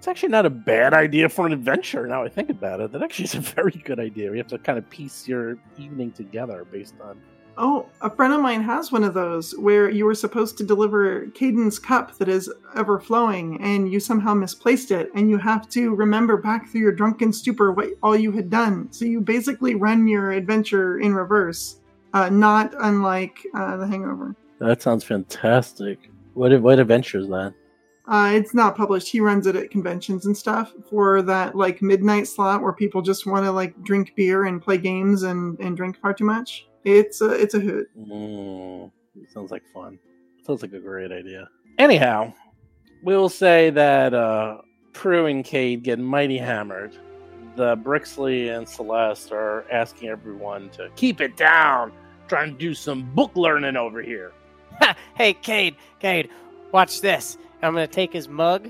It's 0.00 0.08
actually 0.08 0.30
not 0.30 0.46
a 0.46 0.50
bad 0.50 0.94
idea 0.94 1.28
for 1.28 1.44
an 1.44 1.52
adventure. 1.52 2.06
Now 2.06 2.24
I 2.24 2.30
think 2.30 2.48
about 2.48 2.80
it, 2.80 2.90
that 2.92 3.02
actually 3.02 3.26
is 3.26 3.34
a 3.34 3.40
very 3.56 3.82
good 3.84 4.00
idea. 4.00 4.30
We 4.30 4.38
have 4.38 4.46
to 4.46 4.56
kind 4.56 4.78
of 4.78 4.88
piece 4.88 5.28
your 5.28 5.58
evening 5.76 6.12
together 6.12 6.64
based 6.72 6.94
on. 7.02 7.20
Oh, 7.58 7.86
a 8.00 8.08
friend 8.08 8.32
of 8.32 8.40
mine 8.40 8.62
has 8.62 8.90
one 8.90 9.04
of 9.04 9.12
those 9.12 9.52
where 9.58 9.90
you 9.90 10.06
were 10.06 10.14
supposed 10.14 10.56
to 10.56 10.64
deliver 10.64 11.26
Cayden's 11.34 11.78
cup 11.78 12.16
that 12.16 12.30
is 12.30 12.50
ever 12.74 12.98
flowing, 12.98 13.60
and 13.60 13.92
you 13.92 14.00
somehow 14.00 14.32
misplaced 14.32 14.90
it, 14.90 15.10
and 15.14 15.28
you 15.28 15.36
have 15.36 15.68
to 15.68 15.94
remember 15.94 16.38
back 16.38 16.70
through 16.70 16.80
your 16.80 16.92
drunken 16.92 17.30
stupor 17.30 17.70
what 17.70 17.90
all 18.02 18.16
you 18.16 18.32
had 18.32 18.48
done. 18.48 18.90
So 18.92 19.04
you 19.04 19.20
basically 19.20 19.74
run 19.74 20.08
your 20.08 20.32
adventure 20.32 20.98
in 21.00 21.14
reverse, 21.14 21.78
uh, 22.14 22.30
not 22.30 22.72
unlike 22.78 23.38
uh, 23.54 23.76
the 23.76 23.86
Hangover. 23.86 24.34
That 24.60 24.80
sounds 24.80 25.04
fantastic. 25.04 26.10
What 26.32 26.58
what 26.62 26.78
adventure 26.78 27.18
is 27.18 27.28
that? 27.28 27.52
Uh, 28.10 28.32
it's 28.34 28.54
not 28.54 28.76
published. 28.76 29.08
He 29.08 29.20
runs 29.20 29.46
it 29.46 29.54
at 29.54 29.70
conventions 29.70 30.26
and 30.26 30.36
stuff 30.36 30.74
for 30.90 31.22
that 31.22 31.54
like 31.54 31.80
midnight 31.80 32.26
slot 32.26 32.60
where 32.60 32.72
people 32.72 33.00
just 33.02 33.24
want 33.24 33.44
to 33.44 33.52
like 33.52 33.80
drink 33.84 34.14
beer 34.16 34.46
and 34.46 34.60
play 34.60 34.78
games 34.78 35.22
and, 35.22 35.56
and 35.60 35.76
drink 35.76 35.96
far 35.96 36.12
too 36.12 36.24
much. 36.24 36.66
It's 36.84 37.20
a 37.20 37.30
it's 37.30 37.54
a 37.54 37.60
hoot. 37.60 37.88
Mm, 37.96 38.90
sounds 39.32 39.52
like 39.52 39.62
fun. 39.72 40.00
Sounds 40.44 40.60
like 40.60 40.72
a 40.72 40.80
great 40.80 41.12
idea. 41.12 41.48
Anyhow, 41.78 42.34
we'll 43.04 43.28
say 43.28 43.70
that 43.70 44.12
uh, 44.12 44.58
Prue 44.92 45.26
and 45.26 45.44
Cade 45.44 45.84
get 45.84 46.00
mighty 46.00 46.38
hammered. 46.38 46.96
The 47.54 47.76
Brixley 47.76 48.56
and 48.56 48.68
Celeste 48.68 49.30
are 49.30 49.70
asking 49.70 50.08
everyone 50.08 50.70
to 50.70 50.90
keep 50.96 51.20
it 51.20 51.36
down, 51.36 51.92
trying 52.26 52.52
to 52.52 52.58
do 52.58 52.74
some 52.74 53.14
book 53.14 53.30
learning 53.36 53.76
over 53.76 54.02
here. 54.02 54.32
hey, 55.14 55.34
Cade, 55.34 55.76
Cade, 56.00 56.28
watch 56.72 57.00
this. 57.00 57.38
I'm 57.62 57.72
gonna 57.74 57.86
take 57.86 58.12
his 58.12 58.28
mug, 58.28 58.64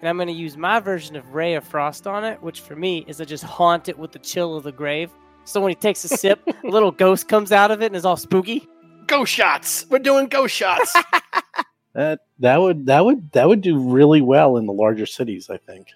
and 0.00 0.08
I'm 0.08 0.16
gonna 0.18 0.32
use 0.32 0.56
my 0.56 0.80
version 0.80 1.16
of 1.16 1.34
Ray 1.34 1.54
of 1.54 1.64
Frost 1.64 2.06
on 2.06 2.24
it, 2.24 2.42
which 2.42 2.60
for 2.60 2.76
me 2.76 3.04
is 3.08 3.16
to 3.18 3.26
just 3.26 3.44
haunt 3.44 3.88
it 3.88 3.98
with 3.98 4.12
the 4.12 4.18
chill 4.20 4.56
of 4.56 4.64
the 4.64 4.72
grave. 4.72 5.10
So 5.44 5.60
when 5.60 5.70
he 5.70 5.74
takes 5.74 6.04
a 6.04 6.08
sip, 6.08 6.40
a 6.64 6.68
little 6.68 6.90
ghost 6.92 7.28
comes 7.28 7.52
out 7.52 7.70
of 7.70 7.82
it 7.82 7.86
and 7.86 7.96
is 7.96 8.04
all 8.04 8.16
spooky. 8.16 8.66
Ghost 9.06 9.32
shots! 9.32 9.86
We're 9.88 9.98
doing 10.00 10.26
ghost 10.26 10.54
shots! 10.54 10.94
That 11.94 12.20
that 12.38 12.60
would 12.60 12.86
that 12.86 13.04
would 13.04 13.32
that 13.32 13.48
would 13.48 13.60
do 13.60 13.76
really 13.76 14.20
well 14.20 14.56
in 14.56 14.66
the 14.66 14.72
larger 14.72 15.06
cities, 15.06 15.50
I 15.50 15.56
think. 15.56 15.88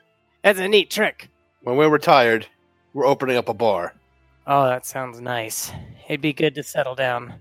That's 0.43 0.59
a 0.59 0.67
neat 0.67 0.91
trick. 0.91 1.29
when 1.61 1.77
we're 1.77 1.91
retired, 1.91 2.47
we're 2.93 3.07
opening 3.07 3.37
up 3.37 3.49
a 3.49 3.55
bar. 3.55 3.95
Oh, 4.49 4.65
that 4.65 4.85
sounds 4.85 5.21
nice. 5.21 5.71
It'd 6.09 6.21
be 6.21 6.33
good 6.33 6.57
to 6.57 6.65
settle 6.65 6.97
down. 6.97 7.35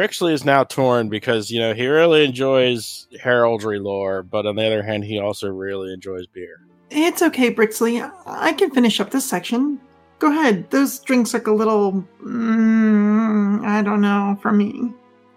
Brixley 0.00 0.32
is 0.32 0.46
now 0.46 0.64
torn 0.64 1.10
because, 1.10 1.50
you 1.50 1.60
know, 1.60 1.74
he 1.74 1.86
really 1.86 2.24
enjoys 2.24 3.06
heraldry 3.22 3.78
lore, 3.78 4.22
but 4.22 4.46
on 4.46 4.56
the 4.56 4.64
other 4.64 4.82
hand, 4.82 5.04
he 5.04 5.18
also 5.18 5.50
really 5.50 5.92
enjoys 5.92 6.26
beer. 6.26 6.62
It's 6.88 7.20
okay, 7.20 7.52
Brixley. 7.52 8.10
I 8.24 8.54
can 8.54 8.70
finish 8.70 8.98
up 8.98 9.10
this 9.10 9.28
section. 9.28 9.78
Go 10.18 10.30
ahead. 10.30 10.70
Those 10.70 11.00
drinks 11.00 11.34
look 11.34 11.48
a 11.48 11.52
little. 11.52 12.02
Mm, 12.24 13.62
I 13.62 13.82
don't 13.82 14.00
know, 14.00 14.38
for 14.40 14.52
me. 14.52 14.90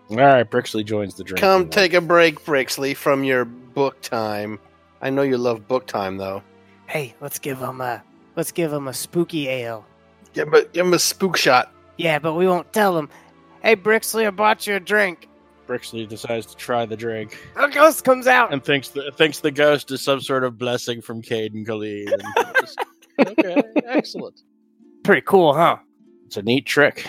All 0.10 0.16
right, 0.16 0.50
Brixley 0.50 0.86
joins 0.86 1.16
the 1.16 1.26
drink. 1.26 1.42
Come 1.42 1.68
take 1.68 1.94
a 1.94 2.00
break, 2.00 2.40
Brixley, 2.46 2.96
from 2.96 3.26
your 3.26 3.44
book 3.44 4.00
time. 4.00 4.60
I 5.02 5.10
know 5.10 5.24
you 5.24 5.38
love 5.38 5.68
book 5.68 5.88
time, 5.88 6.16
though. 6.16 6.42
Hey, 6.88 7.16
let's 7.20 7.38
give 7.38 7.60
him 7.60 7.82
a 7.82 8.02
let's 8.38 8.54
give 8.54 8.72
him 8.72 8.88
a 8.88 8.94
spooky 8.94 9.50
ale. 9.50 9.86
Give 10.32 10.48
him 10.48 10.54
a, 10.54 10.64
give 10.64 10.86
him 10.86 10.94
a 10.94 11.00
spook 11.00 11.36
shot. 11.36 11.70
Yeah, 11.98 12.20
but 12.20 12.34
we 12.36 12.48
won't 12.48 12.72
tell 12.72 12.98
him. 12.98 13.10
Hey, 13.64 13.76
Brixley, 13.76 14.28
I 14.28 14.32
bought 14.32 14.68
you 14.68 14.76
a 14.76 14.80
drink. 14.80 15.30
Brixley 15.68 16.06
decides 16.08 16.46
to 16.48 16.56
try 16.58 16.86
the 16.86 16.98
drink 16.98 17.38
A 17.56 17.70
ghost 17.70 18.04
comes 18.04 18.28
out. 18.28 18.52
and 18.52 18.62
thinks 18.64 18.90
the 18.90 19.12
thinks 19.16 19.40
the 19.40 19.50
ghost 19.52 19.90
is 19.92 20.02
some 20.02 20.20
sort 20.20 20.44
of 20.44 20.58
blessing 20.58 21.02
from 21.02 21.22
Cayden 21.22 21.64
Cailean. 21.66 22.12
and 22.12 22.22
just- 22.60 22.78
okay, 23.20 23.62
excellent. 23.88 24.42
Pretty 25.04 25.22
cool, 25.22 25.54
huh? 25.54 25.78
It's 26.26 26.36
a 26.38 26.42
neat 26.42 26.66
trick. 26.66 27.08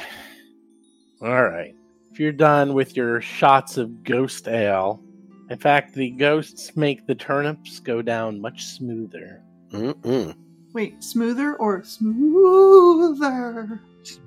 All 1.21 1.43
right. 1.45 1.75
If 2.12 2.21
you're 2.21 2.31
done 2.31 2.75
with 2.75 2.97
your 2.97 3.21
shots 3.21 3.77
of 3.77 4.05
ghost 4.05 4.47
ale, 4.47 5.03
in 5.51 5.59
fact, 5.59 5.95
the 5.95 6.11
ghosts 6.11 6.77
make 6.77 7.07
the 7.09 7.14
turnips 7.17 7.81
go 7.81 8.03
down 8.03 8.40
much 8.40 8.64
smoother. 8.67 9.43
Mm-mm. 9.73 10.37
Wait, 10.73 11.03
smoother 11.03 11.57
or 11.57 11.83
smoother? 11.83 13.81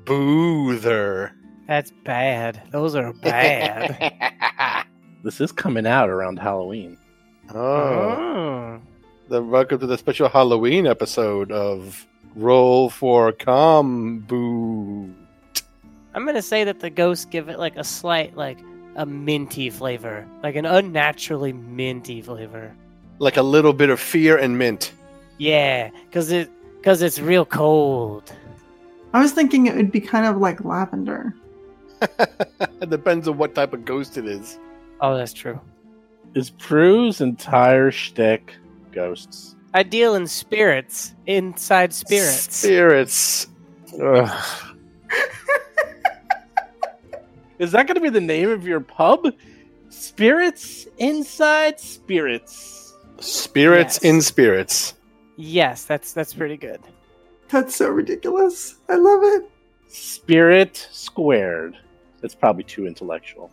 Boother. 0.06 1.34
That's 1.67 1.91
bad. 1.91 2.62
Those 2.71 2.95
are 2.95 3.13
bad. 3.13 4.13
This 5.23 5.41
is 5.41 5.51
coming 5.51 5.86
out 5.86 6.10
around 6.10 6.39
Halloween. 6.39 6.97
oh. 7.53 7.58
oh. 7.58 8.82
The 9.27 9.43
welcome 9.43 9.80
to 9.80 9.88
the 9.88 9.97
special 9.97 10.30
Halloween 10.30 10.88
episode 10.88 11.51
of 11.51 12.06
Roll 12.36 12.89
for 12.89 13.34
Combo. 13.34 15.10
I'm 16.13 16.25
gonna 16.25 16.41
say 16.41 16.63
that 16.63 16.80
the 16.80 16.89
ghosts 16.89 17.25
give 17.25 17.49
it 17.49 17.60
like 17.60 17.75
a 17.75 17.84
slight, 17.84 18.38
like 18.38 18.60
a 18.95 19.06
minty 19.06 19.69
flavor, 19.69 20.25
like 20.43 20.56
an 20.56 20.65
unnaturally 20.65 21.51
minty 21.51 22.21
flavor. 22.21 22.73
Like 23.19 23.36
a 23.36 23.43
little 23.43 23.73
bit 23.73 23.89
of 23.89 23.99
fear 23.99 24.38
and 24.38 24.58
mint. 24.58 24.93
Yeah, 25.39 25.89
cause 26.12 26.32
it, 26.32 26.49
cause 26.84 27.01
it's 27.01 27.19
real 27.19 27.43
cold. 27.43 28.32
I 29.13 29.21
was 29.21 29.34
thinking 29.34 29.65
it 29.65 29.75
would 29.75 29.91
be 29.91 29.99
kind 29.99 30.25
of 30.25 30.38
like 30.38 30.63
lavender. 30.63 31.34
It 32.02 32.90
depends 32.90 33.28
on 33.28 33.38
what 33.38 33.56
type 33.56 33.74
of 33.74 33.86
ghost 33.86 34.18
it 34.18 34.26
is. 34.26 34.60
Oh, 35.02 35.16
that's 35.16 35.34
true. 35.34 35.60
Is 36.36 36.50
Prue's 36.52 37.22
entire 37.22 37.92
shtick 37.92 38.54
ghosts? 38.92 39.56
I 39.74 39.84
deal 39.84 40.16
in 40.16 40.28
spirits, 40.28 41.14
inside 41.26 41.94
spirits. 41.94 42.56
Spirits. 42.56 43.48
Ugh. 44.02 44.44
Is 47.60 47.72
that 47.72 47.88
going 47.88 47.96
to 47.96 48.02
be 48.02 48.10
the 48.10 48.22
name 48.22 48.50
of 48.50 48.68
your 48.68 48.80
pub? 48.80 49.34
Spirits 49.90 50.88
inside 51.00 51.80
spirits. 51.80 52.94
Spirits 53.20 53.96
Yes. 53.96 54.04
in 54.04 54.22
spirits. 54.22 54.94
yes, 55.38 55.86
that's 55.86 56.14
that's 56.14 56.34
pretty 56.36 56.58
good. 56.58 56.80
That's 57.50 57.76
so 57.76 57.90
ridiculous. 57.90 58.76
I 58.90 58.96
love 58.96 59.22
it. 59.24 59.50
Spirit 59.88 60.88
squared. 60.92 61.78
That's 62.21 62.36
probably 62.36 62.63
too 62.63 62.88
intellectual. 62.88 63.51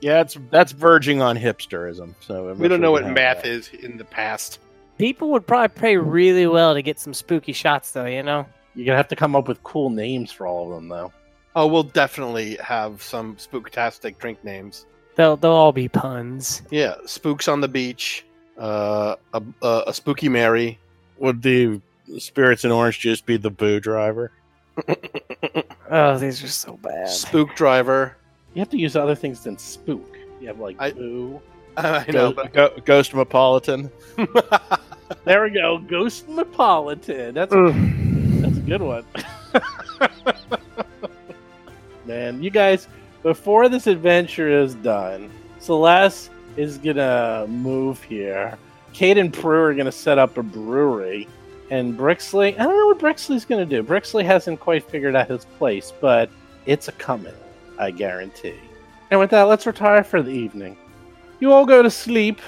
Yeah, 0.00 0.20
it's 0.20 0.36
that's 0.50 0.72
verging 0.72 1.22
on 1.22 1.36
hipsterism. 1.38 2.14
So 2.20 2.48
I'm 2.48 2.58
We 2.58 2.68
don't 2.68 2.80
know 2.80 2.90
what 2.92 3.06
math 3.08 3.42
that- 3.42 3.46
is 3.50 3.68
in 3.68 3.96
the 3.96 4.04
past. 4.04 4.58
People 4.98 5.30
would 5.30 5.46
probably 5.46 5.68
pay 5.68 5.96
really 5.96 6.46
well 6.46 6.74
to 6.74 6.82
get 6.82 6.98
some 6.98 7.14
spooky 7.14 7.52
shots, 7.52 7.92
though. 7.92 8.06
You 8.06 8.22
know. 8.22 8.46
You're 8.74 8.86
going 8.86 8.94
to 8.94 8.98
have 8.98 9.08
to 9.08 9.16
come 9.16 9.36
up 9.36 9.48
with 9.48 9.62
cool 9.64 9.90
names 9.90 10.32
for 10.32 10.46
all 10.46 10.68
of 10.70 10.74
them, 10.74 10.88
though. 10.88 11.12
Oh, 11.54 11.66
we'll 11.66 11.82
definitely 11.82 12.56
have 12.56 13.02
some 13.02 13.36
spooktastic 13.36 14.16
drink 14.18 14.42
names. 14.44 14.86
They'll 15.14 15.36
they'll 15.36 15.50
all 15.50 15.72
be 15.72 15.88
puns. 15.88 16.62
Yeah, 16.70 16.94
Spooks 17.04 17.48
on 17.48 17.60
the 17.60 17.68
Beach, 17.68 18.24
uh, 18.58 19.16
a, 19.34 19.42
a, 19.62 19.82
a 19.88 19.92
Spooky 19.94 20.28
Mary. 20.30 20.78
Would 21.18 21.42
the 21.42 21.80
spirits 22.18 22.64
and 22.64 22.72
orange 22.72 22.98
juice 23.00 23.20
be 23.20 23.36
the 23.36 23.50
boo 23.50 23.78
driver? 23.78 24.32
Oh, 25.94 26.16
these 26.18 26.42
are 26.42 26.48
so 26.48 26.78
bad. 26.78 27.06
Spook 27.10 27.54
Driver. 27.54 28.16
You 28.54 28.60
have 28.60 28.70
to 28.70 28.78
use 28.78 28.96
other 28.96 29.14
things 29.14 29.44
than 29.44 29.58
spook. 29.58 30.16
You 30.40 30.46
have 30.48 30.58
like 30.58 30.76
I- 30.80 30.92
boo. 30.92 31.38
I 31.76 32.04
know, 32.10 32.30
Go- 32.30 32.32
but 32.32 32.52
Go- 32.54 32.74
Ghost 32.84 33.12
Metropolitan. 33.14 33.90
There 35.24 35.42
we 35.42 35.50
go. 35.50 35.76
Ghost 35.78 36.26
Metropolitan. 36.28 37.34
That's 37.34 37.52
a, 37.52 37.72
that's 38.40 38.56
a 38.56 38.60
good 38.62 38.80
one. 38.80 39.04
Man, 42.06 42.42
you 42.42 42.50
guys, 42.50 42.88
before 43.22 43.68
this 43.68 43.86
adventure 43.86 44.48
is 44.48 44.74
done, 44.76 45.30
Celeste 45.60 46.30
is 46.56 46.78
gonna 46.78 47.46
move 47.48 48.02
here. 48.02 48.58
Cade 48.94 49.18
and 49.18 49.32
Prue 49.32 49.60
are 49.62 49.74
gonna 49.74 49.92
set 49.92 50.18
up 50.18 50.36
a 50.38 50.42
brewery, 50.42 51.28
and 51.72 51.96
Brixley. 51.98 52.52
I 52.58 52.64
don't 52.64 52.76
know 52.76 52.86
what 52.86 52.98
Brixley's 52.98 53.46
gonna 53.46 53.64
do. 53.64 53.82
Brixley 53.82 54.26
hasn't 54.26 54.60
quite 54.60 54.84
figured 54.84 55.16
out 55.16 55.30
his 55.30 55.46
place, 55.56 55.90
but 56.02 56.28
it's 56.66 56.88
a 56.88 56.92
coming, 56.92 57.32
I 57.78 57.90
guarantee. 57.90 58.60
And 59.10 59.18
with 59.18 59.30
that, 59.30 59.44
let's 59.44 59.66
retire 59.66 60.04
for 60.04 60.20
the 60.20 60.30
evening. 60.30 60.76
You 61.40 61.50
all 61.50 61.64
go 61.64 61.82
to 61.82 61.90
sleep 61.90 62.42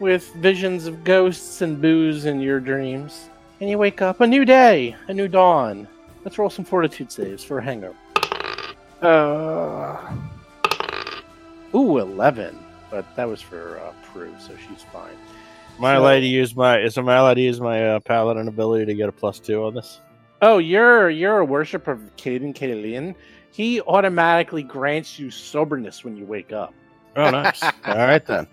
with 0.00 0.34
visions 0.34 0.86
of 0.86 1.02
ghosts 1.02 1.62
and 1.62 1.80
booze 1.80 2.26
in 2.26 2.40
your 2.40 2.60
dreams. 2.60 3.30
And 3.62 3.70
you 3.70 3.78
wake 3.78 4.02
up 4.02 4.20
a 4.20 4.26
new 4.26 4.44
day, 4.44 4.96
a 5.08 5.14
new 5.14 5.28
dawn. 5.28 5.88
Let's 6.22 6.36
roll 6.38 6.50
some 6.50 6.66
fortitude 6.66 7.10
saves 7.10 7.42
for 7.42 7.58
a 7.58 7.62
hangover. 7.62 7.96
Uh, 9.00 10.14
Ooh, 11.74 11.98
11. 11.98 12.58
But 12.90 13.06
that 13.16 13.26
was 13.26 13.40
for 13.40 13.78
uh, 13.78 13.94
Prue, 14.12 14.34
so 14.38 14.52
she's 14.68 14.82
fine. 14.82 15.16
Am 15.78 15.84
I 15.84 15.94
So- 15.94 16.00
allowed 16.00 16.20
to 16.20 16.26
use 16.26 16.54
my? 16.56 16.78
Is 16.80 16.96
am 16.98 17.08
I 17.08 17.16
allowed 17.16 17.34
to 17.34 17.40
use 17.40 17.60
my 17.60 17.88
uh, 17.94 18.00
paladin 18.00 18.48
ability 18.48 18.86
to 18.86 18.94
get 18.94 19.08
a 19.08 19.12
plus 19.12 19.38
two 19.40 19.64
on 19.64 19.74
this? 19.74 20.00
Oh, 20.40 20.58
you're 20.58 21.10
you're 21.10 21.38
a 21.38 21.44
worshiper 21.44 21.92
of 21.92 22.16
Cayden 22.16 22.52
Cailean. 22.52 23.14
He 23.52 23.80
automatically 23.82 24.62
grants 24.62 25.18
you 25.18 25.30
soberness 25.30 26.04
when 26.04 26.16
you 26.16 26.24
wake 26.24 26.52
up. 26.52 26.74
Oh, 27.16 27.30
nice. 27.30 27.62
All 27.84 27.96
right 27.96 28.24
then. 28.24 28.46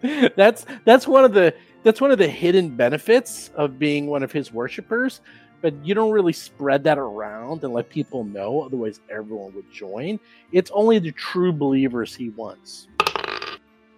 that's 0.36 0.64
that's 0.84 1.06
one 1.06 1.24
of 1.24 1.34
the 1.34 1.54
that's 1.82 2.00
one 2.00 2.10
of 2.10 2.16
the 2.18 2.26
hidden 2.28 2.70
benefits 2.70 3.50
of 3.54 3.78
being 3.78 4.06
one 4.06 4.22
of 4.22 4.32
his 4.32 4.50
worshippers 4.52 5.20
but 5.60 5.74
you 5.84 5.94
don't 5.94 6.10
really 6.10 6.32
spread 6.32 6.82
that 6.84 6.96
around 6.98 7.62
and 7.62 7.72
let 7.74 7.88
people 7.90 8.24
know 8.24 8.62
otherwise 8.62 9.00
everyone 9.10 9.54
would 9.54 9.70
join 9.70 10.18
it's 10.52 10.70
only 10.72 10.98
the 10.98 11.12
true 11.12 11.52
believers 11.52 12.14
he 12.14 12.30
wants 12.30 12.88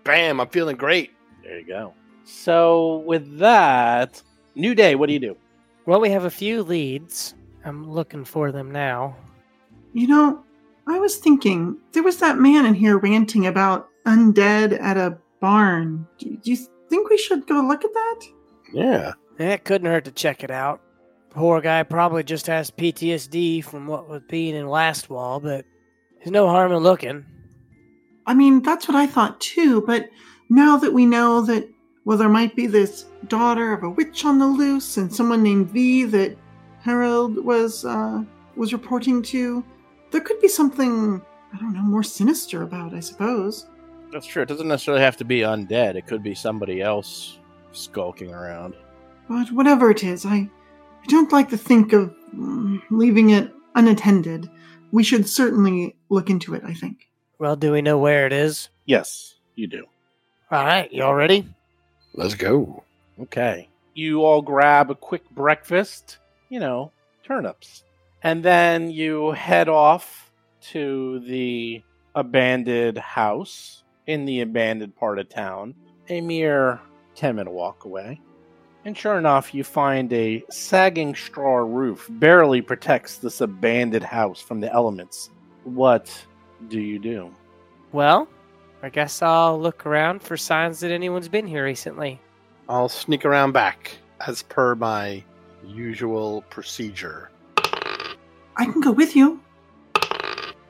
bam! 0.03 0.40
I'm 0.40 0.49
feeling 0.49 0.75
great. 0.77 1.12
there 1.45 1.61
you 1.61 1.67
go 1.67 1.95
so 2.25 2.99
with 3.07 3.39
that 3.39 4.23
new 4.55 4.75
day 4.75 4.95
what 4.95 5.07
do 5.07 5.13
you 5.13 5.19
do 5.21 5.37
well, 5.87 6.01
we 6.01 6.11
have 6.11 6.25
a 6.25 6.31
few 6.31 6.63
leads. 6.63 7.35
I'm 7.65 7.91
looking 7.91 8.25
for 8.25 8.53
them 8.53 8.71
now. 8.71 9.17
You 9.93 10.09
know, 10.09 10.45
I 10.87 10.99
was 10.99 11.17
thinking 11.17 11.77
there 11.93 12.03
was 12.03 12.19
that 12.19 12.39
man 12.39 12.65
in 12.65 12.75
here 12.75 12.99
ranting 12.99 13.47
about 13.47 13.89
undead 14.07 14.81
at 14.81 14.97
a 14.97 15.19
barn. 15.41 16.07
Do, 16.19 16.37
do 16.37 16.51
you 16.51 16.57
think 16.89 17.11
we 17.11 17.19
should 17.19 17.47
go 17.47 17.61
look 17.61 17.85
at 17.85 17.93
that? 17.93 18.21
Yeah. 18.73 19.13
It 19.39 19.65
couldn't 19.65 19.91
hurt 19.91 20.07
to 20.07 20.11
check 20.11 20.43
it 20.43 20.51
out. 20.51 20.81
Poor 21.31 21.61
guy 21.61 21.83
probably 21.83 22.23
just 22.23 22.47
has 22.47 22.71
PTSD 22.71 23.63
from 23.63 23.87
what 23.87 24.09
was 24.09 24.23
being 24.29 24.55
in 24.55 24.69
Last 24.69 25.11
Wall, 25.11 25.40
but 25.40 25.67
there's 26.17 26.31
no 26.31 26.48
harm 26.48 26.73
in 26.73 26.79
looking. 26.79 27.27
I 28.27 28.33
mean, 28.33 28.63
that's 28.63 28.88
what 28.88 28.96
I 28.96 29.07
thought 29.07 29.40
too, 29.40 29.83
but 29.83 30.09
now 30.48 30.79
that 30.79 30.94
we 30.94 31.05
know 31.05 31.42
that, 31.42 31.69
well, 32.05 32.19
there 32.19 32.29
might 32.29 32.55
be 32.55 32.67
this 32.67 33.07
daughter 33.29 33.73
of 33.73 33.83
a 33.83 33.90
witch 33.90 34.25
on 34.25 34.38
the 34.38 34.46
loose 34.46 34.96
and 34.96 35.15
someone 35.15 35.42
named 35.42 35.71
V 35.71 36.05
that 36.05 36.37
Harold 36.81 37.42
was, 37.42 37.85
uh, 37.85 38.23
was 38.57 38.73
reporting 38.73 39.23
to, 39.23 39.65
there 40.11 40.21
could 40.21 40.40
be 40.40 40.48
something, 40.48 41.23
I 41.52 41.57
don't 41.59 41.73
know, 41.73 41.83
more 41.83 42.02
sinister 42.02 42.63
about, 42.63 42.94
I 42.94 43.00
suppose. 43.00 43.67
That's 44.13 44.27
true. 44.27 44.42
It 44.42 44.48
doesn't 44.48 44.69
necessarily 44.69 45.02
have 45.02 45.17
to 45.17 45.25
be 45.25 45.40
undead. 45.40 45.96
It 45.96 46.07
could 46.07 46.23
be 46.23 46.35
somebody 46.35 46.81
else 46.81 47.38
skulking 47.73 48.33
around. 48.33 48.75
But 49.29 49.50
whatever 49.50 49.90
it 49.90 50.05
is, 50.05 50.27
I, 50.27 50.37
I 50.37 51.07
don't 51.09 51.33
like 51.33 51.48
to 51.50 51.57
think 51.57 51.92
of 51.92 52.15
mm, 52.35 52.81
leaving 52.90 53.31
it 53.31 53.50
unattended. 53.75 54.48
We 54.92 55.02
should 55.02 55.29
certainly 55.29 55.96
look 56.11 56.31
into 56.31 56.55
it, 56.55 56.63
I 56.65 56.75
think. 56.75 57.09
Well, 57.38 57.57
do 57.57 57.73
we 57.73 57.83
know 57.83 57.98
where 57.98 58.27
it 58.27 58.33
is? 58.33 58.69
yes 58.87 59.35
you 59.55 59.67
do 59.67 59.85
All 60.50 60.65
right, 60.65 60.92
y'all 60.92 61.15
ready? 61.15 61.48
Let's 62.15 62.35
go. 62.35 62.85
Okay. 63.21 63.69
You 63.94 64.25
all 64.25 64.42
grab 64.42 64.90
a 64.90 64.94
quick 64.94 65.29
breakfast, 65.31 66.19
you 66.48 66.60
know, 66.60 66.92
turnips. 67.25 67.85
And 68.23 68.42
then 68.42 68.90
you 68.90 69.33
head 69.33 69.69
off 69.69 70.33
to 70.71 71.21
the 71.21 71.83
abandoned 72.15 72.98
house 72.98 73.83
in 74.06 74.25
the 74.25 74.40
abandoned 74.40 74.96
part 74.96 75.19
of 75.19 75.29
town, 75.29 75.75
a 76.08 76.21
mere 76.21 76.81
10 77.17 77.37
minute 77.37 77.52
walk 77.52 77.85
away. 77.85 78.21
And 78.85 78.96
sure 78.96 79.19
enough, 79.19 79.54
you 79.54 79.65
find 79.65 80.12
a 80.12 80.44
sagging 80.50 81.15
straw 81.15 81.56
roof 81.56 82.06
barely 82.12 82.60
protects 82.60 83.17
this 83.17 83.40
abandoned 83.40 84.04
house 84.04 84.40
from 84.40 84.60
the 84.60 84.73
elements. 84.73 85.31
What 85.65 86.27
do 86.69 86.81
you 86.81 86.98
do? 86.98 87.31
Well, 87.92 88.29
I 88.85 88.91
guess 88.91 89.23
I'll 89.23 89.59
look 89.59 89.87
around 89.87 90.23
for 90.23 90.37
signs 90.37 90.81
that 90.81 90.91
anyone's 90.91 91.27
been 91.27 91.47
here 91.47 91.65
recently. 91.65 92.21
I'll 92.69 92.91
sneak 92.91 93.25
around 93.25 93.53
back 93.53 93.97
as 94.27 94.43
per 94.43 94.75
my 94.75 95.25
usual 95.67 96.43
procedure. 96.51 97.31
I 97.57 98.67
can 98.67 98.83
go 98.83 98.93
with 98.93 99.17
you. 99.17 99.41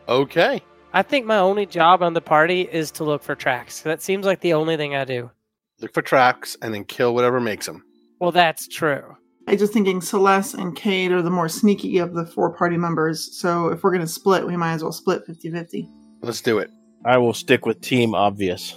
Okay. 0.09 0.63
I 0.93 1.03
think 1.03 1.27
my 1.27 1.39
only 1.39 1.67
job 1.67 2.05
on 2.05 2.15
the 2.15 2.21
party 2.21 2.69
is 2.71 2.93
to 2.93 3.05
look 3.05 3.21
for 3.21 3.35
tracks. 3.35 3.81
That 3.81 4.01
seems 4.01 4.25
like 4.25 4.43
the 4.43 4.53
only 4.53 4.77
thing 4.77 4.95
I 4.95 5.05
do. 5.05 5.33
Look 5.81 5.93
for 5.93 6.03
tracks 6.03 6.57
and 6.63 6.73
then 6.73 6.85
kill 6.85 7.17
whatever 7.17 7.41
makes 7.41 7.67
them. 7.67 7.83
Well, 8.21 8.31
that's 8.31 8.69
true. 8.69 9.17
I 9.49 9.57
just 9.57 9.73
thinking 9.73 10.01
Celeste 10.01 10.55
and 10.55 10.77
Cade 10.77 11.11
are 11.11 11.21
the 11.21 11.31
more 11.31 11.49
sneaky 11.49 11.99
of 11.99 12.15
the 12.15 12.27
four 12.27 12.55
party 12.55 12.77
members. 12.77 13.37
So 13.37 13.71
if 13.71 13.83
we're 13.83 13.91
going 13.91 14.03
to 14.03 14.07
split, 14.07 14.47
we 14.47 14.57
might 14.57 14.75
as 14.75 14.85
well 14.85 14.93
split 14.93 15.27
50 15.27 15.51
50. 15.51 15.91
Let's 16.23 16.41
do 16.41 16.59
it. 16.59 16.71
I 17.05 17.19
will 17.19 17.35
stick 17.35 17.67
with 17.67 17.81
Team 17.81 18.15
Obvious. 18.15 18.75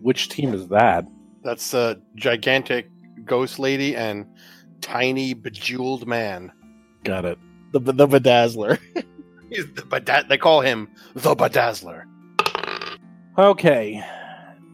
Which 0.00 0.28
team 0.28 0.52
is 0.52 0.68
that? 0.68 1.06
That's 1.42 1.74
a 1.74 2.00
gigantic 2.14 2.88
ghost 3.24 3.58
lady 3.58 3.96
and 3.96 4.26
tiny 4.80 5.34
bejeweled 5.34 6.06
man. 6.06 6.52
Got 7.04 7.24
it. 7.24 7.38
The 7.72 7.80
the 7.80 8.06
bedazzler. 8.08 8.78
He's 9.50 9.66
the 9.74 9.84
beda- 9.84 10.26
they 10.28 10.38
call 10.38 10.60
him 10.60 10.88
the 11.14 11.34
bedazzler. 11.34 12.04
Okay. 13.38 14.04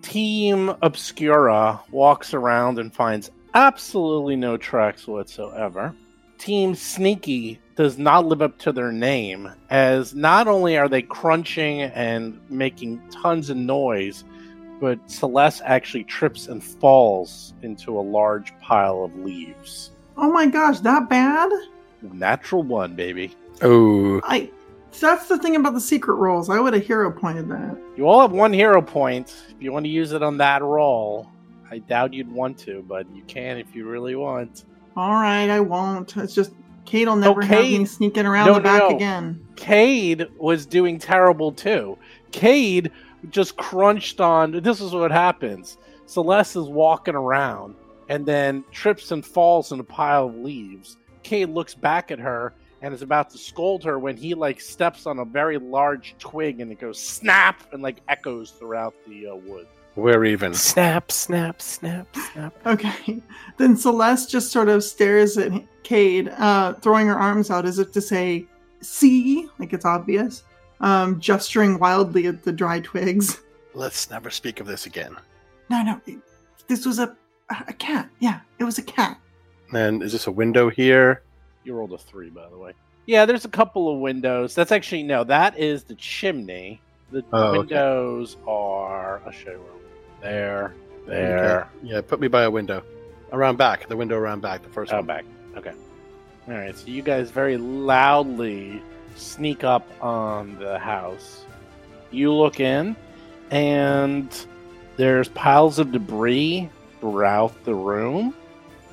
Team 0.03 0.73
Obscura 0.83 1.81
walks 1.91 2.35
around 2.35 2.79
and 2.79 2.93
finds 2.95 3.31
absolutely 3.55 4.37
no 4.37 4.57
tracks 4.57 5.07
whatsoever. 5.07 5.95
Team 6.43 6.75
Sneaky 6.75 7.61
does 7.77 7.99
not 7.99 8.27
live 8.27 8.43
up 8.43 8.59
to 8.59 8.73
their 8.73 8.91
name, 8.91 9.49
as 9.71 10.13
not 10.13 10.49
only 10.49 10.77
are 10.77 10.89
they 10.89 11.01
crunching 11.01 11.83
and 11.83 12.41
making 12.51 13.01
tons 13.11 13.49
of 13.49 13.57
noise, 13.57 14.25
but 14.81 14.99
Celeste 15.09 15.63
actually 15.65 16.03
trips 16.03 16.49
and 16.49 16.63
falls 16.63 17.55
into 17.63 17.97
a 17.97 18.03
large 18.03 18.59
pile 18.59 19.05
of 19.05 19.17
leaves. 19.19 19.93
Oh 20.17 20.33
my 20.33 20.47
gosh, 20.47 20.81
that 20.81 21.09
bad? 21.09 21.49
Natural 22.03 22.65
one, 22.65 22.97
baby. 22.97 23.37
Oh, 23.63 24.21
I. 24.25 24.51
That's 24.99 25.29
the 25.29 25.39
thing 25.39 25.55
about 25.55 25.75
the 25.75 25.81
secret 25.81 26.15
rolls. 26.15 26.51
I 26.51 26.59
would 26.59 26.75
have 26.75 26.85
hero 26.85 27.13
pointed 27.13 27.49
that. 27.51 27.79
You 27.97 28.09
all 28.09 28.21
have 28.21 28.33
one 28.33 28.53
hero 28.53 28.83
point. 28.83 29.33
If 29.49 29.63
you 29.63 29.73
want 29.73 29.85
to 29.85 29.91
use 29.91 30.11
it 30.11 30.25
on 30.25 30.39
that 30.39 30.61
roll, 30.61 31.29
I 31.71 31.79
doubt 31.79 32.13
you'd 32.13 32.33
want 32.33 32.59
to, 32.59 32.85
but 32.89 33.07
you 33.15 33.23
can 33.29 33.59
if 33.59 33.77
you 33.77 33.89
really 33.89 34.17
want. 34.17 34.65
All 34.97 35.13
right, 35.13 35.49
I 35.49 35.61
won't. 35.61 36.17
It's 36.17 36.35
just 36.35 36.53
Cade 36.85 37.09
will 37.09 37.17
never 37.17 37.43
have 37.43 37.61
Cade- 37.63 37.81
me 37.81 37.85
sneaking 37.87 38.27
around 38.27 38.47
No, 38.47 38.55
the 38.55 38.61
back 38.61 38.81
no. 38.91 38.97
again. 38.97 39.47
Cade 39.57 40.27
was 40.39 40.67
doing 40.67 40.99
terrible 40.99 41.53
too. 41.53 41.97
Cade 42.33 42.91
just 43.31 43.57
crunched 43.57 44.21
on. 44.21 44.53
This 44.63 44.81
is 44.81 44.93
what 44.93 45.11
happens. 45.11 45.79
Celeste 46.07 46.57
is 46.57 46.67
walking 46.69 47.15
around 47.15 47.75
and 48.09 48.27
then 48.27 48.65
trips 48.73 49.13
and 49.13 49.25
falls 49.25 49.73
in 49.73 49.81
a 49.81 49.85
pile 49.85 50.27
of 50.27 50.35
leaves. 50.37 50.97
Cade 51.23 51.49
looks 51.51 51.75
back 51.75 52.11
at 52.11 52.19
her 52.19 52.53
and 52.83 52.93
is 52.93 53.01
about 53.01 53.31
to 53.31 53.39
scold 53.39 53.85
her 53.85 53.99
when 53.99 54.17
he 54.17 54.35
like 54.35 54.61
steps 54.61 55.07
on 55.07 55.21
a 55.21 55.25
very 55.25 55.57
large 55.57 56.17
twig 56.19 56.61
and 56.61 56.71
it 56.73 56.81
goes 56.81 56.99
snap 56.99 57.63
and 57.73 57.81
like 57.83 57.99
echoes 58.09 58.51
throughout 58.51 58.93
the 59.07 59.29
uh, 59.29 59.35
wood. 59.37 59.69
We're 59.97 60.25
even. 60.25 60.55
Snap, 60.55 61.11
snap, 61.13 61.61
snap, 61.63 62.07
snap. 62.33 62.55
Okay. 62.67 63.23
Then 63.59 63.77
Celeste 63.77 64.31
just 64.31 64.51
sort 64.51 64.69
of 64.71 64.83
stares 64.83 65.37
at 65.37 65.53
Cade, 65.83 66.29
uh, 66.39 66.73
throwing 66.75 67.07
her 67.07 67.15
arms 67.19 67.51
out 67.51 67.67
as 67.67 67.79
if 67.79 67.93
to 67.93 68.01
say, 68.01 68.47
see, 68.81 69.47
like 69.59 69.73
it's 69.73 69.85
obvious, 69.85 70.43
um, 70.81 71.21
gesturing 71.21 71.79
wildly 71.79 72.27
at 72.27 72.43
the 72.43 72.53
dry 72.53 72.81
twigs. 72.81 73.41
Let's 73.75 74.11
never 74.11 74.31
speak 74.31 74.59
of 74.61 74.67
this 74.67 74.87
again. 74.87 75.17
No, 75.71 75.83
no, 75.83 76.01
it- 76.07 76.19
this 76.67 76.87
was 76.87 76.99
a, 76.99 77.15
a 77.69 77.73
cat. 77.75 78.09
Yeah, 78.21 78.41
it 78.59 78.65
was 78.65 78.79
a 78.79 78.83
cat. 78.83 79.19
And 79.75 80.03
is 80.03 80.13
this 80.13 80.27
a 80.27 80.33
window 80.33 80.71
here? 80.71 81.23
You 81.65 81.75
rolled 81.75 81.93
a 81.93 81.99
three, 81.99 82.31
by 82.31 82.49
the 82.49 82.57
way. 82.57 82.73
Yeah, 83.07 83.27
there's 83.27 83.45
a 83.45 83.49
couple 83.51 83.93
of 83.93 84.01
windows. 84.01 84.55
That's 84.55 84.73
actually 84.73 85.03
no, 85.03 85.25
that 85.25 85.59
is 85.59 85.85
the 85.85 85.95
chimney. 85.97 86.81
The 87.11 87.23
Oh, 87.33 87.49
okay. 87.49 87.59
windows 87.59 88.37
are. 88.47 89.21
I'll 89.27 89.33
show 89.33 89.51
you. 89.51 89.65
There, 90.23 90.75
there. 91.07 91.69
Okay. 91.83 91.89
Yeah, 91.95 92.01
put 92.01 92.21
me 92.21 92.29
by 92.29 92.43
a 92.45 92.51
window. 92.51 92.83
Around 93.33 93.57
back. 93.59 93.89
The 93.89 93.97
window 93.97 94.17
around 94.17 94.41
back. 94.41 94.63
The 94.63 94.69
first 94.69 94.93
Oh, 94.93 94.97
one. 94.97 95.07
back. 95.07 95.25
Okay. 95.57 95.73
All 96.49 96.55
right. 96.55 96.77
So 96.77 96.87
you 96.89 97.03
guys 97.03 97.31
very 97.31 97.57
loudly 97.57 98.83
sneak 99.17 99.65
up 99.65 99.87
on 100.03 100.59
the 100.59 100.79
house. 100.79 101.45
You 102.11 102.33
look 102.33 102.61
in, 102.61 102.95
and 103.51 104.47
there's 104.97 105.29
piles 105.29 105.79
of 105.79 105.93
debris 105.93 106.69
throughout 107.01 107.65
the 107.65 107.75
room, 107.75 108.35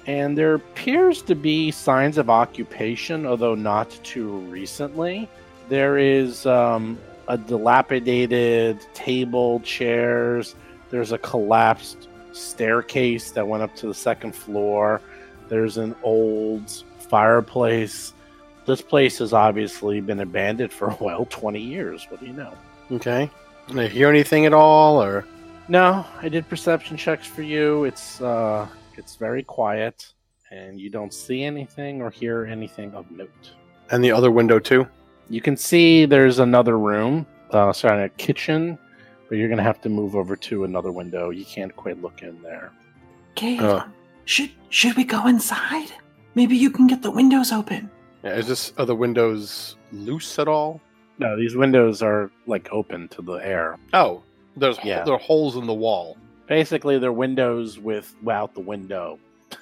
and 0.08 0.38
there 0.38 0.56
appears 0.56 1.22
to 1.24 1.36
be 1.36 1.70
signs 1.70 2.18
of 2.18 2.30
occupation, 2.30 3.26
although 3.26 3.56
not 3.56 3.90
too 4.04 4.30
recently. 4.50 5.30
There 5.68 5.98
is 5.98 6.46
um, 6.46 6.98
a 7.28 7.38
dilapidated 7.38 8.80
table, 8.94 9.60
chairs. 9.60 10.56
There's 10.90 11.12
a 11.12 11.18
collapsed 11.18 12.08
staircase 12.32 13.32
that 13.32 13.48
went 13.48 13.64
up 13.64 13.76
to 13.78 13.88
the 13.88 13.94
second 13.94 14.36
floor. 14.36 15.02
There's 15.48 15.78
an 15.78 15.96
old 16.04 16.84
fireplace. 17.10 18.14
This 18.66 18.82
place 18.82 19.18
has 19.20 19.34
obviously 19.34 20.00
been 20.02 20.20
abandoned 20.20 20.72
for 20.72 20.90
a 20.90 20.98
well 21.02 21.26
20 21.26 21.60
years. 21.60 22.06
What 22.10 22.20
do 22.20 22.28
you 22.28 22.34
know? 22.34 22.54
Okay. 22.92 23.30
Did 23.68 23.80
I 23.80 23.88
hear 23.88 24.10
anything 24.10 24.46
at 24.46 24.54
all, 24.54 25.02
or 25.02 25.26
No, 25.68 26.06
I 26.22 26.30
did 26.30 26.48
perception 26.50 26.98
checks 26.98 27.28
for 27.28 27.42
you. 27.44 27.84
It's 27.86 28.20
uh 28.22 28.68
it's 28.98 29.16
very 29.16 29.44
quiet 29.44 30.14
and 30.52 30.80
you 30.80 30.90
don't 30.90 31.14
see 31.14 31.44
anything 31.44 32.02
or 32.02 32.10
hear 32.10 32.46
anything 32.46 32.94
of 32.96 33.10
note. 33.12 33.52
and 33.92 34.04
the 34.04 34.12
other 34.12 34.32
window 34.32 34.58
too? 34.60 34.88
You 35.30 35.42
can 35.42 35.56
see 35.56 36.06
there's 36.06 36.40
another 36.40 36.78
room, 36.80 37.26
uh 37.52 37.72
sorry, 37.74 38.04
a 38.06 38.10
kitchen, 38.10 38.78
but 39.30 39.38
you're 39.38 39.48
gonna 39.50 39.64
have 39.64 39.80
to 39.82 39.90
move 39.90 40.16
over 40.16 40.36
to 40.36 40.64
another 40.66 40.92
window. 40.92 41.30
You 41.30 41.46
can't 41.46 41.74
quite 41.76 42.02
look 42.02 42.22
in 42.24 42.42
there. 42.42 42.72
Okay. 43.32 43.58
Uh. 43.60 43.84
should 44.26 44.52
should 44.70 44.96
we 44.98 45.04
go 45.06 45.28
inside? 45.28 45.92
Maybe 46.36 46.58
you 46.58 46.70
can 46.72 46.88
get 46.88 47.02
the 47.02 47.12
windows 47.12 47.52
open. 47.52 47.90
Yeah, 48.24 48.36
is 48.36 48.48
this 48.48 48.74
are 48.78 48.86
the 48.86 48.96
windows 48.96 49.78
loose 49.92 50.38
at 50.40 50.48
all? 50.48 50.82
No, 51.20 51.38
these 51.38 51.56
windows 51.56 52.02
are 52.02 52.32
like 52.48 52.70
open 52.72 53.08
to 53.10 53.22
the 53.22 53.34
air. 53.36 53.78
Oh, 53.94 54.24
there's 54.58 54.78
Yeah. 54.84 55.04
there 55.04 55.14
are 55.14 55.20
holes 55.20 55.56
in 55.56 55.68
the 55.68 55.74
wall. 55.74 56.18
Basically, 56.48 56.98
they're 56.98 57.12
windows 57.14 57.78
with 57.80 58.16
without 58.24 58.54
the 58.56 58.62
window. 58.62 59.20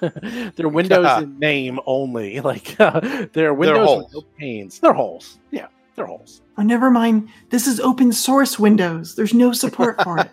they're 0.56 0.68
windows 0.68 1.22
in 1.22 1.38
name 1.38 1.78
only. 1.86 2.40
Like 2.50 2.78
uh, 2.80 3.26
they're 3.32 3.54
windows 3.54 3.86
holes. 3.86 4.04
with 4.14 4.24
no 4.24 4.28
panes. 4.38 4.78
They're 4.80 4.92
holes. 4.92 5.38
Yeah, 5.50 5.66
they're 5.98 6.06
holes. 6.06 6.42
Oh, 6.56 6.62
never 6.62 6.90
mind. 6.90 7.28
This 7.50 7.66
is 7.66 7.80
open 7.80 8.12
source 8.12 8.58
Windows. 8.58 9.14
There's 9.14 9.34
no 9.34 9.52
support 9.52 10.02
for 10.02 10.18
it. 10.18 10.30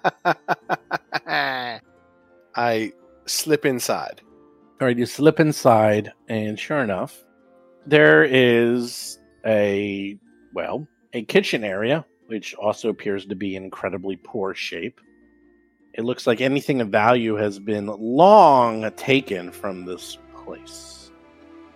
I 2.55 2.93
slip 3.25 3.65
inside. 3.65 4.21
All 4.79 4.87
right, 4.87 4.97
you 4.97 5.05
slip 5.05 5.39
inside, 5.39 6.11
and 6.27 6.59
sure 6.59 6.79
enough, 6.79 7.23
there 7.85 8.23
is 8.23 9.19
a 9.45 10.17
well, 10.53 10.87
a 11.13 11.23
kitchen 11.23 11.63
area, 11.63 12.05
which 12.27 12.53
also 12.55 12.89
appears 12.89 13.25
to 13.25 13.35
be 13.35 13.55
in 13.55 13.63
incredibly 13.63 14.15
poor 14.17 14.53
shape. 14.53 15.01
It 15.93 16.03
looks 16.03 16.27
like 16.27 16.41
anything 16.41 16.81
of 16.81 16.89
value 16.89 17.35
has 17.35 17.57
been 17.57 17.87
long 17.87 18.89
taken 18.97 19.51
from 19.51 19.85
this 19.85 20.17
place. 20.35 21.11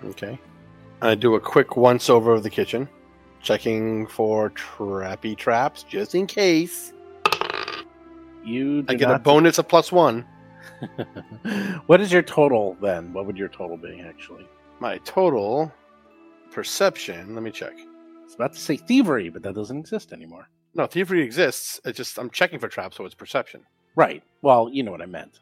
Okay. 0.04 0.38
I 1.02 1.16
do 1.16 1.36
a 1.36 1.40
quick 1.40 1.78
once 1.78 2.10
over 2.10 2.34
of 2.34 2.44
the 2.44 2.50
kitchen, 2.50 2.90
checking 3.42 4.08
for 4.08 4.50
trappy 4.52 5.38
traps 5.38 5.84
just 5.84 6.16
in 6.16 6.28
case. 6.28 6.94
You 8.44 8.86
I 8.88 8.96
get 8.96 9.12
a 9.12 9.20
bonus 9.20 9.58
of 9.58 9.68
plus 9.68 9.92
one. 9.92 10.26
what 11.88 12.00
is 12.02 12.12
your 12.12 12.22
total 12.22 12.78
then? 12.82 13.14
What 13.14 13.26
would 13.26 13.38
your 13.38 13.50
total 13.50 13.78
be 13.78 14.00
actually? 14.02 14.48
My 14.80 14.98
total 15.00 15.72
perception. 16.52 17.36
Let 17.36 17.44
me 17.44 17.52
check. 17.52 17.74
I 17.78 18.24
was 18.24 18.36
about 18.36 18.54
to 18.54 18.60
say 18.60 18.78
thievery, 18.78 19.30
but 19.30 19.44
that 19.44 19.56
doesn't 19.56 19.78
exist 19.78 20.14
anymore. 20.14 20.48
No, 20.76 20.86
thievery 20.86 21.22
exists. 21.22 21.82
It's 21.84 21.98
just 21.98 22.18
I'm 22.18 22.30
checking 22.30 22.60
for 22.60 22.68
traps, 22.68 22.98
so 22.98 23.06
it's 23.06 23.16
perception. 23.16 23.62
Right. 23.96 24.24
Well, 24.42 24.70
you 24.72 24.84
know 24.84 24.92
what 24.92 25.02
I 25.02 25.08
meant. 25.08 25.40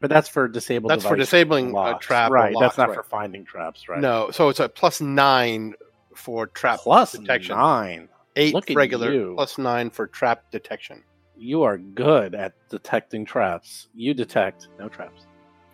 But 0.00 0.08
that's 0.08 0.28
for 0.28 0.48
disabled. 0.48 0.90
That's 0.90 1.04
for 1.04 1.16
disabling 1.16 1.76
a 1.76 1.98
trap 2.00 2.30
Right. 2.30 2.54
lock, 2.54 2.62
that's 2.62 2.78
not 2.78 2.88
right. 2.88 2.96
for 2.96 3.02
finding 3.02 3.44
traps. 3.44 3.88
Right. 3.88 4.00
No, 4.00 4.30
so 4.30 4.48
it's 4.48 4.58
a 4.58 4.68
plus 4.68 5.00
nine 5.00 5.74
for 6.14 6.46
trap 6.48 6.80
Plus 6.80 7.12
detection. 7.12 7.56
nine. 7.56 8.08
Eight 8.36 8.54
Look 8.54 8.70
regular, 8.74 9.34
plus 9.34 9.58
nine 9.58 9.90
for 9.90 10.06
trap 10.06 10.50
detection. 10.52 11.02
You 11.36 11.62
are 11.62 11.78
good 11.78 12.34
at 12.34 12.52
detecting 12.68 13.24
traps. 13.24 13.88
You 13.94 14.14
detect 14.14 14.68
no 14.78 14.88
traps. 14.88 15.26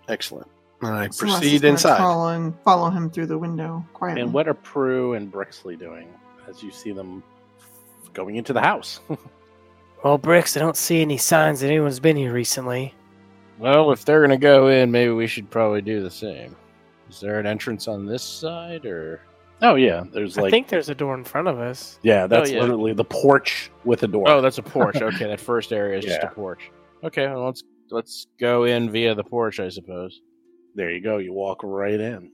Excellent. 0.09 0.49
I 0.83 1.09
Celeste 1.09 1.13
is 1.13 1.19
proceed 1.51 1.65
inside. 1.65 1.97
Crawl 1.97 2.29
and 2.29 2.55
follow 2.65 2.89
him 2.91 3.11
through 3.11 3.27
the 3.27 3.37
window 3.39 3.85
quietly. 3.93 4.23
And 4.23 4.33
what 4.33 4.49
are 4.49 4.55
Prue 4.55 5.15
and 5.15 5.31
Brixley 5.31 5.79
doing 5.79 6.09
as 6.49 6.63
you 6.63 6.71
see 6.71 6.93
them 6.93 7.23
going 8.15 8.37
into 8.37 8.53
the 8.53 8.61
house? 8.61 9.01
Well, 10.05 10.19
Bricks, 10.19 10.57
I 10.57 10.61
don't 10.61 10.77
see 10.77 11.01
any 11.01 11.17
signs 11.17 11.61
that 11.61 11.67
anyone's 11.69 11.99
been 11.99 12.17
here 12.17 12.33
recently. 12.33 12.95
Well, 13.59 13.91
if 13.91 14.05
they're 14.05 14.21
gonna 14.21 14.37
go 14.37 14.69
in, 14.69 14.91
maybe 14.93 15.11
we 15.11 15.27
should 15.27 15.51
probably 15.51 15.83
do 15.83 16.01
the 16.01 16.11
same. 16.11 16.55
Is 17.11 17.19
there 17.19 17.41
an 17.41 17.47
entrance 17.47 17.89
on 17.89 18.07
this 18.07 18.23
side, 18.23 18.85
or 18.87 19.23
oh 19.63 19.75
yeah, 19.75 20.05
there's 20.13 20.37
like 20.37 20.47
I 20.47 20.51
think 20.51 20.69
there's 20.69 20.89
a 20.89 20.95
door 20.95 21.15
in 21.15 21.25
front 21.25 21.49
of 21.49 21.59
us. 21.59 21.99
yeah, 22.03 22.25
oh, 22.25 22.29
that's 22.29 22.51
yeah. 22.51 22.61
literally 22.61 22.93
the 22.93 23.05
porch 23.05 23.71
with 23.85 24.03
a 24.03 24.09
door. 24.09 24.29
oh, 24.29 24.41
that's 24.41 24.59
a 24.59 24.63
porch? 24.63 24.97
okay, 24.97 25.27
that 25.27 25.41
first 25.41 25.73
area 25.73 25.99
is 25.99 26.05
just 26.05 26.23
a 26.23 26.29
porch. 26.29 26.71
Okay, 27.05 27.27
well, 27.27 27.47
let's 27.47 27.63
let's 27.91 28.27
go 28.39 28.65
in 28.65 28.91
via 28.91 29.15
the 29.15 29.25
porch, 29.25 29.61
I 29.61 29.69
suppose. 29.69 30.21
There 30.75 30.91
you 30.91 31.03
go. 31.03 31.19
You 31.19 31.33
walk 31.33 31.61
right 31.63 31.99
in. 31.99 32.31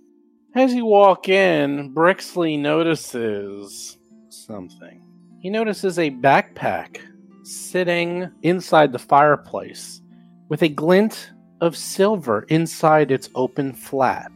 As 0.54 0.74
you 0.74 0.84
walk 0.84 1.28
in, 1.28 1.94
Brixley 1.94 2.58
notices 2.58 3.98
something. 4.28 5.00
He 5.40 5.48
notices 5.48 5.98
a 5.98 6.10
backpack 6.10 7.00
sitting 7.42 8.30
inside 8.42 8.92
the 8.92 8.98
fireplace 8.98 10.02
with 10.48 10.62
a 10.62 10.68
glint 10.68 11.32
of 11.60 11.76
silver 11.76 12.42
inside 12.48 13.10
its 13.10 13.30
open 13.34 13.72
flap, 13.72 14.32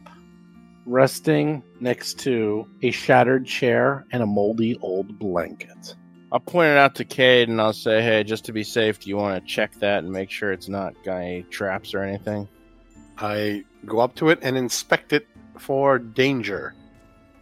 resting 0.87 1.61
next 1.79 2.17
to 2.19 2.67
a 2.81 2.91
shattered 2.91 3.45
chair 3.45 4.05
and 4.11 4.23
a 4.23 4.25
moldy 4.25 4.77
old 4.81 5.19
blanket. 5.19 5.95
I'll 6.31 6.39
point 6.39 6.69
it 6.71 6.77
out 6.77 6.95
to 6.95 7.05
Cade 7.05 7.49
and 7.49 7.61
I'll 7.61 7.73
say, 7.73 8.01
hey, 8.01 8.23
just 8.23 8.45
to 8.45 8.53
be 8.53 8.63
safe, 8.63 8.99
do 8.99 9.09
you 9.09 9.17
want 9.17 9.41
to 9.41 9.47
check 9.47 9.73
that 9.75 10.03
and 10.03 10.11
make 10.11 10.31
sure 10.31 10.51
it's 10.51 10.67
not 10.69 10.93
got 11.03 11.17
any 11.17 11.43
traps 11.43 11.93
or 11.93 12.01
anything? 12.01 12.47
I 13.17 13.63
go 13.85 13.99
up 13.99 14.15
to 14.15 14.29
it 14.29 14.39
and 14.41 14.57
inspect 14.57 15.13
it 15.13 15.27
for 15.57 15.99
danger. 15.99 16.73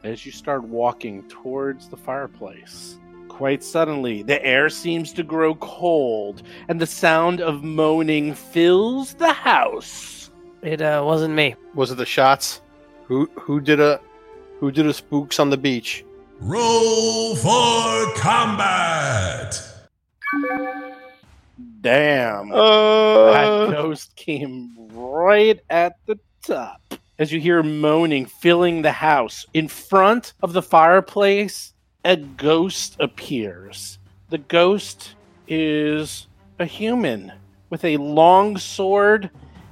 as 0.06 0.26
you 0.26 0.32
start 0.32 0.64
walking 0.64 1.28
towards 1.28 1.90
the 1.90 1.98
fireplace. 1.98 2.98
Quite 3.28 3.64
suddenly, 3.64 4.22
the 4.22 4.44
air 4.46 4.70
seems 4.70 5.12
to 5.14 5.24
grow 5.24 5.56
cold, 5.56 6.44
and 6.70 6.80
the 6.80 6.86
sound 6.86 7.42
of 7.42 7.64
moaning 7.64 8.34
fills 8.34 9.16
the 9.16 9.34
house. 9.34 10.30
It 10.62 10.82
uh, 10.82 11.04
wasn't 11.04 11.34
me. 11.34 11.56
Was 11.74 11.92
it 11.92 11.96
the 11.96 12.06
shots? 12.06 12.62
Who 13.08 13.30
who 13.36 13.62
did 13.62 13.80
a 13.80 14.00
who 14.60 14.72
did 14.72 14.88
a 14.88 14.94
spooks 14.94 15.40
on 15.40 15.50
the 15.50 15.58
beach? 15.58 16.04
Roll 16.40 17.36
for 17.36 18.14
combat! 18.16 19.62
Damn. 21.82 22.52
Uh, 22.52 23.32
that 23.32 23.72
ghost 23.72 24.16
came 24.16 24.76
right 24.92 25.60
at 25.70 25.98
the 26.08 26.18
top. 26.42 26.82
As 27.20 27.32
you 27.32 27.40
hear 27.40 27.62
moaning 27.62 28.26
filling 28.26 28.82
the 28.82 28.92
house, 28.92 29.46
in 29.54 29.68
front 29.68 30.34
of 30.42 30.54
the 30.54 30.64
fireplace, 30.64 31.74
a 32.04 32.18
ghost 32.18 32.98
appears. 33.00 34.00
The 34.30 34.40
ghost 34.40 35.14
is 35.48 36.28
a 36.60 36.66
human 36.66 37.32
with 37.70 37.86
a 37.86 37.98
long 37.98 38.58
sword 38.58 39.30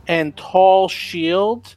and 0.07 0.37
tall 0.37 0.87
shield. 0.87 1.75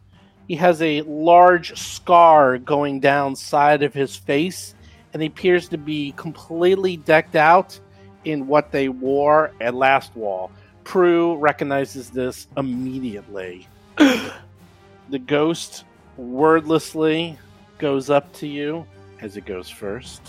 He 0.48 0.54
has 0.56 0.80
a 0.80 1.02
large 1.02 1.76
scar 1.78 2.58
going 2.58 3.00
down 3.00 3.34
side 3.34 3.82
of 3.82 3.92
his 3.92 4.14
face, 4.14 4.74
and 5.12 5.20
he 5.20 5.28
appears 5.28 5.68
to 5.70 5.78
be 5.78 6.12
completely 6.16 6.96
decked 6.96 7.36
out 7.36 7.78
in 8.24 8.46
what 8.46 8.70
they 8.70 8.88
wore 8.88 9.52
at 9.60 9.74
Last 9.74 10.14
Wall. 10.14 10.50
Prue 10.84 11.36
recognizes 11.36 12.10
this 12.10 12.46
immediately. 12.56 13.66
the 13.96 15.18
ghost 15.26 15.84
wordlessly 16.16 17.38
goes 17.78 18.08
up 18.08 18.32
to 18.34 18.46
you 18.46 18.86
as 19.20 19.36
it 19.36 19.44
goes 19.44 19.68
first, 19.68 20.22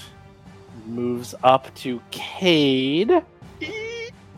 moves 0.86 1.36
up 1.44 1.74
to 1.76 2.02
Cade. 2.12 3.12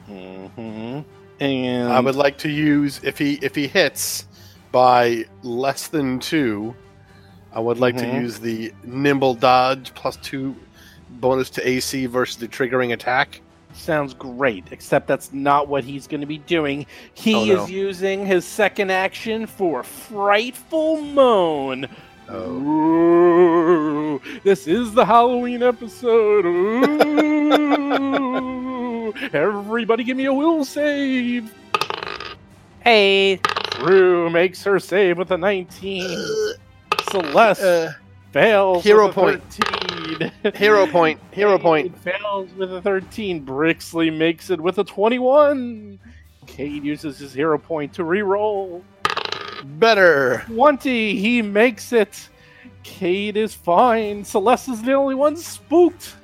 hmm 0.06 1.00
And 1.40 1.90
I 1.90 2.00
would 2.00 2.16
like 2.16 2.38
to 2.40 2.50
use 2.50 3.00
if 3.04 3.18
he 3.18 3.36
if 3.42 3.56
he 3.56 3.68
hits 3.68 4.26
by 4.72 5.26
less 5.44 5.88
than 5.88 6.20
two, 6.20 6.76
I 7.54 7.60
would 7.60 7.80
like 7.80 7.96
Mhm. 7.96 8.00
to 8.00 8.08
use 8.22 8.40
the 8.40 8.72
nimble 8.84 9.34
dodge 9.34 9.92
plus 9.96 10.16
two 10.18 10.56
bonus 11.10 11.50
to 11.52 11.68
AC 11.68 12.06
versus 12.06 12.38
the 12.38 12.48
triggering 12.48 12.94
attack. 12.94 13.42
Sounds 13.74 14.14
great, 14.14 14.66
except 14.72 15.08
that's 15.08 15.32
not 15.34 15.68
what 15.68 15.84
he's 15.84 16.06
going 16.08 16.22
to 16.22 16.28
be 16.28 16.38
doing. 16.40 16.86
He 17.14 17.34
Oh, 17.36 17.46
no. 17.46 17.64
is 17.64 17.72
using 17.72 18.26
his 18.26 18.46
second 18.46 18.92
action 18.92 19.46
for 19.48 19.84
Frightful 19.84 21.02
Moan. 21.02 21.88
Oh. 22.28 22.52
Ooh, 22.52 24.22
this 24.44 24.68
is 24.68 24.94
the 24.94 25.06
Halloween 25.06 25.64
episode. 25.64 26.46
Ooh, 28.20 29.14
everybody 29.34 30.04
give 30.04 30.18
me 30.18 30.26
a 30.26 30.34
will 30.34 30.64
save. 30.66 31.52
Hey, 32.84 33.40
Prue 33.80 34.30
makes 34.30 34.64
her 34.64 34.80
save 34.80 35.18
with 35.18 35.32
a 35.32 35.38
19. 35.38 36.26
Celeste 37.12 37.62
Uh, 37.62 37.92
fails 38.32 38.84
hero 38.84 39.08
with 39.08 39.18
a 39.18 39.20
point. 39.20 39.44
13. 39.54 40.32
hero 40.56 40.86
point. 40.92 41.20
Hero 41.32 41.58
point. 41.58 41.98
Fails 42.00 42.52
with 42.54 42.74
a 42.74 42.82
13. 42.82 43.46
Brixley 43.46 44.16
makes 44.16 44.50
it 44.50 44.60
with 44.60 44.78
a 44.80 44.84
21. 44.84 46.00
Cade 46.46 46.84
uses 46.84 47.18
his 47.20 47.34
hero 47.34 47.58
point 47.58 47.94
to 47.94 48.04
re-roll. 48.04 48.84
Better. 49.64 50.44
20. 50.48 51.16
He 51.20 51.42
makes 51.42 51.94
it. 51.94 52.30
Cade 52.84 53.38
is 53.38 53.54
fine. 53.54 54.24
Celeste 54.24 54.70
is 54.70 54.82
the 54.82 54.94
only 54.94 55.16
one 55.16 55.36
spooked. 55.38 56.16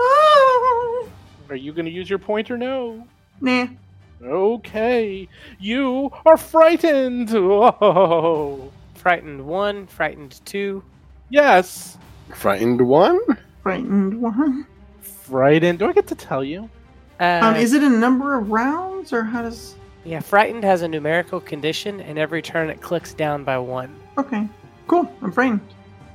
Ah! 0.00 1.04
Are 1.50 1.56
you 1.56 1.72
going 1.72 1.84
to 1.84 1.90
use 1.90 2.08
your 2.08 2.18
point 2.18 2.50
or 2.50 2.56
no? 2.56 3.06
Nah. 3.40 3.66
Okay. 4.22 5.28
You 5.58 6.10
are 6.26 6.36
frightened. 6.36 7.30
Oh. 7.34 8.70
frightened 8.94 9.44
one, 9.46 9.86
frightened 9.86 10.40
two. 10.44 10.82
Yes. 11.30 11.98
Frightened 12.34 12.80
one. 12.80 13.18
Frightened 13.62 14.20
one. 14.20 14.66
Frightened. 15.02 15.78
Do 15.78 15.88
I 15.88 15.92
get 15.92 16.06
to 16.08 16.14
tell 16.14 16.42
you? 16.44 16.68
Uh, 17.20 17.40
Um, 17.42 17.56
is 17.56 17.72
it 17.72 17.82
a 17.82 17.88
number 17.88 18.34
of 18.38 18.50
rounds 18.50 19.12
or 19.12 19.22
how 19.22 19.42
does? 19.42 19.74
yeah, 20.04 20.20
frightened 20.20 20.64
has 20.64 20.82
a 20.82 20.88
numerical 20.88 21.40
condition, 21.40 22.00
and 22.00 22.18
every 22.18 22.42
turn 22.42 22.68
it 22.70 22.80
clicks 22.82 23.14
down 23.14 23.44
by 23.44 23.56
one. 23.58 23.94
Okay, 24.18 24.46
cool. 24.86 25.10
I'm 25.22 25.32
frightened. 25.32 25.60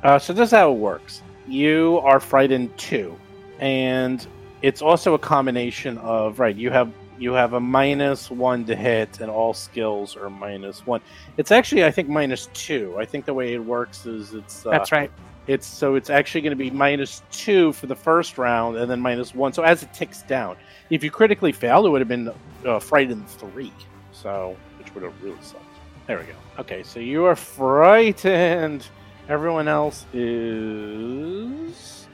Uh, 0.04 0.20
so 0.20 0.32
this 0.34 0.47
is 0.47 0.52
how 0.52 0.72
it 0.72 0.78
works. 0.78 1.22
You 1.47 2.00
are 2.04 2.20
frightened 2.20 2.78
too, 2.78 3.18
and 3.60 4.26
it's 4.62 4.82
also 4.82 5.14
a 5.16 5.20
combination 5.20 5.97
of 6.00 6.39
right. 6.39 6.56
You 6.56 6.70
have 6.70 6.91
you 7.20 7.34
have 7.34 7.53
a 7.53 7.59
minus 7.59 8.32
one 8.32 8.65
to 8.65 8.76
hit, 8.76 9.20
and 9.20 9.30
all 9.30 9.53
skills 9.53 10.15
are 10.15 10.30
minus 10.30 10.88
one. 10.88 11.01
It's 11.38 11.51
actually 11.51 11.86
I 11.86 11.91
think 11.91 12.09
minus 12.09 12.47
two. 12.53 12.95
I 12.97 13.05
think 13.05 13.26
the 13.26 13.34
way 13.34 13.53
it 13.53 13.63
works 13.63 14.05
is 14.05 14.34
it's 14.34 14.65
uh, 14.65 14.72
That's 14.72 14.91
right. 14.91 15.11
it's 15.47 15.67
so 15.67 15.95
it's 15.95 16.09
actually 16.09 16.41
going 16.41 16.57
to 16.57 16.63
be 16.63 16.72
minus 16.72 17.22
two 17.32 17.74
for 17.74 17.88
the 17.88 17.95
first 17.95 18.38
round, 18.38 18.78
and 18.78 18.89
then 18.89 18.99
minus 19.01 19.36
one. 19.36 19.53
So 19.53 19.63
as 19.63 19.84
it 19.84 19.93
ticks 19.93 20.22
down, 20.24 20.55
if 20.89 21.03
you 21.03 21.11
critically 21.11 21.51
failed, 21.51 21.86
it 21.86 21.89
would 21.89 22.01
have 22.01 22.07
been 22.07 22.32
uh, 22.65 22.80
frightened 22.80 23.28
three. 23.30 23.74
So 24.11 24.55
which 24.78 24.93
would 24.95 25.03
have 25.03 25.22
really 25.24 25.41
sucked. 25.41 25.63
There 26.07 26.17
we 26.17 26.26
go. 26.26 26.34
Okay, 26.57 26.82
so 26.84 26.99
you 26.99 27.26
are 27.26 27.36
frightened. 27.36 28.88
Everyone 29.28 29.67
else 29.67 30.05
is 30.13 32.07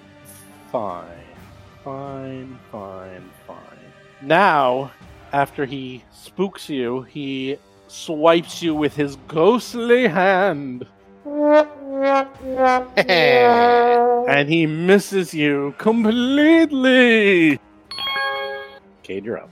fine. 0.72 1.06
Fine, 1.84 2.60
fine, 2.72 3.30
fine. 3.48 3.75
Now, 4.22 4.92
after 5.34 5.66
he 5.66 6.04
spooks 6.12 6.70
you, 6.70 7.02
he 7.04 7.58
swipes 7.88 8.62
you 8.62 8.74
with 8.76 8.96
his 8.96 9.18
ghostly 9.28 10.08
hand. 10.08 10.86
and 12.98 14.50
he 14.50 14.66
misses 14.66 15.34
you 15.34 15.74
completely. 15.78 17.60
Cade, 19.04 19.26
you're 19.26 19.40
up. 19.40 19.50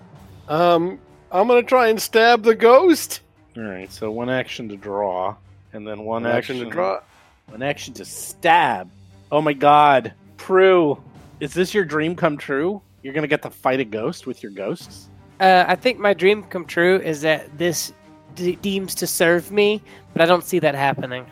Um, 0.48 1.00
I'm 1.32 1.48
gonna 1.48 1.64
try 1.64 1.88
and 1.88 2.02
stab 2.02 2.44
the 2.44 2.56
ghost. 2.56 3.22
All 3.56 3.64
right, 3.64 3.92
so 3.92 4.12
one 4.12 4.30
action 4.30 4.70
to 4.70 4.78
draw, 4.78 5.36
and 5.74 5.88
then 5.88 6.00
one, 6.06 6.24
One 6.24 6.32
action 6.32 6.60
to 6.60 6.66
draw. 6.66 7.02
One 7.48 7.62
action 7.62 7.94
to 7.96 8.06
stab. 8.06 8.90
Oh 9.32 9.42
my 9.42 9.54
god, 9.54 10.14
Prue, 10.38 11.02
is 11.40 11.54
this 11.54 11.74
your 11.74 11.86
dream 11.86 12.16
come 12.16 12.38
true? 12.38 12.82
You're 13.04 13.14
gonna 13.14 13.28
get 13.28 13.42
to 13.42 13.50
fight 13.50 13.82
a 13.82 13.84
ghost 13.84 14.26
with 14.26 14.42
your 14.42 14.54
ghosts? 14.54 15.10
Uh, 15.42 15.66
I 15.68 15.76
think 15.76 16.00
my 16.00 16.14
dream 16.14 16.42
come 16.44 16.66
true 16.66 17.02
is 17.02 17.20
that 17.22 17.58
this 17.58 17.92
de- 18.36 18.56
deems 18.56 18.96
to 18.96 19.06
serve 19.06 19.52
me, 19.52 19.82
but 20.14 20.22
I 20.22 20.26
don't 20.26 20.44
see 20.44 20.58
that 20.60 20.74
happening. 20.74 21.26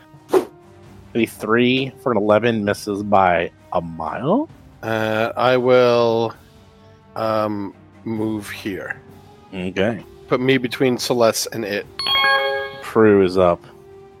A 1.14 1.26
three 1.26 1.90
for 2.02 2.12
an 2.12 2.18
eleven 2.18 2.62
misses 2.62 3.02
by 3.02 3.50
a 3.72 3.80
mile. 3.80 4.50
Uh, 4.82 5.32
I 5.34 5.56
will, 5.56 6.34
um, 7.16 7.74
move 8.04 8.50
here. 8.50 9.00
Okay. 9.54 10.04
Put 10.28 10.40
me 10.40 10.58
between 10.58 10.98
Celeste 10.98 11.48
and 11.52 11.64
it. 11.64 11.86
Prue 12.82 13.24
is 13.24 13.38
up. 13.38 13.62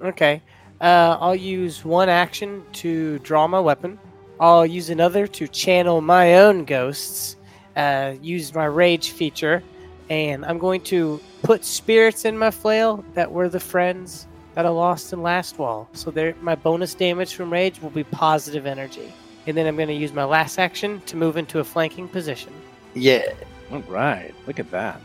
Okay. 0.00 0.40
Uh, 0.80 1.18
I'll 1.20 1.34
use 1.34 1.84
one 1.84 2.08
action 2.08 2.62
to 2.74 3.18
draw 3.20 3.46
my 3.46 3.60
weapon. 3.60 3.98
I'll 4.40 4.66
use 4.66 4.90
another 4.90 5.26
to 5.26 5.46
channel 5.48 6.00
my 6.00 6.34
own 6.34 6.64
ghosts. 6.64 7.36
Uh, 7.76 8.14
use 8.20 8.54
my 8.54 8.66
rage 8.66 9.10
feature, 9.10 9.62
and 10.10 10.44
I'm 10.44 10.58
going 10.58 10.82
to 10.82 11.20
put 11.42 11.64
spirits 11.64 12.24
in 12.24 12.36
my 12.36 12.50
flail 12.50 13.04
that 13.14 13.32
were 13.32 13.48
the 13.48 13.60
friends 13.60 14.26
that 14.54 14.66
I 14.66 14.68
lost 14.68 15.12
in 15.12 15.22
last 15.22 15.58
wall. 15.58 15.88
So 15.94 16.10
there, 16.10 16.34
my 16.40 16.54
bonus 16.54 16.94
damage 16.94 17.34
from 17.34 17.52
rage 17.52 17.80
will 17.80 17.90
be 17.90 18.04
positive 18.04 18.66
energy. 18.66 19.12
And 19.46 19.56
then 19.56 19.66
I'm 19.66 19.76
going 19.76 19.88
to 19.88 19.94
use 19.94 20.12
my 20.12 20.24
last 20.24 20.58
action 20.58 21.00
to 21.06 21.16
move 21.16 21.36
into 21.36 21.58
a 21.58 21.64
flanking 21.64 22.08
position. 22.08 22.52
Yeah. 22.94 23.32
All 23.72 23.80
right, 23.88 24.34
look 24.46 24.60
at 24.60 24.70
that. 24.70 25.00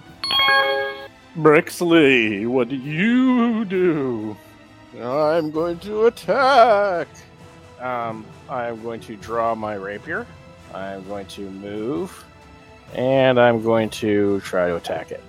Brixley, 1.38 2.46
what 2.48 2.68
do 2.68 2.76
you 2.76 3.64
do? 3.64 4.36
I'm 5.02 5.52
going 5.52 5.80
to 5.80 6.08
attack. 6.08 7.08
Um, 7.80 8.26
I'm 8.50 8.82
going 8.82 9.00
to 9.02 9.16
draw 9.16 9.56
my 9.56 9.76
rapier. 9.76 10.26
I'm 10.74 11.08
going 11.08 11.28
to 11.28 11.50
move, 11.50 12.26
and 12.94 13.40
I'm 13.40 13.62
going 13.62 13.90
to 13.92 14.40
try 14.42 14.68
to 14.68 14.76
attack 14.76 15.12
it. 15.12 15.24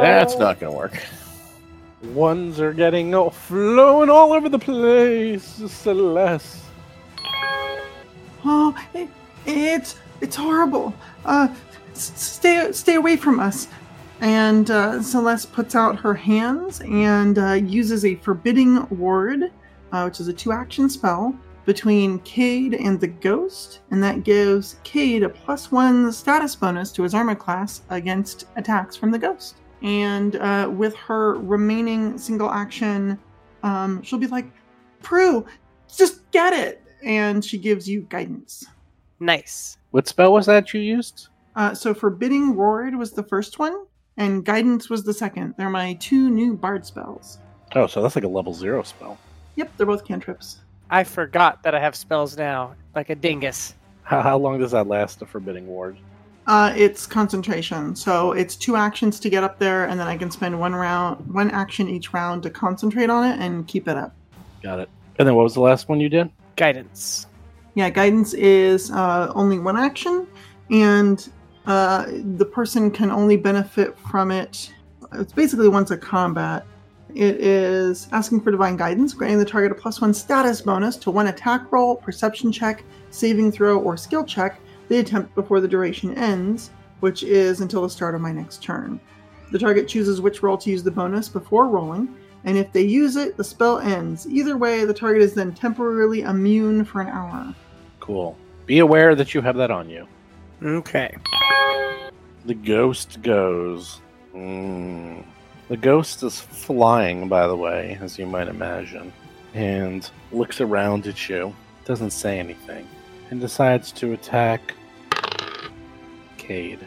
That's 0.00 0.36
not 0.38 0.60
going 0.60 0.72
to 0.72 0.76
work. 0.78 1.02
Ones 2.14 2.60
are 2.60 2.72
getting 2.72 3.14
all 3.14 3.30
flowing 3.30 4.08
all 4.08 4.32
over 4.32 4.48
the 4.48 4.58
place, 4.58 5.44
Celeste. 5.66 6.58
Oh, 8.42 8.74
it, 8.94 9.08
it's 9.44 9.96
it's 10.22 10.34
horrible. 10.36 10.94
Uh, 11.26 11.48
s- 11.92 12.12
stay 12.16 12.72
stay 12.72 12.94
away 12.94 13.16
from 13.16 13.38
us. 13.38 13.68
And 14.22 14.70
uh, 14.70 15.02
Celeste 15.02 15.50
puts 15.52 15.74
out 15.74 15.98
her 15.98 16.12
hands 16.14 16.80
and 16.82 17.38
uh, 17.38 17.52
uses 17.52 18.04
a 18.04 18.16
forbidding 18.16 18.86
ward, 18.90 19.50
uh, 19.92 20.02
which 20.04 20.20
is 20.20 20.28
a 20.28 20.32
two-action 20.32 20.90
spell 20.90 21.34
between 21.70 22.18
Cade 22.20 22.74
and 22.74 22.98
the 22.98 23.06
ghost, 23.06 23.78
and 23.92 24.02
that 24.02 24.24
gives 24.24 24.74
Cade 24.82 25.22
a 25.22 25.28
plus 25.28 25.70
one 25.70 26.10
status 26.10 26.56
bonus 26.56 26.90
to 26.90 27.04
his 27.04 27.14
armor 27.14 27.36
class 27.36 27.82
against 27.90 28.46
attacks 28.56 28.96
from 28.96 29.12
the 29.12 29.18
ghost. 29.20 29.54
And 29.80 30.34
uh, 30.34 30.68
with 30.68 30.96
her 30.96 31.34
remaining 31.34 32.18
single 32.18 32.50
action, 32.50 33.16
um, 33.62 34.02
she'll 34.02 34.18
be 34.18 34.26
like, 34.26 34.50
"Prue, 35.00 35.46
just 35.86 36.28
get 36.32 36.52
it," 36.52 36.82
and 37.04 37.44
she 37.44 37.56
gives 37.56 37.88
you 37.88 38.00
guidance. 38.08 38.66
Nice. 39.20 39.78
What 39.92 40.08
spell 40.08 40.32
was 40.32 40.46
that 40.46 40.74
you 40.74 40.80
used? 40.80 41.28
Uh, 41.54 41.72
so 41.72 41.94
forbidding 41.94 42.56
ward 42.56 42.96
was 42.96 43.12
the 43.12 43.22
first 43.22 43.60
one, 43.60 43.84
and 44.16 44.44
guidance 44.44 44.90
was 44.90 45.04
the 45.04 45.14
second. 45.14 45.54
They're 45.56 45.70
my 45.70 45.94
two 46.00 46.30
new 46.30 46.56
bard 46.56 46.84
spells. 46.84 47.38
Oh, 47.76 47.86
so 47.86 48.02
that's 48.02 48.16
like 48.16 48.24
a 48.24 48.28
level 48.28 48.54
zero 48.54 48.82
spell. 48.82 49.18
Yep, 49.54 49.70
they're 49.76 49.86
both 49.86 50.04
cantrips. 50.04 50.58
I 50.90 51.04
forgot 51.04 51.62
that 51.62 51.74
I 51.74 51.80
have 51.80 51.94
spells 51.94 52.36
now, 52.36 52.74
like 52.96 53.10
a 53.10 53.14
dingus. 53.14 53.74
How, 54.02 54.22
how 54.22 54.36
long 54.38 54.58
does 54.58 54.72
that 54.72 54.88
last, 54.88 55.20
the 55.20 55.26
Forbidding 55.26 55.66
Ward? 55.68 55.96
Uh, 56.48 56.72
it's 56.76 57.06
concentration, 57.06 57.94
so 57.94 58.32
it's 58.32 58.56
two 58.56 58.74
actions 58.74 59.20
to 59.20 59.30
get 59.30 59.44
up 59.44 59.60
there, 59.60 59.84
and 59.84 60.00
then 60.00 60.08
I 60.08 60.16
can 60.16 60.32
spend 60.32 60.58
one 60.58 60.74
round, 60.74 61.32
one 61.32 61.48
action 61.52 61.88
each 61.88 62.12
round 62.12 62.42
to 62.42 62.50
concentrate 62.50 63.08
on 63.08 63.24
it 63.24 63.38
and 63.38 63.68
keep 63.68 63.86
it 63.86 63.96
up. 63.96 64.16
Got 64.62 64.80
it. 64.80 64.88
And 65.18 65.28
then 65.28 65.36
what 65.36 65.44
was 65.44 65.54
the 65.54 65.60
last 65.60 65.88
one 65.88 66.00
you 66.00 66.08
did? 66.08 66.28
Guidance. 66.56 67.26
Yeah, 67.74 67.88
guidance 67.88 68.34
is 68.34 68.90
uh, 68.90 69.30
only 69.36 69.60
one 69.60 69.76
action, 69.76 70.26
and 70.70 71.30
uh, 71.66 72.06
the 72.36 72.44
person 72.44 72.90
can 72.90 73.12
only 73.12 73.36
benefit 73.36 73.96
from 74.10 74.32
it. 74.32 74.72
It's 75.12 75.32
basically 75.32 75.68
once 75.68 75.92
a 75.92 75.96
combat. 75.96 76.66
It 77.14 77.36
is 77.36 78.08
asking 78.12 78.40
for 78.40 78.50
divine 78.50 78.76
guidance, 78.76 79.14
granting 79.14 79.38
the 79.38 79.44
target 79.44 79.72
a 79.72 79.74
plus 79.74 80.00
one 80.00 80.14
status 80.14 80.60
bonus 80.60 80.96
to 80.98 81.10
one 81.10 81.28
attack 81.28 81.70
roll, 81.72 81.96
perception 81.96 82.52
check, 82.52 82.84
saving 83.10 83.52
throw, 83.52 83.78
or 83.78 83.96
skill 83.96 84.24
check 84.24 84.60
they 84.90 84.98
attempt 84.98 85.34
before 85.36 85.60
the 85.60 85.68
duration 85.68 86.14
ends, 86.18 86.70
which 86.98 87.22
is 87.22 87.60
until 87.60 87.82
the 87.82 87.88
start 87.88 88.16
of 88.16 88.20
my 88.20 88.32
next 88.32 88.62
turn. 88.62 89.00
The 89.52 89.58
target 89.58 89.88
chooses 89.88 90.20
which 90.20 90.42
roll 90.42 90.58
to 90.58 90.70
use 90.70 90.82
the 90.82 90.90
bonus 90.90 91.28
before 91.28 91.68
rolling, 91.68 92.14
and 92.44 92.58
if 92.58 92.72
they 92.72 92.82
use 92.82 93.16
it, 93.16 93.36
the 93.36 93.44
spell 93.44 93.78
ends. 93.78 94.26
Either 94.26 94.56
way, 94.56 94.84
the 94.84 94.92
target 94.92 95.22
is 95.22 95.32
then 95.32 95.54
temporarily 95.54 96.22
immune 96.22 96.84
for 96.84 97.00
an 97.00 97.08
hour. 97.08 97.54
Cool. 98.00 98.36
Be 98.66 98.80
aware 98.80 99.14
that 99.14 99.32
you 99.32 99.40
have 99.40 99.56
that 99.56 99.70
on 99.70 99.88
you. 99.88 100.08
Okay. 100.62 101.16
The 102.44 102.54
ghost 102.54 103.22
goes. 103.22 104.00
Mm. 104.34 105.24
The 105.70 105.76
ghost 105.76 106.24
is 106.24 106.40
flying, 106.40 107.28
by 107.28 107.46
the 107.46 107.54
way, 107.54 107.96
as 108.00 108.18
you 108.18 108.26
might 108.26 108.48
imagine, 108.48 109.12
and 109.54 110.08
looks 110.32 110.60
around 110.60 111.06
at 111.06 111.28
you, 111.28 111.54
doesn't 111.84 112.10
say 112.10 112.40
anything, 112.40 112.88
and 113.30 113.40
decides 113.40 113.92
to 113.92 114.12
attack 114.12 114.74
Cade. 116.38 116.80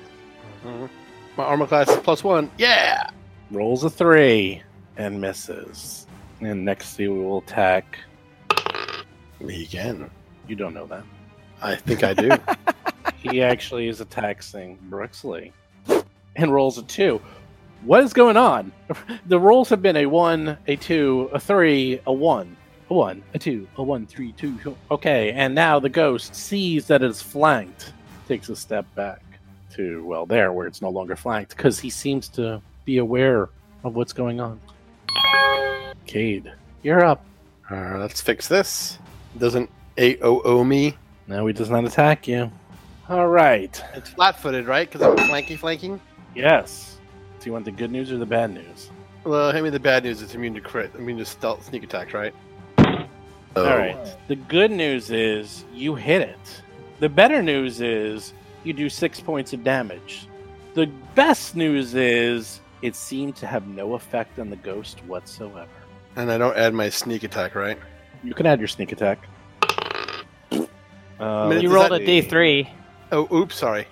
Mhm. 0.65 0.89
My 1.37 1.45
armor 1.45 1.65
class 1.65 1.87
is 1.89 1.95
plus 2.01 2.25
one. 2.25 2.51
Yeah. 2.57 3.09
Rolls 3.51 3.85
a 3.85 3.89
three 3.89 4.61
and 4.97 5.21
misses. 5.21 6.05
And 6.41 6.65
next 6.65 6.97
he 6.97 7.07
will 7.07 7.37
attack. 7.37 7.97
Me 9.39 9.63
again. 9.63 10.09
You 10.45 10.57
don't 10.57 10.73
know 10.73 10.87
that. 10.87 11.03
I 11.61 11.75
think 11.75 12.03
I 12.03 12.13
do. 12.13 12.29
He 13.17 13.41
actually 13.41 13.87
is 13.87 14.01
attacking 14.01 14.77
Brixley 14.89 15.53
and 16.35 16.53
rolls 16.53 16.77
a 16.77 16.83
two. 16.83 17.21
What 17.85 18.03
is 18.03 18.13
going 18.13 18.37
on? 18.37 18.71
The 19.25 19.39
rolls 19.39 19.69
have 19.69 19.81
been 19.81 19.97
a 19.97 20.05
one, 20.05 20.57
a 20.67 20.75
two, 20.75 21.29
a 21.33 21.39
three, 21.39 21.99
a 22.05 22.13
one, 22.13 22.55
a 22.89 22.93
one, 22.93 23.23
a 23.33 23.39
two, 23.39 23.67
a 23.77 23.83
one, 23.83 24.05
three, 24.05 24.31
two. 24.33 24.57
Okay, 24.91 25.31
and 25.31 25.55
now 25.55 25.79
the 25.79 25.89
ghost 25.89 26.35
sees 26.35 26.85
that 26.87 27.01
it's 27.01 27.21
flanked, 27.21 27.91
takes 28.27 28.49
a 28.49 28.55
step 28.55 28.85
back 28.95 29.21
to, 29.73 30.05
well, 30.05 30.25
there 30.25 30.53
where 30.53 30.67
it's 30.67 30.81
no 30.81 30.89
longer 30.89 31.15
flanked 31.15 31.55
because 31.57 31.79
he 31.79 31.89
seems 31.89 32.27
to 32.29 32.61
be 32.85 32.99
aware 32.99 33.49
of 33.83 33.95
what's 33.95 34.13
going 34.13 34.39
on. 34.39 34.59
Cade, 36.05 36.51
you're 36.83 37.03
up. 37.03 37.25
uh, 37.71 37.97
let's 37.97 38.21
fix 38.21 38.47
this. 38.47 38.99
Doesn't 39.39 39.69
AOO 39.97 40.65
me? 40.67 40.95
No, 41.27 41.47
he 41.47 41.53
does 41.53 41.69
not 41.69 41.85
attack 41.85 42.27
you. 42.27 42.51
All 43.09 43.27
right. 43.27 43.81
It's 43.95 44.09
flat 44.11 44.39
footed, 44.39 44.67
right? 44.67 44.89
Because 44.91 45.01
I'm 45.01 45.17
flanky 45.29 45.57
flanking? 45.57 45.99
Yes. 46.35 46.92
Do 47.43 47.49
you 47.49 47.53
want 47.53 47.65
the 47.65 47.71
good 47.71 47.91
news 47.91 48.09
or 48.09 48.17
the 48.17 48.25
bad 48.25 48.51
news? 48.53 48.89
Well, 49.25 49.51
hand 49.51 49.65
me 49.65 49.69
the 49.69 49.77
bad 49.77 50.05
news. 50.05 50.21
It's 50.21 50.33
immune 50.33 50.53
to 50.53 50.61
crit. 50.61 50.95
Immune 50.95 51.17
to 51.17 51.25
stealth 51.25 51.65
sneak 51.65 51.83
attacks, 51.83 52.13
right? 52.13 52.33
Oh. 52.77 53.05
All 53.57 53.77
right. 53.77 53.97
The 54.29 54.37
good 54.37 54.71
news 54.71 55.11
is 55.11 55.65
you 55.73 55.93
hit 55.95 56.21
it. 56.21 56.61
The 57.01 57.09
better 57.09 57.43
news 57.43 57.81
is 57.81 58.31
you 58.63 58.71
do 58.71 58.87
six 58.89 59.19
points 59.19 59.51
of 59.51 59.61
damage. 59.61 60.29
The 60.73 60.87
best 61.15 61.57
news 61.57 61.95
is 61.95 62.61
it 62.81 62.95
seemed 62.95 63.35
to 63.37 63.45
have 63.45 63.67
no 63.67 63.95
effect 63.95 64.39
on 64.39 64.49
the 64.49 64.55
ghost 64.55 64.99
whatsoever. 65.05 65.67
And 66.15 66.31
I 66.31 66.37
don't 66.37 66.55
add 66.55 66.73
my 66.73 66.87
sneak 66.87 67.23
attack, 67.23 67.55
right? 67.55 67.77
You 68.23 68.33
can 68.33 68.45
add 68.45 68.59
your 68.59 68.69
sneak 68.69 68.93
attack. 68.93 69.19
Uh, 71.19 71.47
Minute- 71.49 71.63
You 71.63 71.73
rolled 71.73 71.91
a 71.91 71.99
D3. 71.99 72.69
Oh, 73.11 73.27
oops, 73.35 73.55
sorry. 73.57 73.85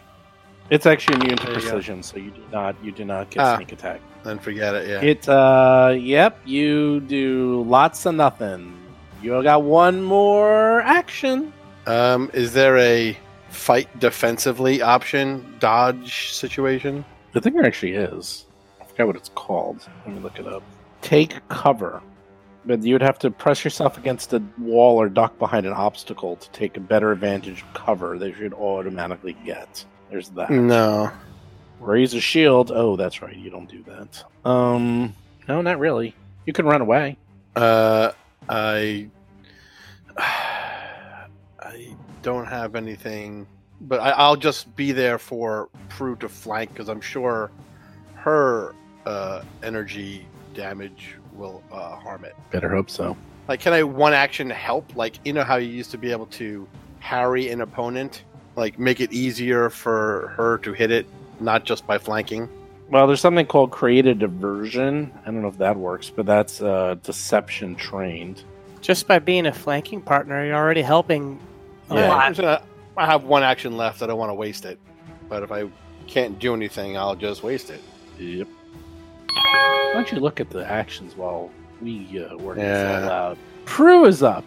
It's 0.71 0.85
actually 0.87 1.17
immune 1.17 1.37
to 1.37 1.45
There 1.45 1.53
you 1.55 1.61
go. 1.61 1.69
precision, 1.69 2.01
so 2.01 2.17
you 2.17 2.31
do 2.31 2.41
not 2.51 2.75
you 2.83 2.91
do 2.91 3.05
not 3.05 3.29
get 3.29 3.43
Ah. 3.43 3.55
sneak 3.57 3.71
attack. 3.71 4.01
Then 4.23 4.39
forget 4.39 4.73
it, 4.75 4.87
yeah. 4.89 5.01
It 5.01 5.29
uh 5.29 5.93
yep, 5.97 6.39
you 6.45 7.01
do 7.01 7.63
lots 7.67 8.05
of 8.07 8.15
nothing. 8.15 8.73
You 9.21 9.41
got 9.43 9.61
one 9.63 10.01
more 10.01 10.81
action. 10.81 11.53
Um, 11.85 12.29
is 12.33 12.53
there 12.53 12.77
a 12.77 13.15
fight 13.49 13.87
defensively 13.99 14.81
option, 14.81 15.45
dodge 15.59 16.31
situation? 16.33 17.05
I 17.35 17.39
think 17.39 17.55
there 17.55 17.65
actually 17.65 17.93
is. 17.93 18.45
I 18.81 18.85
forgot 18.85 19.07
what 19.07 19.15
it's 19.15 19.29
called. 19.35 19.87
Let 20.05 20.15
me 20.15 20.21
look 20.21 20.39
it 20.39 20.47
up. 20.47 20.63
Take 21.01 21.47
cover. 21.49 22.01
But 22.65 22.83
you 22.83 22.93
would 22.93 23.01
have 23.01 23.17
to 23.19 23.31
press 23.31 23.63
yourself 23.63 23.97
against 23.97 24.33
a 24.33 24.41
wall 24.59 24.97
or 25.01 25.09
duck 25.09 25.37
behind 25.39 25.65
an 25.65 25.73
obstacle 25.73 26.35
to 26.35 26.49
take 26.51 26.77
a 26.77 26.79
better 26.79 27.11
advantage 27.11 27.61
of 27.63 27.73
cover 27.73 28.19
that 28.19 28.27
you 28.29 28.35
should 28.35 28.53
automatically 28.53 29.35
get. 29.43 29.83
There's 30.11 30.29
that. 30.31 30.49
No. 30.51 31.09
Raise 31.79 32.13
a 32.13 32.19
shield. 32.19 32.71
Oh, 32.71 32.95
that's 32.95 33.21
right. 33.21 33.35
You 33.35 33.49
don't 33.49 33.69
do 33.69 33.83
that. 33.83 34.23
Um, 34.47 35.15
no, 35.47 35.61
not 35.61 35.79
really. 35.79 36.13
You 36.45 36.53
can 36.53 36.65
run 36.65 36.81
away. 36.81 37.17
Uh, 37.55 38.11
I. 38.47 39.07
I 40.17 41.95
don't 42.21 42.45
have 42.45 42.75
anything, 42.75 43.47
but 43.81 44.01
I, 44.01 44.09
I'll 44.11 44.35
just 44.35 44.75
be 44.75 44.91
there 44.91 45.17
for 45.17 45.69
Prue 45.89 46.15
to 46.17 46.27
flank 46.27 46.73
because 46.73 46.89
I'm 46.89 46.99
sure 46.99 47.49
her 48.15 48.75
uh, 49.05 49.43
energy 49.63 50.27
damage 50.53 51.15
will 51.33 51.63
uh, 51.71 51.95
harm 51.95 52.25
it. 52.25 52.35
Better 52.51 52.69
hope 52.69 52.89
so. 52.89 53.15
Like, 53.47 53.61
can 53.61 53.73
I 53.73 53.83
one 53.83 54.13
action 54.13 54.49
help? 54.49 54.95
Like, 54.95 55.15
you 55.25 55.33
know 55.33 55.43
how 55.43 55.55
you 55.55 55.69
used 55.69 55.91
to 55.91 55.97
be 55.97 56.11
able 56.11 56.27
to 56.27 56.67
harry 56.99 57.49
an 57.49 57.61
opponent, 57.61 58.23
like 58.55 58.77
make 58.79 58.99
it 58.99 59.11
easier 59.11 59.69
for 59.69 60.33
her 60.37 60.57
to 60.59 60.73
hit 60.73 60.91
it, 60.91 61.05
not 61.39 61.63
just 61.65 61.85
by 61.87 61.97
flanking. 61.97 62.49
Well, 62.89 63.07
there's 63.07 63.21
something 63.21 63.45
called 63.45 63.71
create 63.71 64.05
a 64.05 64.13
diversion. 64.13 65.11
I 65.21 65.25
don't 65.31 65.41
know 65.41 65.47
if 65.47 65.57
that 65.59 65.77
works, 65.77 66.09
but 66.09 66.25
that's 66.25 66.61
uh, 66.61 66.95
deception 67.03 67.75
trained. 67.75 68.43
Just 68.81 69.07
by 69.07 69.19
being 69.19 69.45
a 69.45 69.53
flanking 69.53 70.01
partner, 70.01 70.45
you're 70.45 70.55
already 70.55 70.81
helping 70.81 71.39
a 71.89 71.95
Yeah. 71.95 72.07
lot. 72.09 72.25
I'm 72.25 72.33
gonna- 72.33 72.61
I 72.97 73.05
have 73.05 73.23
one 73.23 73.41
action 73.43 73.77
left. 73.77 74.01
I 74.01 74.07
don't 74.07 74.19
want 74.19 74.29
to 74.31 74.33
waste 74.35 74.65
it. 74.65 74.77
But 75.29 75.43
if 75.43 75.51
I 75.51 75.65
can't 76.07 76.37
do 76.39 76.53
anything, 76.53 76.97
I'll 76.97 77.15
just 77.15 77.41
waste 77.43 77.69
it. 77.69 77.81
Yep. 78.19 78.47
Why 79.29 79.91
don't 79.93 80.11
you 80.11 80.19
look 80.19 80.39
at 80.41 80.49
the 80.49 80.69
actions 80.69 81.15
while 81.15 81.49
we 81.81 82.21
uh, 82.29 82.35
work 82.37 82.57
this 82.57 82.63
Yeah. 82.65 82.97
out 82.97 83.07
loud? 83.07 83.37
Prue 83.65 84.05
is 84.05 84.21
up. 84.23 84.43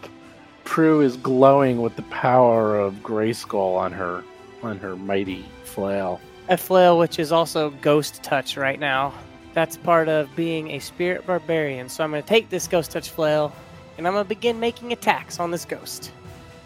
Prue 0.65 1.01
is 1.01 1.15
glowing 1.17 1.81
with 1.81 1.95
the 1.95 2.01
power 2.03 2.77
of 2.77 2.95
Grayskull 2.95 3.77
on 3.77 3.91
her 3.93 4.23
on 4.63 4.77
her 4.79 4.95
mighty 4.95 5.45
flail. 5.63 6.19
A 6.49 6.57
flail, 6.57 6.97
which 6.99 7.19
is 7.19 7.31
also 7.31 7.69
ghost 7.81 8.21
touch 8.23 8.57
right 8.57 8.79
now. 8.79 9.13
That's 9.53 9.77
part 9.77 10.09
of 10.09 10.35
being 10.35 10.71
a 10.71 10.79
spirit 10.79 11.25
barbarian. 11.25 11.87
So 11.87 12.03
I'm 12.03 12.11
going 12.11 12.21
to 12.21 12.27
take 12.27 12.49
this 12.49 12.67
ghost 12.67 12.91
touch 12.91 13.09
flail, 13.09 13.53
and 13.97 14.05
I'm 14.07 14.13
going 14.13 14.25
to 14.25 14.29
begin 14.29 14.59
making 14.59 14.91
attacks 14.91 15.39
on 15.39 15.51
this 15.51 15.65
ghost. 15.65 16.11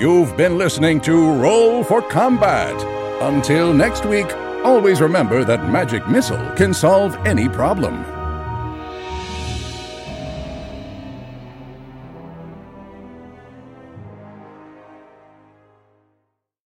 You've 0.00 0.36
been 0.36 0.56
listening 0.56 1.00
to 1.00 1.32
Roll 1.32 1.82
for 1.82 2.00
Combat. 2.00 2.80
Until 3.22 3.72
next 3.72 4.06
week, 4.06 4.32
always 4.62 5.00
remember 5.00 5.42
that 5.42 5.68
Magic 5.68 6.06
Missile 6.06 6.52
can 6.54 6.72
solve 6.72 7.16
any 7.26 7.48
problem. 7.48 8.15